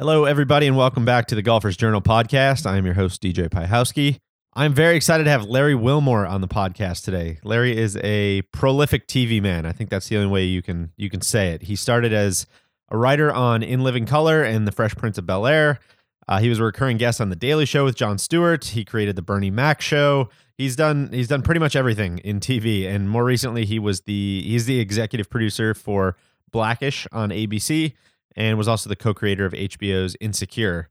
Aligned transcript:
Hello, 0.00 0.24
everybody, 0.24 0.66
and 0.66 0.78
welcome 0.78 1.04
back 1.04 1.26
to 1.26 1.34
the 1.34 1.42
Golfers 1.42 1.76
Journal 1.76 2.00
podcast. 2.00 2.64
I 2.64 2.78
am 2.78 2.86
your 2.86 2.94
host, 2.94 3.20
DJ 3.20 3.50
Piehowski. 3.50 4.16
I'm 4.54 4.72
very 4.72 4.96
excited 4.96 5.24
to 5.24 5.30
have 5.30 5.44
Larry 5.44 5.74
Wilmore 5.74 6.26
on 6.26 6.40
the 6.40 6.48
podcast 6.48 7.04
today. 7.04 7.38
Larry 7.44 7.76
is 7.76 7.98
a 7.98 8.40
prolific 8.50 9.06
TV 9.08 9.42
man. 9.42 9.66
I 9.66 9.72
think 9.72 9.90
that's 9.90 10.08
the 10.08 10.16
only 10.16 10.30
way 10.30 10.44
you 10.44 10.62
can 10.62 10.92
you 10.96 11.10
can 11.10 11.20
say 11.20 11.50
it. 11.50 11.64
He 11.64 11.76
started 11.76 12.14
as 12.14 12.46
a 12.88 12.96
writer 12.96 13.30
on 13.30 13.62
In 13.62 13.84
Living 13.84 14.06
Color 14.06 14.42
and 14.42 14.66
The 14.66 14.72
Fresh 14.72 14.96
Prince 14.96 15.18
of 15.18 15.26
Bel 15.26 15.46
Air. 15.46 15.80
Uh, 16.26 16.38
he 16.38 16.48
was 16.48 16.60
a 16.60 16.64
recurring 16.64 16.96
guest 16.96 17.20
on 17.20 17.28
The 17.28 17.36
Daily 17.36 17.66
Show 17.66 17.84
with 17.84 17.94
Jon 17.94 18.16
Stewart. 18.16 18.64
He 18.64 18.86
created 18.86 19.16
the 19.16 19.22
Bernie 19.22 19.50
Mac 19.50 19.82
Show. 19.82 20.30
He's 20.56 20.76
done 20.76 21.10
he's 21.12 21.28
done 21.28 21.42
pretty 21.42 21.60
much 21.60 21.76
everything 21.76 22.20
in 22.20 22.40
TV, 22.40 22.86
and 22.86 23.10
more 23.10 23.22
recently, 23.22 23.66
he 23.66 23.78
was 23.78 24.00
the 24.00 24.40
he's 24.46 24.64
the 24.64 24.80
executive 24.80 25.28
producer 25.28 25.74
for 25.74 26.16
Blackish 26.52 27.06
on 27.12 27.28
ABC, 27.28 27.92
and 28.36 28.58
was 28.58 28.68
also 28.68 28.88
the 28.88 28.96
co-creator 28.96 29.44
of 29.44 29.52
HBO's 29.52 30.16
Insecure. 30.20 30.88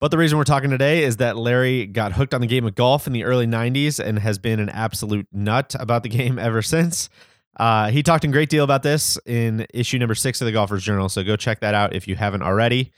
But 0.00 0.10
the 0.10 0.18
reason 0.18 0.38
we're 0.38 0.44
talking 0.44 0.70
today 0.70 1.02
is 1.02 1.18
that 1.18 1.36
Larry 1.36 1.86
got 1.86 2.12
hooked 2.12 2.32
on 2.32 2.40
the 2.40 2.46
game 2.46 2.64
of 2.64 2.74
golf 2.74 3.06
in 3.06 3.12
the 3.12 3.24
early 3.24 3.46
90s 3.46 3.98
and 4.02 4.18
has 4.18 4.38
been 4.38 4.58
an 4.58 4.70
absolute 4.70 5.28
nut 5.30 5.76
about 5.78 6.02
the 6.02 6.08
game 6.08 6.38
ever 6.40 6.62
since. 6.62 7.10
Uh, 7.58 7.90
he 7.90 8.02
talked 8.02 8.24
a 8.24 8.28
great 8.28 8.48
deal 8.48 8.64
about 8.64 8.82
this 8.82 9.18
in 9.26 9.66
issue 9.74 9.98
number 9.98 10.14
six 10.14 10.40
of 10.40 10.46
the 10.46 10.52
Golfers 10.52 10.82
Journal, 10.82 11.10
so 11.10 11.22
go 11.22 11.36
check 11.36 11.60
that 11.60 11.74
out 11.74 11.94
if 11.94 12.08
you 12.08 12.16
haven't 12.16 12.42
already. 12.42 12.92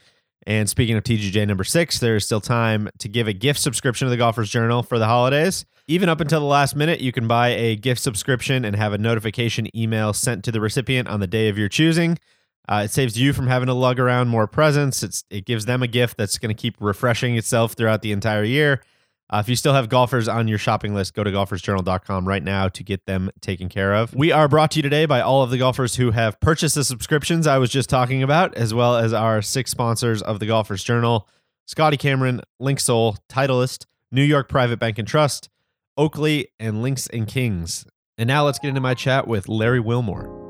And 0.45 0.69
speaking 0.69 0.95
of 0.95 1.03
TGJ 1.03 1.47
number 1.47 1.63
six, 1.63 1.99
there's 1.99 2.25
still 2.25 2.41
time 2.41 2.89
to 2.99 3.09
give 3.09 3.27
a 3.27 3.33
gift 3.33 3.59
subscription 3.59 4.05
to 4.05 4.09
the 4.09 4.17
Golfers 4.17 4.49
Journal 4.49 4.83
for 4.83 4.99
the 4.99 5.05
holidays. 5.05 5.65
Even 5.87 6.07
up 6.07 6.21
until 6.21 6.39
the 6.39 6.45
last 6.45 6.75
minute, 6.75 7.01
you 7.01 7.11
can 7.11 7.27
buy 7.27 7.49
a 7.49 7.75
gift 7.75 8.01
subscription 8.01 8.63
and 8.63 8.75
have 8.75 8.93
a 8.93 8.97
notification 8.97 9.75
email 9.75 10.13
sent 10.13 10.43
to 10.45 10.51
the 10.51 10.61
recipient 10.61 11.09
on 11.09 11.19
the 11.19 11.27
day 11.27 11.49
of 11.49 11.57
your 11.57 11.67
choosing. 11.69 12.17
Uh, 12.67 12.83
it 12.85 12.91
saves 12.91 13.19
you 13.19 13.33
from 13.33 13.47
having 13.47 13.67
to 13.67 13.73
lug 13.73 13.99
around 13.99 14.29
more 14.29 14.47
presents. 14.47 15.03
It's, 15.03 15.23
it 15.29 15.45
gives 15.45 15.65
them 15.65 15.83
a 15.83 15.87
gift 15.87 16.17
that's 16.17 16.37
going 16.37 16.55
to 16.55 16.59
keep 16.59 16.75
refreshing 16.79 17.35
itself 17.35 17.73
throughout 17.73 18.01
the 18.01 18.11
entire 18.11 18.43
year. 18.43 18.81
Uh, 19.29 19.37
if 19.37 19.49
you 19.49 19.55
still 19.55 19.73
have 19.73 19.89
golfers 19.89 20.27
on 20.27 20.47
your 20.47 20.57
shopping 20.57 20.93
list, 20.93 21.13
go 21.13 21.23
to 21.23 21.31
golfersjournal.com 21.31 22.27
right 22.27 22.43
now 22.43 22.67
to 22.69 22.83
get 22.83 23.05
them 23.05 23.31
taken 23.41 23.67
care 23.67 23.95
of. 23.95 24.13
We 24.13 24.31
are 24.31 24.47
brought 24.47 24.71
to 24.71 24.77
you 24.77 24.83
today 24.83 25.05
by 25.05 25.21
all 25.21 25.41
of 25.41 25.49
the 25.49 25.57
golfers 25.57 25.95
who 25.95 26.11
have 26.11 26.39
purchased 26.39 26.75
the 26.75 26.83
subscriptions 26.83 27.47
I 27.47 27.57
was 27.57 27.71
just 27.71 27.89
talking 27.89 28.21
about, 28.21 28.53
as 28.55 28.73
well 28.73 28.95
as 28.95 29.11
our 29.11 29.41
six 29.41 29.71
sponsors 29.71 30.21
of 30.21 30.39
the 30.39 30.45
Golfers 30.45 30.83
Journal 30.83 31.27
Scotty 31.65 31.97
Cameron, 31.97 32.41
Linksoul, 32.61 33.17
Titleist, 33.29 33.85
New 34.11 34.23
York 34.23 34.49
Private 34.49 34.79
Bank 34.79 34.99
and 34.99 35.07
Trust, 35.07 35.49
Oakley, 35.97 36.49
and 36.59 36.81
Links 36.81 37.07
and 37.07 37.27
Kings. 37.27 37.85
And 38.17 38.27
now 38.27 38.45
let's 38.45 38.59
get 38.59 38.69
into 38.69 38.81
my 38.81 38.93
chat 38.93 39.27
with 39.27 39.47
Larry 39.47 39.79
Wilmore. 39.79 40.42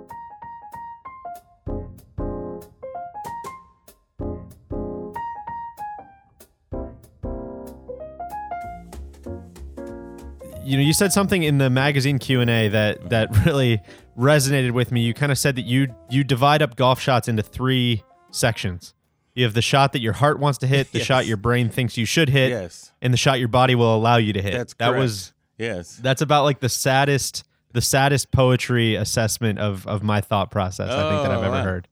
You 10.73 10.79
know 10.79 10.83
you 10.83 10.93
said 10.93 11.13
something 11.13 11.43
in 11.43 11.59
the 11.59 11.69
magazine 11.69 12.17
q&a 12.17 12.67
that 12.69 13.09
that 13.11 13.45
really 13.45 13.79
resonated 14.17 14.71
with 14.71 14.91
me 14.91 15.01
you 15.01 15.13
kind 15.13 15.31
of 15.31 15.37
said 15.37 15.55
that 15.55 15.65
you 15.65 15.87
you 16.09 16.23
divide 16.23 16.61
up 16.63 16.75
golf 16.75 16.99
shots 16.99 17.27
into 17.27 17.43
three 17.43 18.03
sections 18.31 18.93
you 19.35 19.43
have 19.43 19.53
the 19.53 19.61
shot 19.61 19.93
that 19.93 20.01
your 20.01 20.13
heart 20.13 20.39
wants 20.39 20.57
to 20.59 20.67
hit 20.67 20.91
the 20.91 20.97
Yes. 20.99 21.07
shot 21.07 21.25
your 21.27 21.37
brain 21.37 21.69
thinks 21.69 21.95
you 21.97 22.05
should 22.05 22.29
hit 22.29 22.49
Yes. 22.49 22.91
and 23.01 23.13
the 23.13 23.17
shot 23.17 23.37
your 23.39 23.47
body 23.49 23.75
will 23.75 23.95
allow 23.95 24.17
you 24.17 24.33
to 24.33 24.41
hit 24.41 24.53
That's 24.53 24.73
that 24.75 24.95
was 24.95 25.31
Yes. 25.59 25.95
that's 25.97 26.21
about 26.23 26.43
like 26.43 26.59
the 26.59 26.69
saddest 26.69 27.43
the 27.71 27.81
saddest 27.81 28.31
poetry 28.31 28.95
assessment 28.95 29.59
of 29.59 29.85
of 29.87 30.01
my 30.03 30.21
thought 30.21 30.49
process 30.51 30.89
i 30.89 31.09
think 31.09 31.21
that 31.23 31.31
i've 31.31 31.39
Oh, 31.39 31.43
ever 31.43 31.51
wow. 31.57 31.63
heard 31.63 31.87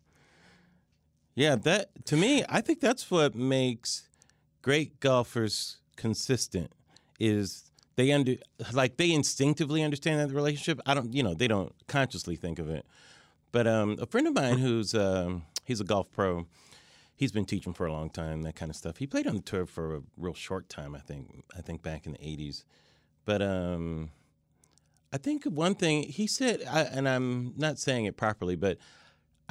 Yeah, 1.36 1.56
that 1.56 1.90
to 2.06 2.18
me, 2.18 2.44
I 2.50 2.62
think 2.62 2.80
that's 2.82 3.09
what 3.09 3.36
makes 3.36 4.08
great 4.62 5.00
golfers 5.00 5.78
consistent 5.96 6.72
is 7.20 7.70
they 7.95 8.11
under 8.11 8.36
like 8.73 8.97
they 8.97 9.11
instinctively 9.11 9.84
understand 9.84 10.20
that 10.20 10.34
relationship. 10.34 10.79
I 10.85 10.94
don't, 10.94 11.13
you 11.13 11.24
know, 11.24 11.34
they 11.34 11.47
don't 11.47 11.74
consciously 11.88 12.35
think 12.35 12.59
of 12.59 12.69
it. 12.69 12.85
But 13.52 13.68
um, 13.68 13.97
a 14.00 14.06
friend 14.06 14.28
of 14.28 14.34
mine 14.34 14.59
who's 14.59 14.94
um, 14.96 15.44
he's 15.66 15.81
a 15.81 15.84
golf 15.84 16.12
pro. 16.12 16.47
He's 17.16 17.31
been 17.31 17.46
teaching 17.46 17.74
for 17.74 17.85
a 17.85 17.91
long 17.91 18.09
time, 18.09 18.41
that 18.44 18.56
kind 18.56 18.72
of 18.72 18.75
stuff. 18.75 18.97
He 18.97 19.06
played 19.06 19.28
on 19.28 19.35
the 19.35 19.41
tour 19.41 19.68
for 19.68 19.97
a 19.97 20.02
real 20.18 20.34
short 20.34 20.69
time, 20.69 20.96
I 20.96 21.00
think. 21.00 21.44
I 21.56 21.62
think 21.62 21.84
back 21.84 22.06
in 22.06 22.13
the 22.13 22.18
'80s. 22.18 22.63
But 23.25 23.41
um, 23.41 24.09
I 25.13 25.18
think 25.18 25.44
one 25.44 25.75
thing 25.75 26.03
he 26.03 26.25
said, 26.25 26.63
I, 26.69 26.81
and 26.81 27.08
I'm 27.08 27.53
not 27.58 27.78
saying 27.78 28.06
it 28.06 28.18
properly, 28.18 28.56
but 28.56 28.78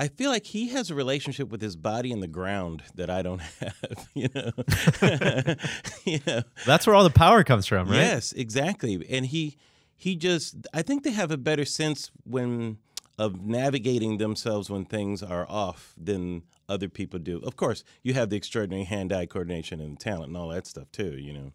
I 0.01 0.09
feel 0.09 0.31
like 0.31 0.47
he 0.47 0.69
has 0.69 0.91
a 0.91 0.95
relationship 0.95 1.51
with 1.51 1.61
his 1.61 1.77
body 1.77 2.11
and 2.11 2.23
the 2.23 2.27
ground 2.27 2.83
that 2.95 3.11
I 3.11 3.21
don't 3.21 3.41
have. 3.61 4.09
You 4.15 4.29
know, 4.35 4.51
you 6.07 6.21
know. 6.27 6.43
that's 6.65 6.87
where 6.87 6.97
all 6.97 7.05
the 7.05 7.11
power 7.11 7.45
comes 7.45 7.67
from 7.67 7.87
right 7.87 7.97
Yes, 7.97 8.33
exactly. 8.33 9.05
And 9.11 9.27
he 9.27 9.59
he 9.95 10.17
just 10.17 10.57
I 10.73 10.81
think 10.81 11.05
they 11.05 11.11
have 11.11 11.31
a 11.31 11.37
better 11.37 11.67
sense 11.67 12.11
when 12.25 12.79
of 13.19 13.43
navigating 13.43 14.17
themselves 14.17 14.71
when 14.71 14.87
things 14.87 15.23
are 15.23 15.47
off 15.51 15.93
than 16.03 16.45
other 16.67 16.89
people 16.89 17.19
do. 17.19 17.39
Of 17.41 17.57
course, 17.57 17.85
you 18.03 18.15
have 18.15 18.31
the 18.31 18.37
extraordinary 18.37 18.85
hand-eye 18.85 19.27
coordination 19.27 19.83
and 19.83 20.01
talent 20.01 20.29
and 20.29 20.37
all 20.39 20.49
that 20.49 20.67
stuff 20.67 20.91
too, 20.93 21.19
you 21.19 21.35
know. 21.35 21.53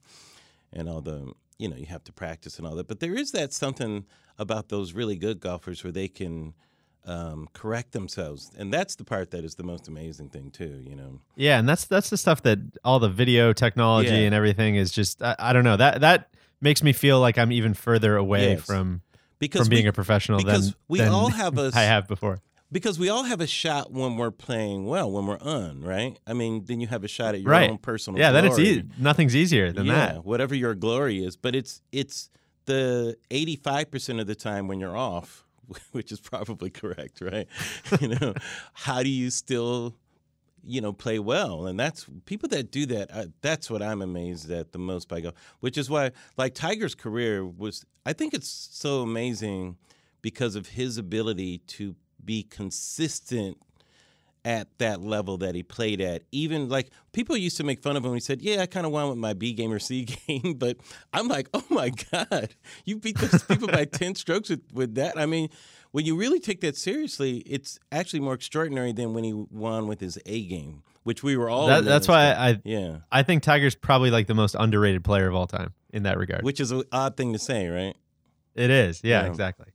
And 0.72 0.88
all 0.88 1.02
the 1.02 1.34
you 1.58 1.68
know, 1.68 1.78
you 1.78 1.88
have 1.88 2.04
to 2.04 2.14
practice 2.14 2.60
and 2.60 2.68
all 2.68 2.76
that. 2.76 2.88
But 2.88 3.00
there 3.00 3.16
is 3.16 3.32
that 3.32 3.54
something 3.54 4.06
about 4.38 4.70
those 4.70 4.94
really 4.94 5.16
good 5.16 5.40
golfers 5.40 5.84
where 5.84 5.92
they 5.92 6.10
can 6.10 6.54
um, 7.06 7.48
correct 7.54 7.92
themselves, 7.92 8.52
and 8.58 8.74
that's 8.74 8.96
the 8.96 9.04
part 9.04 9.32
that 9.32 9.44
is 9.44 9.56
the 9.56 9.64
most 9.64 9.88
amazing 9.88 10.30
thing 10.30 10.50
too. 10.52 10.82
You 10.84 10.96
know, 10.96 11.20
Yeah, 11.36 11.60
and 11.60 11.68
that's 11.70 11.86
that's 11.86 12.10
the 12.10 12.18
stuff 12.18 12.42
that 12.44 12.60
all 12.84 13.00
the 13.00 13.10
video 13.10 13.54
technology 13.54 14.10
Yeah. 14.10 14.26
and 14.26 14.34
everything 14.36 14.76
is 14.76 14.92
just 14.92 15.22
I, 15.22 15.36
I 15.38 15.54
don't 15.54 15.64
know 15.64 15.78
that 15.78 16.02
that 16.02 16.34
makes 16.62 16.82
me 16.84 16.94
feel 16.94 17.20
like 17.20 17.38
I'm 17.38 17.52
even 17.52 17.74
further 17.74 18.16
away 18.16 18.52
Yes. 18.52 18.66
from 18.66 19.02
because 19.40 19.62
from 19.62 19.70
being 19.70 19.84
we, 19.86 19.90
a 19.90 19.94
professional 19.94 20.40
because 20.40 20.68
than 20.72 20.76
we 20.88 21.00
than 21.00 21.10
all 21.10 21.30
have 21.30 21.58
a 21.66 21.72
I 21.76 21.82
have 21.84 22.08
before. 22.08 22.40
because 22.72 22.98
we 22.98 23.10
all 23.10 23.24
have 23.24 23.40
a 23.42 23.48
shot 23.48 23.92
when 23.92 24.18
we're 24.18 24.32
playing 24.32 24.86
well, 24.88 25.12
when 25.12 25.28
we're 25.28 25.40
on, 25.42 25.82
right? 25.82 26.18
I 26.26 26.34
mean, 26.34 26.64
then 26.66 26.80
you 26.82 26.88
have 26.88 27.04
a 27.04 27.08
shot 27.08 27.36
at 27.36 27.42
your 27.42 27.52
Right. 27.52 27.70
own 27.70 27.78
personal. 27.78 28.20
Yeah, 28.20 28.32
then 28.32 28.46
it's 28.46 28.58
easy. 28.58 28.84
Nothing's 28.98 29.36
easier 29.36 29.72
than 29.72 29.86
yeah, 29.86 29.94
that. 30.14 30.26
whatever 30.26 30.56
your 30.56 30.74
glory 30.74 31.24
is. 31.24 31.36
But 31.38 31.56
it's 31.56 31.82
it's 31.92 32.30
the 32.66 33.16
eighty 33.30 33.56
five 33.58 33.92
percent 33.92 34.20
of 34.20 34.26
the 34.26 34.34
time 34.36 34.68
when 34.68 34.80
you're 34.80 34.98
off, 34.98 35.46
which 35.92 36.12
is 36.12 36.20
probably 36.20 36.70
correct, 36.70 37.22
right? 37.22 37.48
you 38.02 38.10
know, 38.10 38.34
how 38.74 39.04
do 39.04 39.10
you 39.10 39.30
still, 39.30 39.96
you 40.64 40.82
know, 40.82 40.94
play 40.94 41.20
well? 41.20 41.68
And 41.68 41.80
that's 41.80 42.06
people 42.26 42.50
that 42.50 42.72
do 42.72 42.86
that. 42.88 43.32
That's 43.42 43.70
what 43.70 43.82
I'm 43.82 44.02
amazed 44.02 44.52
at 44.52 44.72
the 44.72 44.80
most 44.80 45.08
by 45.08 45.22
golf. 45.22 45.36
Which 45.60 45.78
is 45.78 45.90
why, 45.90 46.12
like 46.38 46.54
Tiger's 46.54 46.96
career 46.96 47.46
was, 47.46 47.86
I 48.06 48.14
think 48.14 48.34
it's 48.34 48.50
so 48.50 49.02
amazing 49.02 49.78
because 50.22 50.56
of 50.56 50.70
his 50.70 50.98
ability 50.98 51.60
to 51.60 51.96
be 52.24 52.44
consistent 52.44 53.58
at 54.46 54.68
that 54.78 55.02
level 55.02 55.38
that 55.40 55.56
he 55.56 55.64
played 55.64 56.00
at. 56.00 56.22
Even 56.32 56.70
like 56.70 56.92
people 57.12 57.36
used 57.36 57.58
to 57.58 57.64
make 57.64 57.82
fun 57.82 57.98
of 57.98 58.06
him. 58.06 58.14
He 58.14 58.20
said, 58.20 58.42
"Yeah, 58.42 58.62
I 58.62 58.68
kind 58.68 58.86
of 58.86 58.92
won 58.92 59.10
with 59.10 59.18
my 59.18 59.34
B 59.34 59.52
game 59.54 59.74
or 59.74 59.80
C 59.80 60.06
game," 60.28 60.54
but 60.54 60.78
I'm 61.12 61.28
like, 61.28 61.50
"Oh 61.54 61.64
my 61.70 61.90
god, 62.12 62.56
you 62.86 62.98
beat 62.98 63.18
those 63.18 63.44
people 63.44 63.68
by 63.68 63.86
ten 63.92 64.16
strokes 64.16 64.50
with, 64.50 64.62
with 64.72 64.96
that." 64.96 65.18
I 65.18 65.26
mean, 65.26 65.50
when 65.92 66.06
you 66.06 66.16
really 66.16 66.40
take 66.40 66.62
that 66.62 66.78
seriously, 66.78 67.38
it's 67.40 67.80
actually 67.92 68.20
more 68.22 68.36
extraordinary 68.36 68.94
than 68.94 69.14
when 69.14 69.24
he 69.24 69.34
won 69.34 69.88
with 69.88 70.00
his 70.00 70.20
A 70.28 70.46
game, 70.46 70.84
which 71.04 71.24
we 71.24 71.36
were 71.36 71.50
all. 71.50 71.68
That, 71.68 71.84
that's 71.84 72.08
why 72.08 72.26
at. 72.28 72.38
I 72.38 72.62
yeah, 72.64 72.98
I 73.12 73.24
think 73.24 73.42
Tiger's 73.44 73.76
probably 73.76 74.12
like 74.12 74.28
the 74.28 74.36
most 74.36 74.56
underrated 74.58 75.04
player 75.04 75.28
of 75.28 75.34
all 75.36 75.48
time 75.48 75.74
in 75.92 76.04
that 76.04 76.18
regard. 76.20 76.44
which 76.44 76.60
is 76.60 76.70
an 76.72 76.84
odd 76.92 77.18
thing 77.18 77.34
to 77.34 77.40
say, 77.40 77.68
right? 77.68 77.96
It 78.54 78.70
is. 78.70 79.02
Yeah, 79.04 79.24
Yeah. 79.24 79.30
exactly. 79.30 79.66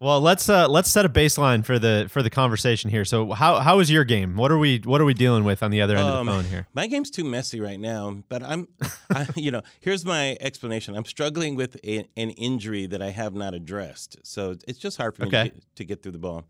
Well, 0.00 0.20
let's 0.20 0.48
uh 0.48 0.68
let's 0.68 0.88
set 0.88 1.04
a 1.04 1.08
baseline 1.08 1.64
for 1.64 1.76
the 1.80 2.06
for 2.08 2.22
the 2.22 2.30
conversation 2.30 2.88
here. 2.88 3.04
So 3.04 3.32
how 3.32 3.58
how 3.58 3.80
is 3.80 3.90
your 3.90 4.04
game? 4.04 4.36
What 4.36 4.52
are 4.52 4.58
we 4.58 4.78
what 4.84 5.00
are 5.00 5.04
we 5.04 5.12
dealing 5.12 5.42
with 5.42 5.60
on 5.60 5.72
the 5.72 5.80
other 5.82 5.96
end 5.96 6.08
of 6.08 6.14
Um, 6.14 6.26
the 6.26 6.32
phone 6.32 6.44
here? 6.44 6.68
My 6.72 6.86
game's 6.86 7.10
too 7.10 7.24
messy 7.24 7.60
right 7.60 7.80
now, 7.80 8.22
but 8.28 8.44
I'm, 8.44 8.68
I, 9.10 9.26
you 9.34 9.50
know, 9.50 9.62
here's 9.80 10.04
my 10.04 10.36
explanation. 10.40 10.94
I'm 10.94 11.04
struggling 11.04 11.56
with 11.56 11.76
a, 11.84 12.06
an 12.16 12.30
injury 12.30 12.86
that 12.86 13.02
I 13.02 13.10
have 13.10 13.34
not 13.34 13.54
addressed, 13.54 14.18
so 14.22 14.54
it's 14.68 14.78
just 14.78 14.98
hard 14.98 15.16
for 15.16 15.22
me 15.22 15.28
Okay. 15.28 15.44
to, 15.48 15.50
get, 15.54 15.76
to 15.76 15.84
get 15.84 16.02
through 16.04 16.12
the 16.12 16.18
ball. 16.18 16.44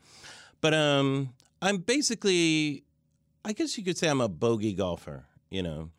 But 0.60 0.74
um, 0.74 1.30
I'm 1.62 1.78
basically, 1.78 2.84
I 3.46 3.54
guess 3.54 3.78
you 3.78 3.84
could 3.84 3.96
say 3.96 4.08
I'm 4.10 4.20
a 4.20 4.28
bogey 4.28 4.74
golfer. 4.74 5.24
You 5.48 5.62
know. 5.62 5.90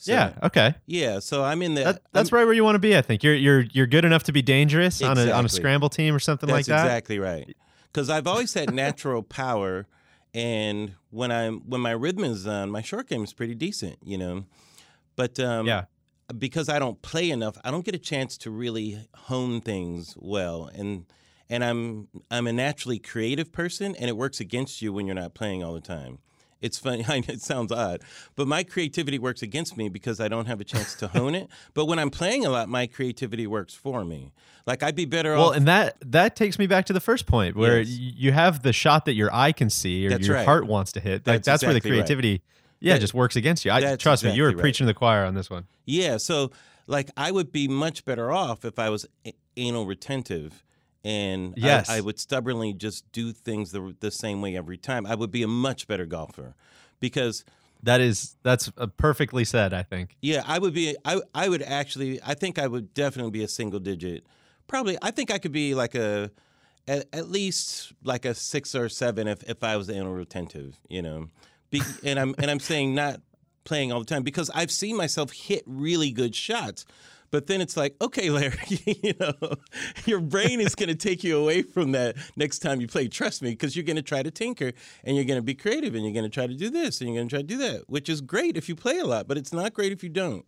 So, 0.00 0.12
yeah, 0.12 0.32
okay. 0.44 0.74
Yeah. 0.86 1.18
So 1.18 1.42
I'm 1.42 1.60
in 1.60 1.74
the. 1.74 1.82
That, 1.82 2.02
that's 2.12 2.32
I'm- 2.32 2.38
right 2.38 2.44
where 2.44 2.54
you 2.54 2.62
want 2.62 2.76
to 2.76 2.80
be, 2.80 2.96
I 2.96 3.02
think. 3.02 3.24
You're 3.24 3.34
you're 3.34 3.62
you're 3.72 3.86
good 3.88 4.04
enough 4.04 4.22
to 4.24 4.32
be 4.32 4.42
dangerous 4.42 5.02
on 5.02 5.18
a 5.18 5.30
on 5.32 5.44
a 5.44 5.48
scramble 5.48 5.88
team 5.88 6.14
or 6.14 6.20
something 6.20 6.48
like 6.48 6.66
That's 6.66 6.68
that. 6.68 6.84
exactly 6.86 7.18
right. 7.18 7.54
Because 7.92 8.08
I've 8.08 8.26
always 8.28 8.54
had 8.54 8.72
natural 8.72 9.22
power, 9.24 9.86
and 10.32 10.94
when 11.10 11.32
I'm 11.32 11.60
when 11.68 11.80
my 11.80 11.90
rhythm 11.90 12.22
is 12.24 12.46
on, 12.46 12.70
my 12.70 12.80
short 12.82 13.08
game 13.08 13.24
is 13.24 13.32
pretty 13.32 13.54
decent, 13.56 13.98
you 14.04 14.16
know. 14.18 14.44
But 15.16 15.40
um, 15.40 15.66
Yeah. 15.66 15.84
because 16.36 16.68
I 16.68 16.78
don't 16.78 17.02
play 17.02 17.30
enough, 17.30 17.58
I 17.64 17.72
don't 17.72 17.84
get 17.84 17.94
a 17.96 17.98
chance 17.98 18.38
to 18.38 18.50
really 18.52 19.04
hone 19.14 19.60
things 19.60 20.14
well, 20.16 20.70
and 20.72 21.06
and 21.50 21.64
I'm 21.64 22.06
I'm 22.30 22.46
a 22.46 22.52
naturally 22.52 23.00
creative 23.00 23.50
person, 23.50 23.96
and 23.96 24.08
it 24.08 24.16
works 24.16 24.38
against 24.38 24.80
you 24.80 24.92
when 24.92 25.06
you're 25.06 25.16
not 25.16 25.34
playing 25.34 25.64
all 25.64 25.72
the 25.74 25.80
time. 25.80 26.18
It's 26.60 26.78
funny. 26.78 27.04
It 27.28 27.40
sounds 27.40 27.70
odd, 27.72 28.02
but 28.36 28.48
my 28.48 28.62
creativity 28.64 29.18
works 29.18 29.42
against 29.42 29.76
me 29.76 29.88
because 29.88 30.20
I 30.20 30.28
don't 30.28 30.46
have 30.46 30.60
a 30.60 30.64
chance 30.64 30.94
to 30.96 31.08
hone 31.08 31.34
it. 31.34 31.48
But 31.74 31.86
when 31.86 31.98
I'm 31.98 32.10
playing 32.10 32.44
a 32.44 32.50
lot, 32.50 32.68
my 32.68 32.86
creativity 32.86 33.46
works 33.46 33.74
for 33.74 34.04
me. 34.04 34.32
Like 34.66 34.82
I'd 34.82 34.96
be 34.96 35.04
better 35.04 35.34
Well, 35.34 35.50
off. 35.50 35.56
and 35.56 35.66
that 35.68 35.96
that 36.04 36.36
takes 36.36 36.58
me 36.58 36.66
back 36.66 36.86
to 36.86 36.92
the 36.92 37.00
first 37.00 37.26
point 37.26 37.56
where 37.56 37.80
Yes. 37.80 37.88
you 37.98 38.32
have 38.32 38.62
the 38.62 38.72
shot 38.72 39.04
that 39.06 39.14
your 39.14 39.32
eye 39.34 39.52
can 39.52 39.70
see 39.70 40.06
or 40.06 40.10
That's 40.10 40.26
your 40.26 40.36
right. 40.36 40.44
heart 40.44 40.66
wants 40.66 40.92
to 40.92 41.00
hit. 41.00 41.24
That's 41.24 41.46
that's 41.46 41.62
where 41.62 41.72
the 41.72 41.76
exactly 41.78 41.90
right. 41.92 41.96
creativity, 42.06 42.42
yeah, 42.80 42.94
That- 42.94 43.00
just 43.00 43.14
works 43.14 43.36
against 43.36 43.64
you. 43.64 43.70
I 43.72 43.96
trust 43.96 44.24
me, 44.24 44.32
you 44.34 44.42
were 44.42 44.48
right. 44.50 44.58
preaching 44.58 44.86
to 44.86 44.92
the 44.92 44.94
choir 44.98 45.24
on 45.24 45.34
this 45.34 45.48
one. 45.48 45.66
Yeah, 45.86 46.16
so 46.18 46.50
like 46.86 47.10
I 47.16 47.30
would 47.30 47.50
be 47.52 47.68
much 47.68 48.04
better 48.04 48.30
off 48.32 48.64
if 48.64 48.78
I 48.78 48.90
was 48.90 49.06
anal 49.56 49.86
retentive 49.86 50.64
and 51.04 51.54
I- 51.56 51.60
Yes. 51.60 51.88
I, 51.88 52.00
would 52.00 52.18
stubbornly 52.18 52.72
just 52.72 53.10
do 53.12 53.32
things 53.32 53.70
the, 53.72 53.94
the 54.00 54.10
same 54.10 54.40
way 54.42 54.56
every 54.56 54.76
time. 54.78 55.06
I 55.06 55.14
would 55.14 55.30
be 55.30 55.42
a 55.42 55.48
much 55.48 55.86
better 55.86 56.06
golfer 56.06 56.54
because 57.00 57.44
That 57.84 58.00
is 58.00 58.36
that's 58.42 58.70
uh, 58.76 58.86
perfectly 58.96 59.44
said. 59.44 59.72
I 59.72 59.82
think. 59.84 60.16
yeah, 60.20 60.42
I 60.46 60.58
would 60.58 60.74
be 60.74 60.96
I 61.04 61.20
I 61.34 61.48
would 61.48 61.62
actually 61.62 62.20
I 62.22 62.34
think 62.34 62.58
I 62.58 62.66
would 62.66 62.92
definitely 62.94 63.30
be 63.30 63.44
a 63.44 63.48
single 63.48 63.78
digit. 63.80 64.26
Probably 64.66 64.98
I 65.00 65.10
think 65.12 65.30
I 65.30 65.38
could 65.38 65.52
be 65.52 65.74
like 65.74 65.94
a 65.94 66.30
at, 66.88 67.06
at 67.12 67.28
least 67.28 67.92
like 68.02 68.24
a 68.24 68.34
6 68.34 68.74
or 68.74 68.88
7 68.88 69.28
if 69.28 69.42
if 69.44 69.62
I 69.62 69.76
was 69.76 69.88
anal 69.90 70.12
retentive, 70.12 70.78
you 70.88 71.02
know. 71.02 71.28
Be, 71.70 71.80
and 72.04 72.18
I'm 72.18 72.34
and 72.38 72.50
I'm 72.50 72.60
saying 72.60 72.94
not 72.94 73.20
playing 73.64 73.92
all 73.92 74.00
the 74.00 74.06
time 74.06 74.22
because 74.24 74.50
I've 74.54 74.70
seen 74.72 74.96
myself 74.96 75.30
hit 75.32 75.62
really 75.66 76.10
good 76.10 76.34
shots. 76.34 76.84
But 77.30 77.46
then 77.46 77.60
it's 77.60 77.76
like, 77.76 77.94
okay, 78.00 78.30
Larry, 78.30 78.56
you 78.86 79.14
know, 79.20 79.34
your 80.06 80.20
brain 80.20 80.60
is 80.60 80.74
going 80.74 80.88
to 80.88 80.94
take 80.94 81.22
you 81.22 81.38
away 81.38 81.62
from 81.62 81.92
that 81.92 82.16
next 82.36 82.60
time 82.60 82.80
you 82.80 82.88
play. 82.88 83.08
Trust 83.08 83.42
me, 83.42 83.50
because 83.50 83.76
you're 83.76 83.84
going 83.84 83.96
to 83.96 84.02
try 84.02 84.22
to 84.22 84.30
tinker 84.30 84.72
and 85.04 85.16
you're 85.16 85.24
going 85.24 85.38
to 85.38 85.42
be 85.42 85.54
creative 85.54 85.94
and 85.94 86.04
you're 86.04 86.14
going 86.14 86.24
to 86.24 86.30
try 86.30 86.46
to 86.46 86.54
do 86.54 86.70
this 86.70 87.00
and 87.00 87.10
you're 87.10 87.18
going 87.18 87.28
to 87.28 87.34
try 87.34 87.42
to 87.42 87.46
do 87.46 87.58
that, 87.58 87.84
which 87.88 88.08
is 88.08 88.20
great 88.20 88.56
if 88.56 88.68
you 88.68 88.74
play 88.74 88.98
a 88.98 89.04
lot, 89.04 89.28
but 89.28 89.36
it's 89.36 89.52
not 89.52 89.74
great 89.74 89.92
if 89.92 90.02
you 90.02 90.08
don't. 90.08 90.44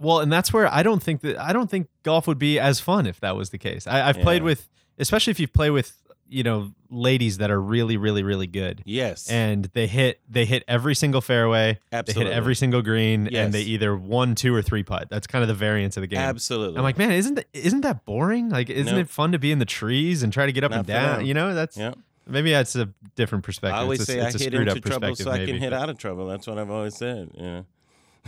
Well, 0.00 0.20
and 0.20 0.32
that's 0.32 0.52
where 0.52 0.72
I 0.72 0.82
don't 0.82 1.02
think 1.02 1.22
that 1.22 1.40
I 1.40 1.52
don't 1.52 1.68
think 1.68 1.88
golf 2.04 2.26
would 2.28 2.38
be 2.38 2.58
as 2.58 2.78
fun 2.78 3.06
if 3.06 3.20
that 3.20 3.36
was 3.36 3.50
the 3.50 3.58
case. 3.58 3.86
I, 3.86 4.08
I've 4.08 4.20
played 4.20 4.42
with, 4.44 4.68
especially 4.98 5.32
if 5.32 5.40
you 5.40 5.48
play 5.48 5.70
with, 5.70 6.00
you 6.28 6.42
know, 6.42 6.72
ladies 6.90 7.38
that 7.38 7.50
are 7.50 7.60
really, 7.60 7.96
really, 7.96 8.22
really 8.22 8.46
good, 8.46 8.82
Yes. 8.84 9.30
and 9.30 9.64
they 9.74 9.86
hit 9.86 10.20
they 10.28 10.44
hit 10.44 10.62
every 10.68 10.94
single 10.94 11.20
fairway, 11.20 11.78
Absolutely. 11.92 12.24
they 12.24 12.30
hit 12.30 12.36
every 12.36 12.54
single 12.54 12.82
green, 12.82 13.28
and 13.34 13.52
they 13.52 13.62
either 13.62 13.96
one, 13.96 14.34
two, 14.34 14.54
or 14.54 14.62
three 14.62 14.82
putt. 14.82 15.08
That's 15.10 15.26
kind 15.26 15.42
of 15.42 15.48
the 15.48 15.54
variance 15.54 15.96
of 15.96 16.02
the 16.02 16.06
game. 16.06 16.18
Absolutely. 16.20 16.76
I'm 16.76 16.82
like, 16.82 16.98
man, 16.98 17.12
isn't 17.12 17.34
that, 17.34 17.46
isn't 17.52 17.80
that 17.82 18.04
boring? 18.04 18.48
Like, 18.50 18.70
isn't 18.70 18.94
Nope. 18.94 19.02
it 19.06 19.08
fun 19.08 19.32
to 19.32 19.38
be 19.38 19.52
in 19.52 19.58
the 19.58 19.64
trees 19.64 20.22
and 20.22 20.32
try 20.32 20.46
to 20.46 20.52
get 20.52 20.64
up 20.64 20.70
Not 20.70 20.78
and 20.78 20.86
down? 20.86 21.26
You 21.26 21.34
know, 21.34 21.54
that's 21.54 21.76
yeah. 21.76 21.94
maybe 22.26 22.50
that's 22.52 22.76
a 22.76 22.90
different 23.16 23.44
perspective. 23.44 23.76
I 23.78 23.82
always 23.82 24.00
it's 24.00 24.08
a, 24.08 24.12
say 24.12 24.20
I 24.20 24.26
it's 24.26 24.34
a 24.36 24.44
hit 24.44 24.54
into 24.54 24.80
trouble 24.80 25.14
so 25.16 25.30
I 25.30 25.38
can 25.44 25.58
hit 25.58 25.70
but- 25.70 25.80
out 25.80 25.88
of 25.90 25.98
trouble. 25.98 26.26
That's 26.26 26.46
what 26.46 26.58
I've 26.58 26.70
always 26.70 26.94
said. 26.96 27.30
Yeah. 27.34 27.62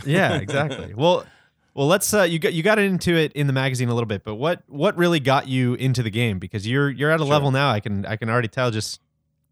yeah, 0.05 0.35
exactly. 0.37 0.93
well, 0.95 1.25
well, 1.73 1.87
let's 1.87 2.13
uh, 2.13 2.23
you 2.23 2.39
got 2.39 2.53
you 2.53 2.63
got 2.63 2.79
into 2.79 3.15
it 3.15 3.31
in 3.33 3.47
the 3.47 3.53
magazine 3.53 3.89
a 3.89 3.93
little 3.93 4.07
bit, 4.07 4.23
but 4.23 4.35
what 4.35 4.63
what 4.67 4.97
really 4.97 5.19
got 5.19 5.47
you 5.47 5.73
into 5.75 6.03
the 6.03 6.09
game? 6.09 6.39
Because 6.39 6.67
you're 6.67 6.89
you're 6.89 7.11
at 7.11 7.19
a 7.19 7.23
Sure. 7.23 7.31
level 7.31 7.51
now. 7.51 7.69
I 7.71 7.79
can 7.79 8.05
I 8.05 8.15
can 8.15 8.29
already 8.29 8.47
tell 8.49 8.71
just 8.71 8.99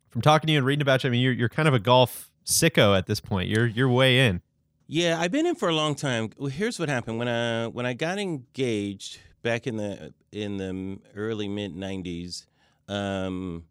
from 0.09 0.21
talking 0.21 0.47
to 0.47 0.53
you 0.53 0.59
and 0.59 0.65
reading 0.65 0.81
about 0.81 1.03
you. 1.03 1.09
I 1.09 1.11
mean, 1.11 1.21
you're 1.21 1.33
you're 1.33 1.49
kind 1.49 1.67
of 1.67 1.73
a 1.73 1.79
golf 1.79 2.31
sicko 2.45 2.97
at 2.97 3.05
this 3.05 3.19
point. 3.19 3.47
You're 3.49 3.67
you're 3.67 3.89
way 3.89 4.27
in. 4.27 4.41
Yeah, 4.87 5.19
I've 5.19 5.31
been 5.31 5.45
in 5.45 5.53
for 5.55 5.69
a 5.69 5.75
long 5.75 5.93
time. 5.95 6.31
Well, 6.37 6.49
here's 6.49 6.79
what 6.79 6.89
happened 6.89 7.19
when 7.19 7.27
I 7.27 7.67
when 7.67 7.85
I 7.85 7.93
got 7.93 8.17
engaged 8.19 9.19
back 9.43 9.67
in 9.67 9.77
the 9.77 10.13
in 10.31 10.57
the 10.57 10.99
early 11.15 11.47
mid 11.47 11.75
'90s. 11.75 12.45
Um, 12.87 13.65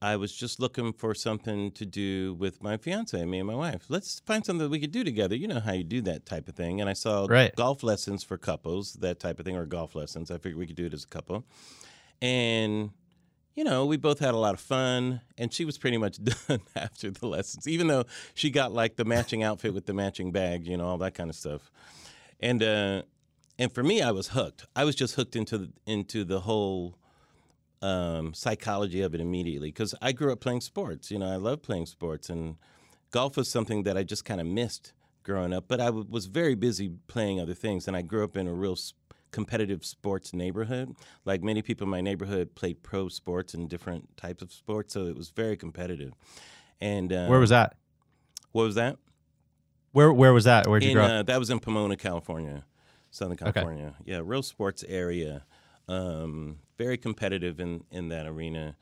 I 0.00 0.16
was 0.16 0.32
just 0.32 0.60
looking 0.60 0.92
for 0.92 1.14
something 1.14 1.72
to 1.72 1.84
do 1.84 2.34
with 2.34 2.62
my 2.62 2.76
fiance, 2.76 3.24
me 3.24 3.38
and 3.38 3.46
my 3.46 3.54
wife. 3.54 3.86
Let's 3.88 4.20
find 4.20 4.44
something 4.46 4.64
that 4.66 4.70
we 4.70 4.78
could 4.78 4.92
do 4.92 5.02
together. 5.02 5.34
You 5.34 5.48
know 5.48 5.58
how 5.60 5.72
you 5.72 5.82
do 5.84 6.00
that 6.02 6.24
type 6.24 6.48
of 6.48 6.54
thing. 6.54 6.80
And 6.80 6.88
I 6.88 6.92
saw 6.92 7.26
Right. 7.28 7.54
golf 7.56 7.82
lessons 7.82 8.22
for 8.22 8.38
couples, 8.38 8.92
that 8.94 9.18
type 9.18 9.40
of 9.40 9.44
thing, 9.44 9.56
or 9.56 9.66
golf 9.66 9.94
lessons. 9.96 10.30
I 10.30 10.34
figured 10.38 10.56
we 10.56 10.66
could 10.66 10.76
do 10.76 10.86
it 10.86 10.94
as 10.94 11.02
a 11.04 11.08
couple. 11.08 11.44
And 12.22 12.90
you 13.54 13.64
know, 13.64 13.86
we 13.86 13.96
both 13.96 14.20
had 14.20 14.34
a 14.34 14.38
lot 14.38 14.54
of 14.54 14.60
fun, 14.60 15.20
and 15.36 15.52
she 15.52 15.64
was 15.64 15.78
pretty 15.78 15.98
much 15.98 16.22
done 16.48 16.60
after 16.76 17.10
the 17.10 17.26
lessons, 17.26 17.66
even 17.66 17.88
though 17.88 18.04
she 18.34 18.50
got 18.50 18.72
like 18.72 18.94
the 18.94 19.04
matching 19.04 19.42
outfit 19.42 19.74
with 19.74 19.86
the 19.86 19.92
matching 19.92 20.30
bag, 20.30 20.64
you 20.64 20.76
know, 20.76 20.86
all 20.86 20.98
that 20.98 21.14
kind 21.14 21.28
of 21.28 21.34
stuff. 21.34 21.72
And 22.38 22.62
uh, 22.62 23.02
and 23.58 23.72
for 23.72 23.82
me, 23.82 24.00
I 24.00 24.12
was 24.12 24.28
hooked. 24.28 24.64
I 24.76 24.84
was 24.84 24.94
just 24.94 25.16
hooked 25.16 25.34
into 25.34 25.58
the, 25.58 25.72
into 25.86 26.22
the 26.22 26.38
whole 26.40 26.96
um, 27.82 28.34
psychology 28.34 29.00
of 29.02 29.14
it 29.14 29.20
immediately 29.20 29.68
because 29.68 29.94
I 30.02 30.12
grew 30.12 30.32
up 30.32 30.40
playing 30.40 30.60
sports. 30.62 31.10
You 31.10 31.18
know, 31.18 31.30
I 31.30 31.36
love 31.36 31.62
playing 31.62 31.86
sports, 31.86 32.28
and 32.30 32.56
golf 33.10 33.36
was 33.36 33.48
something 33.50 33.84
that 33.84 33.96
I 33.96 34.02
just 34.02 34.24
kind 34.24 34.40
of 34.40 34.46
missed 34.46 34.92
growing 35.22 35.52
up. 35.52 35.64
But 35.68 35.80
I 35.80 35.86
w- 35.86 36.06
was 36.08 36.26
very 36.26 36.54
busy 36.54 36.90
playing 37.06 37.40
other 37.40 37.54
things, 37.54 37.86
and 37.86 37.96
I 37.96 38.02
grew 38.02 38.24
up 38.24 38.36
in 38.36 38.46
a 38.48 38.52
real 38.52 38.72
s- 38.72 38.94
competitive 39.30 39.84
sports 39.84 40.32
neighborhood. 40.32 40.94
Like 41.24 41.42
many 41.42 41.62
people 41.62 41.84
in 41.84 41.90
my 41.90 42.00
neighborhood 42.00 42.54
played 42.54 42.82
pro 42.82 43.08
sports 43.08 43.54
and 43.54 43.68
different 43.68 44.16
types 44.16 44.42
of 44.42 44.52
sports, 44.52 44.94
so 44.94 45.04
it 45.06 45.16
was 45.16 45.30
very 45.30 45.56
competitive. 45.56 46.12
And 46.80 47.12
uh, 47.12 47.26
Where 47.26 47.40
was 47.40 47.50
that? 47.50 47.76
what 48.52 48.64
was 48.64 48.74
that? 48.76 48.96
Where 49.92 50.12
where 50.12 50.32
was 50.32 50.44
that? 50.44 50.66
Where'd 50.66 50.82
you 50.84 50.92
grow 50.94 51.04
up? 51.04 51.10
uh, 51.10 51.22
that 51.24 51.38
was 51.38 51.50
in 51.50 51.60
Pomona, 51.60 51.96
California, 51.96 52.64
Southern 53.10 53.36
California. 53.36 53.94
Yeah, 54.04 54.20
real 54.24 54.42
sports 54.42 54.84
area. 54.88 55.44
Um, 55.88 56.58
very 56.76 56.96
competitive 56.96 57.60
in 57.60 57.84
in 57.90 58.08
that 58.08 58.26
arena. 58.26 58.76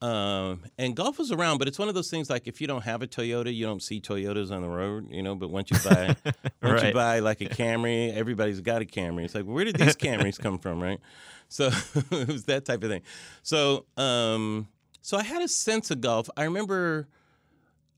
Um, 0.00 0.62
and 0.78 0.94
golf 0.94 1.18
was 1.18 1.32
around, 1.32 1.58
but 1.58 1.66
it's 1.66 1.78
one 1.78 1.88
of 1.88 1.94
those 1.94 2.08
things 2.08 2.30
like 2.30 2.46
if 2.46 2.60
you 2.60 2.68
don't 2.68 2.82
have 2.82 3.02
a 3.02 3.06
Toyota, 3.08 3.52
you 3.52 3.66
don't 3.66 3.82
see 3.82 4.00
Toyotas 4.00 4.52
on 4.52 4.62
the 4.62 4.68
road, 4.68 5.10
you 5.10 5.22
know. 5.22 5.34
But 5.34 5.50
once 5.50 5.70
you 5.72 5.78
buy, 5.78 6.14
once 6.62 6.84
you 6.84 6.92
buy 6.92 7.18
like 7.18 7.40
a 7.40 7.46
Camry, 7.46 8.14
everybody's 8.14 8.60
got 8.60 8.80
a 8.80 8.84
Camry. 8.84 9.24
It's 9.24 9.34
like, 9.34 9.44
where 9.44 9.64
did 9.64 9.76
these 9.76 9.96
Camrys 9.96 10.38
come 10.38 10.58
from, 10.58 10.80
right? 10.80 11.00
So 11.48 11.66
it 12.12 12.28
was 12.28 12.44
that 12.44 12.64
type 12.64 12.84
of 12.84 12.90
thing. 12.90 13.02
So, 13.42 13.86
um, 13.96 14.68
so 15.02 15.16
I 15.16 15.24
had 15.24 15.42
a 15.42 15.48
sense 15.48 15.90
of 15.90 16.00
golf. 16.00 16.30
I 16.36 16.44
remember, 16.44 17.08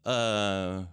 uh, 0.06 0.84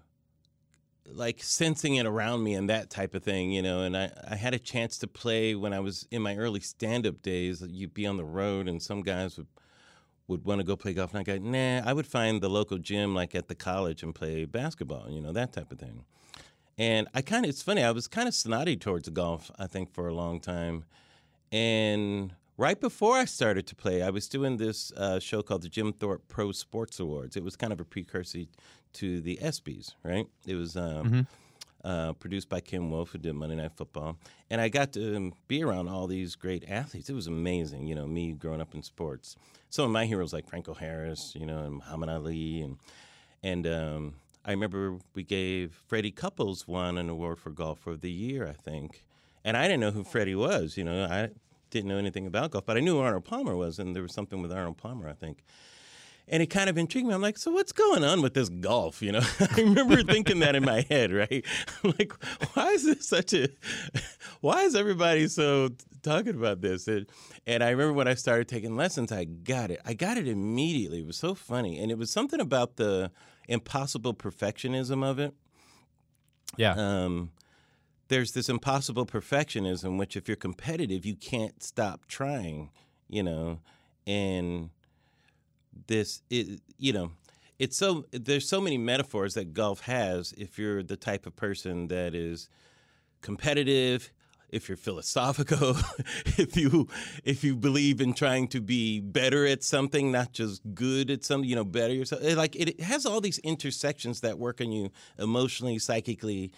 like 1.09 1.41
sensing 1.41 1.95
it 1.95 2.05
around 2.05 2.43
me 2.43 2.53
and 2.53 2.69
that 2.69 2.89
type 2.89 3.15
of 3.15 3.23
thing, 3.23 3.51
you 3.51 3.61
know. 3.61 3.81
And 3.81 3.95
I, 3.95 4.11
I 4.29 4.35
had 4.35 4.53
a 4.53 4.59
chance 4.59 4.97
to 4.99 5.07
play 5.07 5.55
when 5.55 5.73
I 5.73 5.79
was 5.79 6.07
in 6.11 6.21
my 6.21 6.35
early 6.35 6.59
stand 6.59 7.07
up 7.07 7.21
days. 7.21 7.61
You'd 7.61 7.93
be 7.93 8.05
on 8.05 8.17
the 8.17 8.25
road 8.25 8.67
and 8.67 8.81
some 8.81 9.01
guys 9.01 9.37
would 9.37 9.47
would 10.27 10.43
want 10.43 10.59
to 10.59 10.65
go 10.65 10.75
play 10.75 10.93
golf 10.93 11.13
and 11.13 11.21
I 11.21 11.23
go, 11.23 11.37
nah, 11.37 11.81
I 11.85 11.93
would 11.93 12.05
find 12.05 12.41
the 12.41 12.49
local 12.49 12.77
gym 12.77 13.15
like 13.15 13.33
at 13.33 13.47
the 13.47 13.55
college 13.55 14.03
and 14.03 14.13
play 14.13 14.45
basketball, 14.45 15.09
you 15.09 15.21
know, 15.21 15.31
that 15.31 15.53
type 15.53 15.71
of 15.71 15.79
thing. 15.79 16.03
And 16.77 17.07
I 17.13 17.21
kind 17.21 17.45
of, 17.45 17.49
it's 17.49 17.61
funny, 17.61 17.83
I 17.83 17.91
was 17.91 18.07
kind 18.07 18.27
of 18.27 18.33
snotty 18.33 18.75
towards 18.75 19.09
golf, 19.09 19.49
I 19.57 19.67
think, 19.67 19.93
for 19.93 20.07
a 20.07 20.13
long 20.13 20.39
time. 20.39 20.83
And 21.51 22.33
right 22.57 22.79
before 22.79 23.15
I 23.15 23.25
started 23.25 23.65
to 23.67 23.75
play, 23.75 24.03
I 24.03 24.09
was 24.09 24.27
doing 24.27 24.57
this 24.57 24.91
uh, 24.91 25.19
show 25.19 25.41
called 25.41 25.63
the 25.63 25.69
Jim 25.69 25.93
Thorpe 25.93 26.27
Pro 26.27 26.51
Sports 26.51 26.99
Awards. 26.99 27.37
It 27.37 27.43
was 27.43 27.55
kind 27.55 27.71
of 27.71 27.79
a 27.79 27.85
precursor 27.85 28.43
to 28.97 29.21
the 29.21 29.37
ESPYs, 29.41 29.93
right? 30.03 30.27
It 30.45 30.55
was 30.55 30.75
um, 30.77 31.09
Mhm. 31.11 31.27
uh, 31.83 32.13
produced 32.13 32.49
by 32.49 32.59
Kim 32.61 32.91
Wolf, 32.91 33.11
who 33.11 33.17
did 33.17 33.33
Monday 33.33 33.55
Night 33.55 33.71
Football. 33.75 34.17
And 34.49 34.59
I 34.61 34.69
got 34.69 34.91
to 34.93 35.15
um, 35.15 35.33
be 35.47 35.63
around 35.63 35.87
all 35.87 36.07
these 36.07 36.35
great 36.35 36.63
athletes. 36.67 37.09
It 37.09 37.13
was 37.13 37.27
amazing, 37.27 37.87
you 37.87 37.95
know, 37.95 38.05
me 38.07 38.33
growing 38.33 38.61
up 38.61 38.73
in 38.75 38.83
sports. 38.83 39.35
Some 39.69 39.85
of 39.85 39.91
my 39.91 40.05
heroes 40.05 40.33
like 40.33 40.47
Franco 40.47 40.73
Harris, 40.73 41.33
you 41.35 41.45
know, 41.45 41.59
and 41.63 41.75
Muhammad 41.75 42.09
Ali. 42.09 42.61
And, 42.61 42.77
and 43.43 43.67
um, 43.67 44.15
I 44.45 44.51
remember 44.51 44.97
we 45.13 45.23
gave 45.23 45.73
Freddie 45.87 46.11
Couples 46.11 46.67
won 46.67 46.97
an 46.97 47.09
award 47.09 47.39
for 47.39 47.51
Golfer 47.51 47.91
of 47.91 48.01
the 48.01 48.11
Year, 48.11 48.47
I 48.47 48.53
think. 48.53 49.03
And 49.45 49.55
I 49.55 49.63
didn't 49.63 49.79
know 49.81 49.91
who 49.91 50.03
Freddie 50.03 50.35
was, 50.35 50.75
you 50.77 50.83
know, 50.83 51.05
I 51.05 51.29
didn't 51.69 51.89
know 51.89 51.97
anything 51.97 52.25
about 52.27 52.51
golf, 52.51 52.65
but 52.65 52.75
I 52.77 52.79
knew 52.79 52.95
who 52.95 52.99
Arnold 53.01 53.25
Palmer 53.25 53.55
was, 53.55 53.77
and 53.79 53.95
there 53.95 54.03
was 54.03 54.13
something 54.13 54.41
with 54.41 54.51
Arnold 54.51 54.77
Palmer, 54.77 55.07
I 55.07 55.13
think. 55.13 55.43
And 56.29 56.43
it 56.43 56.47
kind 56.47 56.69
of 56.69 56.77
intrigued 56.77 57.07
me. 57.07 57.13
I'm 57.13 57.21
like, 57.21 57.37
so 57.37 57.51
what's 57.51 57.71
going 57.71 58.03
on 58.03 58.21
with 58.21 58.33
this 58.33 58.49
golf? 58.49 59.01
You 59.01 59.13
know, 59.13 59.21
I 59.39 59.61
remember 59.61 60.03
thinking 60.03 60.39
that 60.39 60.55
in 60.55 60.65
my 60.65 60.85
head, 60.89 61.13
right? 61.13 61.45
like, 61.83 62.13
why 62.53 62.67
is 62.69 62.83
this 62.83 63.07
such 63.07 63.33
a, 63.33 63.47
why 64.41 64.63
is 64.63 64.75
everybody 64.75 65.27
so 65.27 65.69
talking 66.03 66.35
about 66.35 66.61
this? 66.61 66.87
And, 66.87 67.09
and 67.45 67.63
I 67.63 67.69
remember 67.69 67.93
when 67.93 68.07
I 68.09 68.15
started 68.15 68.49
taking 68.49 68.75
lessons, 68.75 69.11
I 69.11 69.23
got 69.23 69.71
it. 69.71 69.79
I 69.85 69.93
got 69.93 70.17
it 70.17 70.27
immediately. 70.27 70.99
It 70.99 71.07
was 71.07 71.17
so 71.17 71.33
funny. 71.33 71.79
And 71.79 71.91
it 71.91 71.97
was 71.97 72.11
something 72.11 72.41
about 72.41 72.75
the 72.75 73.11
impossible 73.47 74.13
perfectionism 74.13 75.05
of 75.05 75.19
it. 75.19 75.33
yeah. 76.57 76.73
Um, 76.73 77.31
there's 78.09 78.31
this 78.31 78.49
impossible 78.49 79.05
perfectionism, 79.05 79.97
which 79.97 80.15
if 80.15 80.27
you're 80.27 80.37
competitive, 80.37 81.05
you 81.05 81.15
can't 81.15 81.61
stop 81.61 82.05
trying, 82.07 82.69
you 83.09 83.23
know, 83.23 83.59
and 84.05 84.69
this, 85.87 86.21
it, 86.29 86.61
you 86.77 86.93
know, 86.93 87.11
it's 87.59 87.77
so 87.77 88.05
there's 88.11 88.47
so 88.47 88.61
many 88.61 88.77
metaphors 88.77 89.33
that 89.33 89.53
golf 89.53 89.81
has. 89.81 90.33
If 90.37 90.59
you're 90.59 90.83
the 90.83 90.97
type 90.97 91.25
of 91.25 91.35
person 91.35 91.87
that 91.87 92.13
is 92.13 92.49
competitive, 93.21 94.11
if 94.49 94.69
you're 94.69 94.77
philosophical, 94.77 95.75
if 96.25 96.55
you 96.55 96.87
if 97.23 97.43
you 97.43 97.55
believe 97.55 97.99
in 97.99 98.13
trying 98.13 98.47
to 98.49 98.61
be 98.61 98.99
better 98.99 99.45
at 99.45 99.63
something, 99.63 100.11
not 100.11 100.33
just 100.33 100.61
good 100.73 101.09
at 101.09 101.23
something, 101.23 101.49
you 101.49 101.55
know, 101.55 101.65
better 101.65 101.93
yourself. 101.93 102.21
Like 102.35 102.55
it, 102.55 102.69
it 102.69 102.81
has 102.81 103.05
all 103.05 103.21
these 103.21 103.39
intersections 103.39 104.21
that 104.21 104.37
work 104.37 104.61
on 104.61 104.71
you 104.71 104.91
emotionally, 105.17 105.79
psychically, 105.79 106.51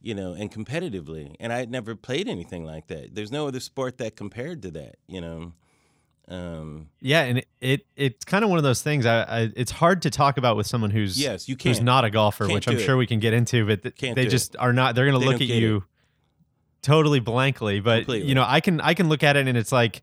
you 0.00 0.14
know, 0.14 0.34
and 0.34 0.52
competitively. 0.52 1.34
And 1.40 1.52
I 1.52 1.58
had 1.58 1.70
never 1.70 1.96
played 1.96 2.28
anything 2.28 2.64
like 2.64 2.88
that. 2.88 3.14
There's 3.14 3.32
no 3.32 3.48
other 3.48 3.60
sport 3.60 3.98
that 3.98 4.16
compared 4.16 4.62
to 4.62 4.70
that, 4.72 4.96
you 5.06 5.20
know. 5.20 5.52
Um, 6.32 6.88
Yeah, 7.00 7.22
and 7.24 7.38
it, 7.38 7.48
it 7.60 7.86
it's 7.96 8.24
kind 8.24 8.42
of 8.44 8.48
one 8.50 8.58
of 8.58 8.64
those 8.64 8.80
things. 8.82 9.04
I, 9.06 9.22
I 9.22 9.52
it's 9.54 9.70
hard 9.70 10.02
to 10.02 10.10
talk 10.10 10.38
about 10.38 10.56
with 10.56 10.66
someone 10.66 10.90
who's 10.90 11.20
yes, 11.20 11.48
you 11.48 11.56
can't. 11.56 11.76
who's 11.76 11.84
not 11.84 12.04
a 12.04 12.10
golfer, 12.10 12.44
Can't 12.44 12.54
which 12.54 12.68
I'm 12.68 12.74
do 12.76 12.80
it. 12.80 12.84
sure 12.84 12.96
we 12.96 13.06
can 13.06 13.20
get 13.20 13.34
into. 13.34 13.66
But 13.66 13.82
th- 13.82 13.94
they 13.96 14.14
do 14.14 14.20
it. 14.22 14.30
just 14.30 14.56
are 14.58 14.72
not. 14.72 14.94
They're 14.94 15.06
going 15.06 15.20
to 15.20 15.26
look 15.26 15.40
at 15.40 15.46
you 15.48 15.84
totally 16.82 17.20
blankly. 17.20 17.80
But 17.80 18.00
Completely. 18.00 18.28
you 18.28 18.34
know, 18.34 18.44
I 18.46 18.60
can 18.60 18.80
I 18.80 18.94
can 18.94 19.08
look 19.08 19.22
at 19.22 19.36
it 19.36 19.46
and 19.46 19.56
it's 19.58 19.72
like 19.72 20.02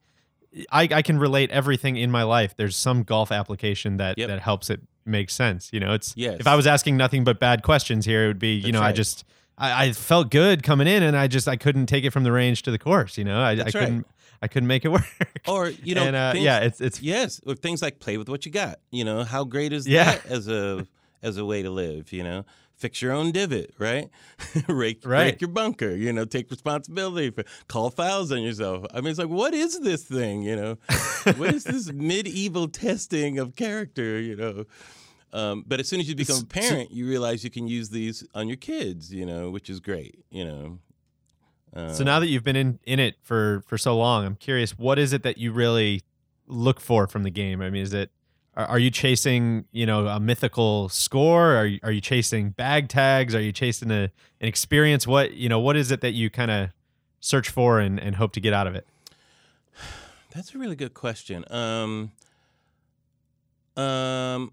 I 0.72 0.88
I 0.92 1.02
can 1.02 1.18
relate 1.20 1.52
everything 1.52 1.96
in 1.98 2.12
my 2.12 2.24
life. 2.24 2.56
There's 2.56 2.76
some 2.76 3.04
golf 3.04 3.32
application 3.32 3.98
that 3.98 4.18
Yep. 4.18 4.28
that 4.30 4.40
helps 4.42 4.70
it 4.70 4.82
make 5.06 5.30
sense. 5.30 5.70
You 5.74 5.80
know, 5.80 5.94
it's 5.94 6.14
Yes. 6.16 6.38
if 6.40 6.48
I 6.48 6.56
was 6.56 6.68
asking 6.68 6.98
nothing 6.98 7.24
but 7.24 7.40
bad 7.40 7.64
questions 7.64 8.06
here, 8.06 8.26
it 8.26 8.28
would 8.28 8.40
be 8.40 8.54
you 8.56 8.62
That's 8.64 8.74
know 8.74 8.82
I 8.82 8.92
just. 8.92 9.24
I, 9.62 9.88
I 9.88 9.92
felt 9.92 10.32
good 10.32 10.64
coming 10.64 10.88
in, 10.88 11.04
and 11.04 11.18
I 11.18 11.28
just 11.28 11.46
I 11.46 11.58
couldn't 11.58 11.88
take 11.88 12.06
it 12.06 12.12
from 12.12 12.24
the 12.24 12.32
range 12.32 12.62
to 12.64 12.72
the 12.72 12.80
course. 12.80 13.18
You 13.18 13.26
know, 13.26 13.42
I, 13.42 13.52
I 13.52 13.56
right. 13.76 14.04
I 14.42 14.48
couldn't 14.48 14.68
make 14.68 14.86
it 14.86 14.90
work. 14.98 15.06
or 15.48 15.70
you 15.70 15.96
know, 15.96 16.04
and 16.04 16.16
uh, 16.16 16.32
things- 16.34 16.46
yeah, 16.46 16.60
it's 16.60 16.80
it's 16.82 17.02
Yes, 17.02 17.42
or 17.46 17.56
things 17.56 17.82
like 17.82 18.00
play 18.00 18.18
with 18.18 18.30
what 18.30 18.46
you 18.46 18.52
got. 18.52 18.80
You 18.92 19.04
know, 19.04 19.24
how 19.24 19.44
great 19.44 19.74
is 19.74 19.88
Yeah. 19.88 20.06
that 20.16 20.26
as 20.26 20.48
a 20.48 20.88
as 21.24 21.38
a 21.38 21.46
way 21.46 21.62
to 21.64 21.70
live? 21.70 22.12
You 22.14 22.24
know, 22.24 22.46
fix 22.76 23.02
your 23.02 23.12
own 23.12 23.32
divot, 23.34 23.74
right? 23.78 24.10
Rake, 24.68 25.02
Right. 25.06 25.26
rake 25.34 25.42
your 25.42 25.50
bunker. 25.50 25.92
You 25.96 26.14
know, 26.14 26.24
take 26.26 26.50
responsibility 26.50 27.30
for 27.32 27.44
call 27.68 27.90
fouls 27.90 28.32
on 28.32 28.42
yourself. 28.42 28.86
I 28.94 29.02
mean, 29.02 29.10
it's 29.10 29.20
like, 29.20 29.28
what 29.30 29.54
is 29.54 29.80
this 29.82 30.04
thing? 30.06 30.44
You 30.44 30.56
know, 30.56 30.78
what 31.36 31.54
is 31.54 31.66
this 31.66 31.92
medieval 31.92 32.68
testing 32.70 33.40
of 33.40 33.56
character? 33.56 34.20
You 34.22 34.36
know. 34.36 34.66
Um, 35.32 35.64
but 35.68 35.80
as 35.80 35.88
soon 35.88 36.00
as 36.00 36.10
you 36.10 36.16
become 36.16 36.40
a 36.42 36.46
parent, 36.46 36.90
you 36.92 37.08
realize 37.08 37.44
you 37.44 37.52
can 37.52 37.68
use 37.68 37.90
these 37.90 38.26
on 38.34 38.48
your 38.48 38.58
kids, 38.58 39.14
you 39.14 39.28
know, 39.28 39.52
which 39.52 39.70
is 39.70 39.80
great, 39.80 40.16
you 40.32 40.44
know. 40.44 40.80
So 41.76 42.04
now 42.04 42.20
that 42.20 42.28
you've 42.28 42.44
been 42.44 42.56
in 42.56 42.80
in 42.86 43.00
it 43.00 43.16
for 43.22 43.64
for 43.68 43.78
so 43.78 43.98
long, 43.98 44.26
I'm 44.26 44.36
curious, 44.36 44.78
what 44.78 44.98
is 44.98 45.14
it 45.14 45.24
that 45.24 45.38
you 45.38 45.52
really 45.52 46.02
look 46.48 46.80
for 46.80 47.08
from 47.08 47.24
the 47.24 47.30
game? 47.30 47.62
I 47.62 47.70
mean, 47.70 47.84
is 47.84 47.94
it 47.94 48.12
are, 48.56 48.66
are 48.66 48.80
you 48.80 48.92
chasing 48.92 49.66
you 49.72 49.86
know 49.86 50.08
a 50.08 50.20
mythical 50.20 50.90
score? 50.90 51.56
Are 51.56 51.66
you, 51.66 51.80
are 51.84 51.92
you 51.92 52.02
chasing 52.02 52.50
bag 52.50 52.90
tags? 52.90 53.36
Are 53.36 53.42
you 53.42 53.52
chasing 53.52 53.92
a 53.92 54.12
an 54.42 54.48
experience? 54.48 55.08
What 55.08 55.34
you 55.34 55.50
know, 55.50 55.60
what 55.60 55.76
is 55.76 55.92
it 55.92 56.02
that 56.02 56.12
you 56.12 56.30
kind 56.30 56.52
of 56.52 56.70
search 57.20 57.50
for 57.50 57.80
and, 57.80 58.00
and 58.00 58.16
hope 58.16 58.34
to 58.34 58.42
get 58.42 58.54
out 58.54 58.68
of 58.68 58.76
it? 58.76 58.86
That's 60.34 60.56
a 60.56 60.58
really 60.58 60.76
good 60.76 60.94
question. 60.94 61.46
Um, 61.50 62.12
um, 63.78 64.52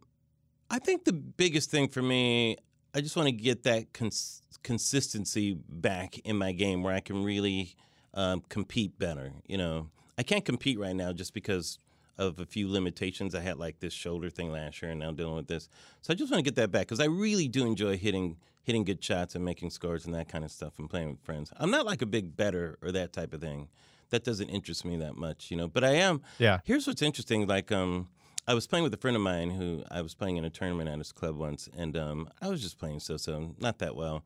I 0.71 0.79
think 0.79 1.05
the 1.05 1.13
biggest 1.13 1.71
thing 1.71 1.89
for 1.89 2.03
me, 2.03 2.59
I 2.97 3.03
just 3.03 3.15
want 3.15 3.27
to 3.27 3.33
get 3.33 3.65
that 3.65 3.93
cons- 3.93 4.41
consistency 4.63 5.59
back 5.69 6.19
in 6.21 6.39
my 6.39 6.53
game 6.53 6.83
where 6.83 6.95
I 6.95 7.01
can 7.01 7.23
really 7.23 7.77
um, 8.15 8.43
compete 8.49 8.99
better. 8.99 9.33
You 9.47 9.59
know, 9.59 9.91
I 10.17 10.23
can't 10.23 10.47
compete 10.47 10.79
right 10.79 10.97
now 10.97 11.13
just 11.13 11.35
because 11.35 11.79
of 12.17 12.41
a 12.41 12.47
few 12.47 12.73
limitations. 12.73 13.35
I 13.35 13.41
had 13.41 13.59
like 13.59 13.81
this 13.81 13.93
shoulder 13.93 14.31
thing 14.31 14.51
last 14.51 14.81
year, 14.81 14.93
and 14.93 15.01
now 15.01 15.13
dealing 15.13 15.37
with 15.37 15.47
this. 15.47 15.69
So 16.01 16.15
I 16.15 16.17
just 16.17 16.33
want 16.33 16.43
to 16.43 16.51
get 16.51 16.57
that 16.57 16.73
back 16.73 16.87
because 16.87 16.99
I 16.99 17.05
really 17.05 17.49
do 17.49 17.67
enjoy 17.67 17.99
hitting 17.99 18.39
hitting 18.63 18.83
good 18.83 19.05
shots 19.05 19.35
and 19.35 19.45
making 19.45 19.69
scores 19.71 20.07
and 20.07 20.15
that 20.15 20.31
kind 20.31 20.43
of 20.43 20.51
stuff 20.51 20.79
and 20.79 20.89
playing 20.89 21.11
with 21.11 21.21
friends. 21.21 21.53
I'm 21.59 21.71
not 21.71 21.85
like 21.85 22.01
a 22.01 22.07
big 22.07 22.35
better 22.35 22.79
or 22.81 22.93
that 22.93 23.13
type 23.13 23.35
of 23.35 23.43
thing. 23.43 23.69
That 24.09 24.25
doesn't 24.25 24.49
interest 24.49 24.87
me 24.87 24.97
that 24.97 25.17
much, 25.17 25.51
you 25.51 25.59
know. 25.59 25.69
But 25.69 25.85
I 25.85 25.97
am 25.97 26.23
Yeah, 26.39 26.61
Here's 26.65 26.87
what's 26.87 27.03
interesting. 27.03 27.47
Like, 27.47 27.71
um, 27.71 28.09
I 28.49 28.55
was 28.55 28.67
playing 28.67 28.85
with 28.85 28.95
a 28.95 28.97
friend 28.97 29.17
of 29.17 29.23
mine 29.23 29.51
who 29.51 29.83
I 29.91 30.03
was 30.03 30.15
playing 30.15 30.37
in 30.37 30.45
a 30.45 30.51
tournament 30.51 30.89
at 30.89 30.99
his 30.99 31.13
club 31.13 31.37
once, 31.37 31.69
and 31.77 31.97
um, 31.97 32.29
I 32.41 32.49
was 32.49 32.63
just 32.63 32.79
playing 32.79 33.01
so-so, 33.01 33.55
not 33.59 33.79
that 33.79 33.97
well. 33.97 34.25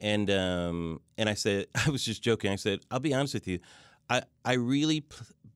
And 0.00 0.30
um, 0.30 1.00
and 1.18 1.28
I 1.28 1.34
said, 1.34 1.66
I 1.86 1.90
was 1.90 2.04
just 2.04 2.22
joking. 2.22 2.50
I 2.50 2.56
said, 2.56 2.80
I'll 2.90 3.00
be 3.00 3.12
honest 3.12 3.34
with 3.34 3.46
you, 3.46 3.58
I 4.08 4.22
I 4.44 4.54
really 4.54 5.04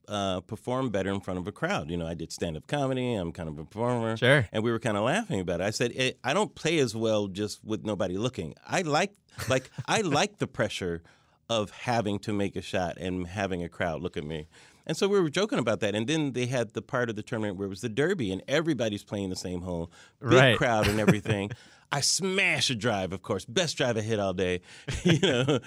uh, 0.07 0.41
perform 0.41 0.91
better 0.91 1.11
in 1.11 1.21
front 1.21 1.39
of 1.41 1.47
a 1.47 1.53
crowd. 1.53 1.91
You 1.91 1.97
know, 1.97 2.07
I 2.07 2.13
did 2.13 2.31
stand-up 2.31 2.67
comedy. 2.67 3.15
I'm 3.15 3.33
kind 3.33 3.49
of 3.49 3.59
a 3.59 3.65
performer. 3.65 4.17
sure. 4.19 4.47
And 4.53 4.63
we 4.63 4.71
were 4.71 4.79
kind 4.79 4.99
of 4.99 5.05
laughing 5.05 5.41
about 5.41 5.61
it. 5.61 5.65
I 5.65 5.71
said, 5.71 5.93
eh, 5.97 6.13
I 6.23 6.35
don't 6.35 6.55
play 6.55 6.79
as 6.79 6.95
well 6.95 7.27
just 7.29 7.65
with 7.65 7.85
nobody 7.85 8.19
looking. 8.19 8.55
I 8.67 8.83
like 8.83 9.13
like 9.49 9.71
I 9.89 10.03
like 10.03 10.39
the 10.39 10.47
pressure 10.47 11.03
of 11.49 11.71
having 11.71 12.19
to 12.21 12.33
make 12.33 12.57
a 12.57 12.63
shot 12.63 12.97
and 12.99 13.27
having 13.27 13.63
a 13.63 13.69
crowd 13.69 14.01
look 14.03 14.17
at 14.17 14.25
me. 14.25 14.47
And 14.87 14.97
so 14.97 15.09
we 15.09 15.19
were 15.21 15.31
joking 15.31 15.59
about 15.59 15.81
that. 15.81 15.95
And 15.95 16.07
then 16.07 16.33
they 16.33 16.47
had 16.47 16.75
the 16.75 16.83
part 16.83 17.09
of 17.09 17.17
the 17.17 17.23
tournament 17.23 17.57
where 17.57 17.67
it 17.67 17.71
was 17.71 17.81
the 17.81 17.89
derby 17.89 18.31
and 18.33 18.43
everybody's 18.47 19.03
playing 19.05 19.31
the 19.31 19.37
same 19.37 19.63
hole, 19.63 19.91
big 20.21 20.33
Right. 20.33 20.57
crowd 20.59 20.87
and 20.89 21.01
everything. 21.07 21.51
I 21.91 22.01
smash 22.01 22.71
a 22.71 22.75
drive, 22.75 23.13
of 23.13 23.23
course, 23.23 23.45
best 23.45 23.77
drive 23.77 23.97
I 23.97 24.01
hit 24.01 24.19
all 24.19 24.33
day. 24.35 24.61
you 25.05 25.21
know, 25.21 25.61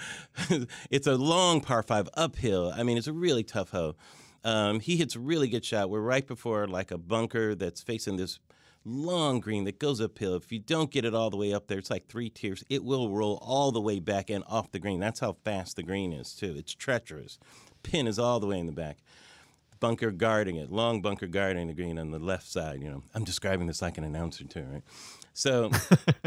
it's 0.90 1.06
a 1.06 1.16
long 1.16 1.60
par 1.60 1.82
five 1.82 2.08
uphill. 2.14 2.72
I 2.76 2.82
mean, 2.82 2.98
it's 2.98 3.06
a 3.06 3.12
really 3.12 3.42
tough 3.44 3.70
hole. 3.70 3.96
Um, 4.44 4.78
he 4.80 4.96
hits 4.96 5.16
a 5.16 5.20
really 5.20 5.48
good 5.48 5.64
shot. 5.64 5.90
We're 5.90 6.00
right 6.00 6.26
before 6.26 6.68
like 6.68 6.90
a 6.92 6.98
bunker 6.98 7.54
that's 7.56 7.82
facing 7.82 8.16
this 8.16 8.38
long 8.88 9.40
green 9.40 9.64
that 9.64 9.78
goes 9.78 10.00
uphill. 10.00 10.34
If 10.34 10.50
you 10.50 10.58
don't 10.58 10.90
get 10.90 11.04
it 11.04 11.14
all 11.14 11.30
the 11.30 11.36
way 11.36 11.52
up 11.52 11.66
there, 11.66 11.78
it's 11.78 11.90
like 11.90 12.08
three 12.08 12.30
tiers. 12.30 12.64
It 12.68 12.82
will 12.82 13.10
roll 13.10 13.38
all 13.42 13.70
the 13.70 13.80
way 13.80 14.00
back 14.00 14.30
and 14.30 14.42
off 14.48 14.72
the 14.72 14.78
green. 14.78 14.98
That's 14.98 15.20
how 15.20 15.36
fast 15.44 15.76
the 15.76 15.82
green 15.82 16.12
is, 16.12 16.32
too. 16.32 16.54
It's 16.56 16.74
treacherous. 16.74 17.38
Pin 17.82 18.06
is 18.06 18.18
all 18.18 18.40
the 18.40 18.46
way 18.46 18.58
in 18.58 18.66
the 18.66 18.72
back. 18.72 18.98
Bunker 19.80 20.10
guarding 20.10 20.56
it, 20.56 20.72
long 20.72 21.00
bunker 21.00 21.28
guarding 21.28 21.68
the 21.68 21.74
green 21.74 21.98
on 21.98 22.10
the 22.10 22.18
left 22.18 22.48
side. 22.48 22.82
You 22.82 22.90
know, 22.90 23.02
I'm 23.14 23.22
describing 23.22 23.68
this 23.68 23.80
like 23.80 23.96
an 23.96 24.02
announcer 24.02 24.42
too, 24.44 24.64
right? 24.64 24.82
So 25.34 25.70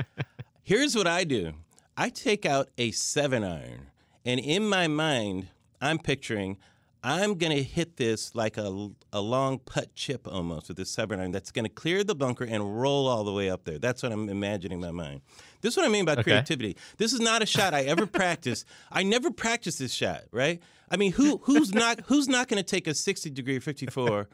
here's 0.64 0.96
what 0.96 1.06
I 1.06 1.26
do: 1.26 1.52
I 1.98 2.08
take 2.08 2.46
out 2.46 2.70
a 2.78 2.92
seven 2.92 3.44
iron, 3.44 3.88
and 4.24 4.40
in 4.40 4.70
my 4.70 4.88
mind, 4.88 5.50
I'm 5.82 6.00
picturing 6.00 6.60
I'm 7.04 7.36
going 7.40 7.52
to 7.56 7.64
hit 7.64 7.98
this 7.98 8.36
like 8.36 8.58
a, 8.58 8.90
a 9.12 9.20
long 9.22 9.58
putt 9.60 9.96
chip 9.96 10.28
almost 10.28 10.68
with 10.68 10.78
this 10.78 10.92
seven 10.92 11.20
iron 11.20 11.32
that's 11.32 11.52
going 11.52 11.66
to 11.66 11.70
clear 11.72 12.04
the 12.04 12.14
bunker 12.14 12.44
and 12.44 12.80
roll 12.80 13.08
all 13.08 13.24
the 13.24 13.34
way 13.34 13.50
up 13.50 13.64
there. 13.64 13.80
That's 13.80 14.04
what 14.04 14.12
I'm 14.12 14.30
imagining 14.30 14.78
in 14.84 14.86
my 14.86 14.92
mind. 14.92 15.22
This 15.62 15.74
is 15.74 15.78
what 15.78 15.86
I 15.86 15.90
mean 15.90 16.06
by 16.06 16.14
Okay. 16.14 16.24
creativity. 16.24 16.78
This 16.98 17.12
is 17.14 17.20
not 17.20 17.42
a 17.42 17.46
shot 17.48 17.74
I 17.74 17.84
ever 17.84 18.06
practiced. 18.06 18.66
I 18.92 19.02
never 19.04 19.32
practiced 19.32 19.80
this 19.80 19.94
shot, 19.94 20.26
right? 20.32 20.62
I 20.92 20.98
mean, 20.98 21.14
who 21.14 21.38
who's 21.46 21.74
not 21.74 22.02
who's 22.08 22.28
not 22.28 22.48
going 22.48 22.62
to 22.64 22.70
take 22.70 22.86
a 22.86 22.94
60 22.94 23.30
degree 23.32 23.58
54 23.60 24.28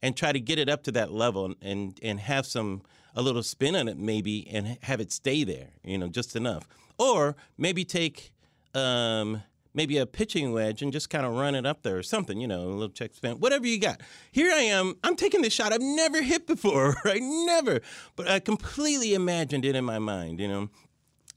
and 0.00 0.16
try 0.16 0.32
to 0.32 0.40
get 0.40 0.58
it 0.58 0.68
up 0.68 0.82
to 0.84 0.92
that 0.92 1.12
level 1.12 1.54
and 1.60 1.98
and 2.02 2.20
have 2.20 2.46
some 2.46 2.82
a 3.16 3.20
little 3.22 3.42
spin 3.42 3.76
on 3.76 3.86
it 3.88 3.98
maybe 3.98 4.48
and 4.50 4.78
have 4.82 5.00
it 5.00 5.12
stay 5.12 5.44
there, 5.44 5.68
you 5.84 5.98
know, 5.98 6.08
just 6.08 6.36
enough. 6.36 6.66
Or 6.98 7.36
maybe 7.58 7.84
take 7.84 8.32
um 8.74 9.42
maybe 9.74 9.98
a 9.98 10.06
pitching 10.06 10.52
wedge 10.52 10.80
and 10.82 10.92
just 10.92 11.10
kind 11.10 11.26
of 11.26 11.32
run 11.32 11.54
it 11.54 11.66
up 11.66 11.82
there 11.82 11.98
or 11.98 12.02
something, 12.02 12.40
you 12.40 12.46
know, 12.46 12.62
a 12.62 12.70
little 12.70 12.88
check 12.88 13.14
spin, 13.14 13.38
whatever 13.40 13.66
you 13.66 13.78
got. 13.78 14.00
Here 14.30 14.50
I 14.52 14.62
am, 14.62 14.94
I'm 15.02 15.16
taking 15.16 15.42
this 15.42 15.52
shot 15.52 15.72
I've 15.72 15.80
never 15.82 16.22
hit 16.22 16.46
before, 16.46 16.96
right? 17.04 17.20
Never. 17.20 17.80
But 18.16 18.28
I 18.28 18.38
completely 18.38 19.14
imagined 19.14 19.64
it 19.64 19.74
in 19.74 19.84
my 19.84 19.98
mind, 19.98 20.40
you 20.40 20.48
know. 20.48 20.70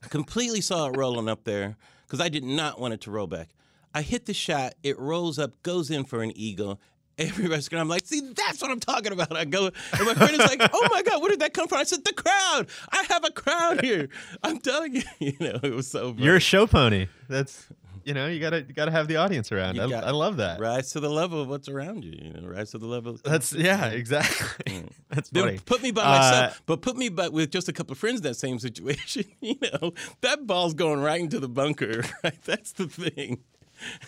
Completely 0.02 0.60
saw 0.60 0.86
it 0.86 0.96
rolling 0.96 1.28
up 1.28 1.42
there 1.42 1.76
because 2.06 2.20
I 2.20 2.28
did 2.28 2.44
not 2.44 2.80
want 2.80 2.94
it 2.94 3.00
to 3.02 3.10
roll 3.10 3.26
back. 3.26 3.48
I 3.92 4.02
hit 4.02 4.26
the 4.26 4.34
shot, 4.34 4.74
it 4.84 4.98
rolls 4.98 5.38
up, 5.38 5.60
goes 5.62 5.90
in 5.90 6.04
for 6.04 6.22
an 6.22 6.32
eagle. 6.36 6.80
Everybody's 7.18 7.64
screaming. 7.64 7.82
I'm 7.82 7.88
like, 7.88 8.06
see, 8.06 8.20
that's 8.20 8.62
what 8.62 8.70
I'm 8.70 8.78
talking 8.78 9.10
about. 9.10 9.36
I 9.36 9.44
go, 9.44 9.66
and 9.66 10.06
my 10.06 10.14
friend 10.14 10.34
is 10.34 10.38
like, 10.38 10.60
oh 10.72 10.88
my 10.92 11.02
God, 11.02 11.20
where 11.20 11.30
did 11.30 11.40
that 11.40 11.52
come 11.52 11.66
from? 11.66 11.78
I 11.78 11.82
said, 11.82 12.04
the 12.04 12.12
crowd. 12.12 12.68
I 12.92 13.04
have 13.08 13.24
a 13.24 13.32
crowd 13.32 13.82
here. 13.82 14.08
I'm 14.44 14.60
telling 14.60 14.94
you, 14.94 15.02
you 15.18 15.34
know, 15.40 15.58
it 15.60 15.74
was 15.74 15.88
so 15.88 16.12
funny. 16.12 16.24
You're 16.24 16.36
a 16.36 16.40
show 16.40 16.68
pony. 16.68 17.08
That's 17.28 17.66
you 18.08 18.14
know 18.14 18.26
you 18.26 18.40
gotta 18.40 18.60
you 18.66 18.72
gotta 18.72 18.90
have 18.90 19.06
the 19.06 19.16
audience 19.16 19.52
around. 19.52 19.76
You 19.76 19.82
I, 19.82 19.88
got- 19.88 20.04
I 20.04 20.10
love 20.12 20.38
that. 20.38 20.58
rise 20.58 20.92
to 20.92 21.00
the 21.00 21.10
level 21.10 21.42
of 21.42 21.48
what's 21.48 21.68
around 21.68 22.04
you. 22.04 22.12
You 22.20 22.32
know, 22.32 22.48
rise 22.48 22.70
to 22.70 22.78
the 22.78 22.86
level. 22.86 23.18
That's 23.22 23.52
yeah, 23.52 23.88
exactly. 23.88 24.84
That's 25.10 25.28
Then 25.28 25.58
put 25.60 25.82
me 25.82 25.90
by 25.90 26.02
Uh, 26.02 26.18
myself, 26.18 26.62
but 26.64 26.80
put 26.80 26.96
me 26.96 27.10
but 27.10 27.34
with 27.34 27.50
just 27.50 27.68
a 27.68 27.72
couple 27.72 27.92
of 27.92 27.98
friends 27.98 28.20
in 28.20 28.22
that 28.22 28.36
same 28.36 28.58
situation. 28.68 29.24
You 29.42 29.56
know, 29.74 29.92
that 30.22 30.46
ball's 30.46 30.72
going 30.72 31.00
right 31.00 31.20
into 31.20 31.38
the 31.38 31.48
bunker. 31.50 32.02
Right, 32.24 32.42
that's 32.44 32.72
the 32.72 32.86
thing. 32.88 33.40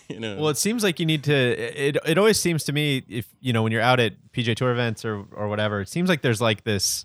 You 0.09 0.19
know. 0.19 0.37
Well, 0.37 0.49
it 0.49 0.57
seems 0.57 0.83
like 0.83 0.99
you 0.99 1.07
need 1.07 1.23
to. 1.25 1.35
It 1.89 1.97
it 2.07 2.17
always 2.19 2.41
seems 2.41 2.65
to 2.65 2.73
me 2.73 3.05
if 3.09 3.27
you 3.41 3.53
know 3.53 3.63
when 3.63 3.71
you're 3.71 3.83
out 3.83 4.01
at 4.01 4.15
PGA 4.33 4.57
Tour 4.57 4.73
events 4.73 5.05
or 5.05 5.25
or 5.33 5.47
whatever, 5.49 5.81
it 5.83 5.89
seems 5.89 6.09
like 6.09 6.23
there's 6.23 6.41
like 6.41 6.65
this, 6.65 7.05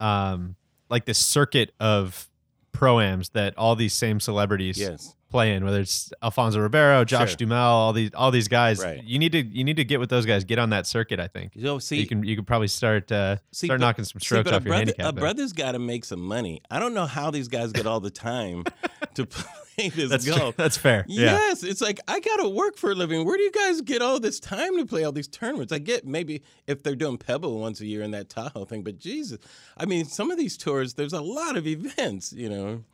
um, 0.00 0.56
like 0.90 1.04
this 1.06 1.18
circuit 1.18 1.72
of 1.80 2.28
proams 2.72 3.30
that 3.32 3.56
all 3.56 3.76
these 3.76 3.94
same 3.94 4.18
celebrities 4.20 4.76
yes. 4.76 5.14
Play 5.34 5.52
in. 5.54 5.64
Whether 5.64 5.80
it's 5.80 6.12
Alfonso 6.22 6.60
Ribeiro, 6.60 7.04
Josh 7.04 7.30
Sure. 7.30 7.36
Duhamel, 7.38 7.56
all 7.58 7.92
these 7.92 8.10
all 8.14 8.30
these 8.30 8.46
guys. 8.46 8.78
Right. 8.80 9.02
You 9.02 9.18
need 9.18 9.32
to 9.32 9.42
you 9.42 9.64
need 9.64 9.78
to 9.78 9.84
get 9.84 9.98
with 9.98 10.08
those 10.08 10.26
guys. 10.26 10.44
Get 10.44 10.60
on 10.60 10.70
that 10.70 10.86
circuit. 10.86 11.18
I 11.18 11.26
think 11.26 11.52
You 11.56 11.80
see, 11.80 11.96
you 11.98 12.06
can 12.06 12.22
you 12.22 12.36
can 12.36 12.44
probably 12.44 12.68
start 12.68 13.10
uh, 13.10 13.38
See, 13.50 13.66
start 13.66 13.80
but- 13.80 13.84
knocking 13.86 14.04
some 14.04 14.20
strokes 14.20 14.48
a 14.48 14.54
off 14.54 14.62
your 14.62 14.68
brother, 14.70 14.78
handicap. 14.78 15.06
A 15.08 15.12
there. 15.12 15.20
brother's 15.20 15.52
got 15.52 15.72
to 15.72 15.80
make 15.80 16.04
some 16.04 16.20
money. 16.20 16.62
I 16.70 16.78
don't 16.78 16.94
know 16.94 17.06
how 17.06 17.32
these 17.32 17.48
guys 17.48 17.72
get 17.72 17.84
all 17.84 17.98
the 17.98 18.10
time 18.12 18.62
to 19.14 19.26
play 19.26 19.88
this 19.88 20.08
That's 20.08 20.24
golf. 20.24 20.54
that's 20.56 20.76
fair. 20.76 21.04
Yeah. 21.08 21.32
Yes, 21.32 21.64
it's 21.64 21.80
like 21.80 21.98
I 22.06 22.20
gotta 22.20 22.48
work 22.48 22.76
for 22.76 22.92
a 22.92 22.94
living. 22.94 23.24
Where 23.26 23.36
do 23.36 23.42
you 23.42 23.50
guys 23.50 23.80
get 23.80 24.02
all 24.02 24.20
this 24.20 24.38
time 24.38 24.76
to 24.78 24.86
play 24.86 25.02
all 25.02 25.10
these 25.10 25.26
tournaments? 25.26 25.72
I 25.72 25.78
get 25.78 26.06
maybe 26.06 26.42
if 26.68 26.84
they're 26.84 26.94
doing 26.94 27.18
Pebble 27.18 27.58
once 27.58 27.80
a 27.80 27.86
year 27.86 28.02
in 28.02 28.12
that 28.12 28.28
Tahoe 28.28 28.66
thing, 28.66 28.84
but 28.84 28.98
Jesus, 29.00 29.38
I 29.76 29.84
mean, 29.86 30.04
some 30.04 30.30
of 30.30 30.38
these 30.38 30.56
tours, 30.56 30.94
there's 30.94 31.12
a 31.12 31.20
lot 31.22 31.56
of 31.56 31.66
events, 31.66 32.32
you 32.32 32.48
know. 32.48 32.84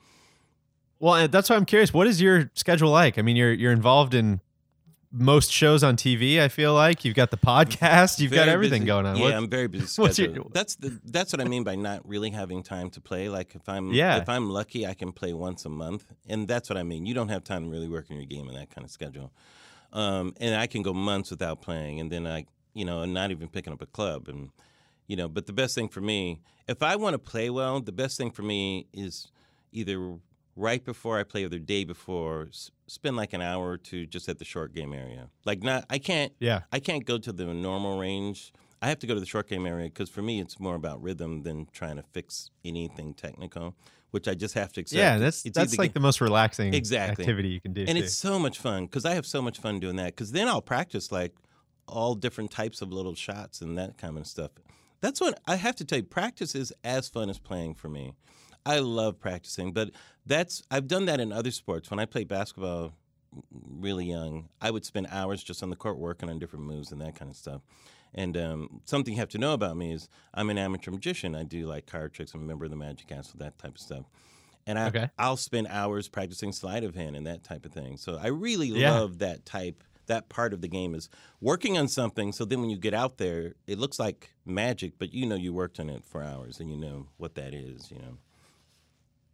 Well, 1.00 1.26
that's 1.28 1.50
why 1.50 1.57
I'm 1.57 1.64
curious. 1.64 1.92
What 1.92 2.07
is 2.07 2.21
your 2.21 2.50
schedule 2.54 2.90
like? 2.90 3.19
I 3.19 3.23
mean, 3.23 3.35
you're 3.37 3.52
you're 3.52 3.73
involved 3.73 4.14
in 4.14 4.40
most 5.12 5.50
shows 5.50 5.83
on 5.83 5.97
TV. 5.97 6.40
I 6.40 6.47
feel 6.47 6.73
like 6.73 7.04
you've 7.04 7.16
got 7.16 7.33
the 7.33 7.37
podcast, 7.37 8.21
you've 8.21 8.30
got 8.30 8.49
everything 8.49 8.83
busy. 8.83 8.87
going 8.87 9.07
on. 9.07 9.16
Yeah, 9.16 9.25
What- 9.25 9.35
I'm 9.35 9.49
very 9.50 9.66
busy. 9.66 9.87
what's 10.00 10.19
your- 10.21 10.47
That's 10.52 10.76
the 10.76 11.00
that's 11.04 11.33
what 11.33 11.40
I 11.40 11.45
mean 11.45 11.64
by 11.64 11.75
not 11.75 12.07
really 12.09 12.30
having 12.30 12.62
time 12.62 12.90
to 12.90 13.00
play. 13.00 13.28
Like 13.28 13.54
if 13.57 13.69
I'm 13.69 13.92
Yeah. 13.92 14.19
if 14.19 14.28
I'm 14.28 14.50
lucky, 14.50 14.87
I 14.87 14.95
can 14.95 15.11
play 15.11 15.33
once 15.33 15.64
a 15.64 15.69
month, 15.71 16.04
and 16.28 16.47
that's 16.47 16.69
what 16.71 16.76
I 16.76 16.83
mean. 16.85 17.07
You 17.07 17.14
don't 17.14 17.28
have 17.30 17.42
time 17.42 17.64
to 17.64 17.71
really 17.71 17.88
work 17.88 18.07
on 18.11 18.16
your 18.16 18.26
game 18.26 18.49
in 18.49 18.54
that 18.54 18.71
kind 18.71 18.85
of 18.85 18.90
schedule. 18.90 19.33
Um, 19.92 20.35
and 20.40 20.54
I 20.54 20.69
can 20.69 20.83
go 20.83 20.92
months 20.92 21.30
without 21.30 21.61
playing, 21.61 21.99
and 21.99 22.12
then 22.12 22.25
I, 22.26 22.47
you 22.75 22.85
know, 22.85 23.02
and 23.02 23.12
not 23.12 23.33
even 23.33 23.49
picking 23.49 23.73
up 23.73 23.83
a 23.83 23.87
club, 23.87 24.28
and 24.28 24.50
you 25.09 25.16
know. 25.16 25.26
But 25.28 25.47
the 25.47 25.52
best 25.52 25.75
thing 25.75 25.88
for 25.88 26.00
me, 26.00 26.40
if 26.69 26.80
I 26.85 26.95
want 26.95 27.14
to 27.14 27.19
play 27.19 27.50
well, 27.50 27.80
the 27.80 27.90
best 27.90 28.16
thing 28.16 28.30
for 28.30 28.42
me 28.42 28.87
is 28.92 29.26
either 29.73 30.19
right 30.57 30.85
before 30.85 31.19
I 31.19 31.23
play 31.25 31.45
or 31.45 31.49
the 31.49 31.59
day 31.59 31.85
before, 31.85 32.47
s- 32.50 32.71
spend 32.87 33.16
like 33.16 33.33
an 33.33 33.40
hour 33.42 33.69
or 33.71 33.76
two 33.78 34.07
just 34.07 34.28
at 34.28 34.38
the 34.38 34.45
short 34.45 34.75
game 34.75 34.92
area. 34.92 35.28
Like 35.45 35.62
not, 35.62 35.85
I 35.90 35.99
can't 35.99 36.33
yeah. 36.40 36.62
I 36.73 36.80
can't 36.80 37.04
go 37.04 37.19
to 37.19 37.33
the 37.33 37.47
normal 37.47 37.99
range. 37.99 38.52
I 38.83 38.88
have 38.88 38.99
to 39.00 39.07
go 39.07 39.14
to 39.14 39.21
the 39.21 39.26
short 39.26 39.49
game 39.49 39.66
area 39.66 39.87
because 39.88 40.09
for 40.09 40.23
me, 40.23 40.40
it's 40.40 40.59
more 40.59 40.75
about 40.75 41.02
rhythm 41.02 41.42
than 41.42 41.66
trying 41.73 41.97
to 41.97 42.02
fix 42.12 42.50
anything 42.64 43.12
technical, 43.12 43.75
which 44.11 44.26
I 44.26 44.35
just 44.35 44.54
have 44.54 44.73
to 44.73 44.80
accept. 44.80 44.99
Yeah, 44.99 45.19
that's 45.19 45.45
It's 45.45 45.54
that's 45.57 45.76
like 45.78 45.90
get- 45.90 45.95
the 45.95 46.00
most 46.00 46.21
relaxing 46.21 46.73
Exactly. 46.75 47.23
activity 47.25 47.49
you 47.50 47.61
can 47.61 47.73
do. 47.75 47.83
and 47.83 47.99
too. 47.99 48.04
it's 48.04 48.14
so 48.14 48.38
much 48.38 48.59
fun 48.59 48.87
because 48.87 49.04
I 49.04 49.14
have 49.14 49.26
so 49.26 49.42
much 49.42 49.59
fun 49.59 49.80
doing 49.80 49.97
that. 49.97 50.07
Because 50.16 50.33
then 50.33 50.49
I'll 50.49 50.62
practice 50.62 51.12
like 51.12 51.35
all 51.87 52.14
different 52.14 52.50
types 52.50 52.80
of 52.80 52.92
little 52.92 53.14
shots 53.14 53.61
and 53.61 53.76
that 53.76 53.99
kind 53.99 54.16
of 54.16 54.26
stuff. 54.26 54.52
That's 55.02 55.21
what 55.21 55.40
I 55.47 55.57
have 55.57 55.76
to 55.76 55.85
tell 55.85 55.99
you. 55.99 56.04
Practice 56.04 56.54
is 56.54 56.73
as 56.85 57.09
fun 57.09 57.28
as 57.30 57.38
playing 57.38 57.75
for 57.75 57.88
me. 57.88 58.14
I 58.67 58.79
love 58.81 59.19
practicing, 59.19 59.73
but 59.73 59.90
that's 60.26 60.62
I've 60.71 60.87
done 60.87 61.07
that 61.07 61.21
in 61.21 61.33
other 61.33 61.50
sports. 61.50 61.90
When 61.90 61.99
I 61.99 62.05
played 62.05 62.29
basketball 62.29 62.93
really 63.52 64.07
young, 64.07 64.49
I 64.61 64.71
would 64.71 64.85
spend 64.85 65.07
hours 65.11 65.43
just 65.43 65.62
on 65.62 65.71
the 65.71 65.76
court 65.76 65.99
working 65.99 66.29
on 66.29 66.38
different 66.38 66.64
moves 66.67 66.93
and 66.93 67.00
that 67.00 67.14
kind 67.14 67.31
of 67.31 67.37
stuff. 67.37 67.62
And 68.12 68.37
um, 68.37 68.81
something 68.87 69.14
you 69.14 69.21
have 69.21 69.29
to 69.31 69.38
know 69.38 69.52
about 69.55 69.76
me 69.76 69.93
is 69.93 70.09
I'm 70.35 70.50
an 70.50 70.59
amateur 70.59 70.90
magician. 70.90 71.35
I 71.35 71.45
do 71.45 71.67
like 71.67 71.87
card 71.87 72.12
tricks. 72.12 72.35
I'm 72.35 72.43
a 72.43 72.45
member 72.45 72.64
of 72.64 72.71
the 72.71 72.76
Magic 72.76 73.07
Castle, 73.09 73.38
that 73.38 73.57
type 73.57 73.76
of 73.76 73.81
stuff. 73.81 74.07
And 74.67 74.79
I, 74.79 74.88
Okay. 74.88 75.11
I'll 75.19 75.37
spend 75.37 75.69
hours 75.69 76.09
practicing 76.09 76.52
sleight 76.52 76.85
of 76.85 76.95
hand 76.95 77.17
and 77.17 77.26
that 77.26 77.45
type 77.45 77.64
of 77.64 77.73
thing. 77.73 77.97
So 77.97 78.17
I 78.19 78.29
really 78.29 78.73
Yeah. 78.73 78.90
love 78.90 79.19
that 79.19 79.45
type. 79.47 79.85
That 80.07 80.29
part 80.29 80.52
of 80.52 80.61
the 80.61 80.69
game 80.69 80.95
is 80.95 81.09
working 81.40 81.79
on 81.79 81.87
something. 81.87 82.33
So 82.33 82.45
then 82.45 82.61
when 82.61 82.71
you 82.71 82.79
get 82.79 82.95
out 82.95 83.19
there, 83.19 83.55
it 83.69 83.79
looks 83.79 83.99
like 84.00 84.35
magic, 84.45 84.95
but 84.99 85.12
you 85.14 85.25
know 85.25 85.37
you 85.37 85.52
worked 85.52 85.79
on 85.79 85.88
it 85.88 86.05
for 86.05 86.23
hours 86.23 86.59
and 86.59 86.69
you 86.69 86.76
know 86.76 87.09
what 87.17 87.37
that 87.37 87.55
is. 87.55 87.90
You 87.93 87.99
know. 87.99 88.19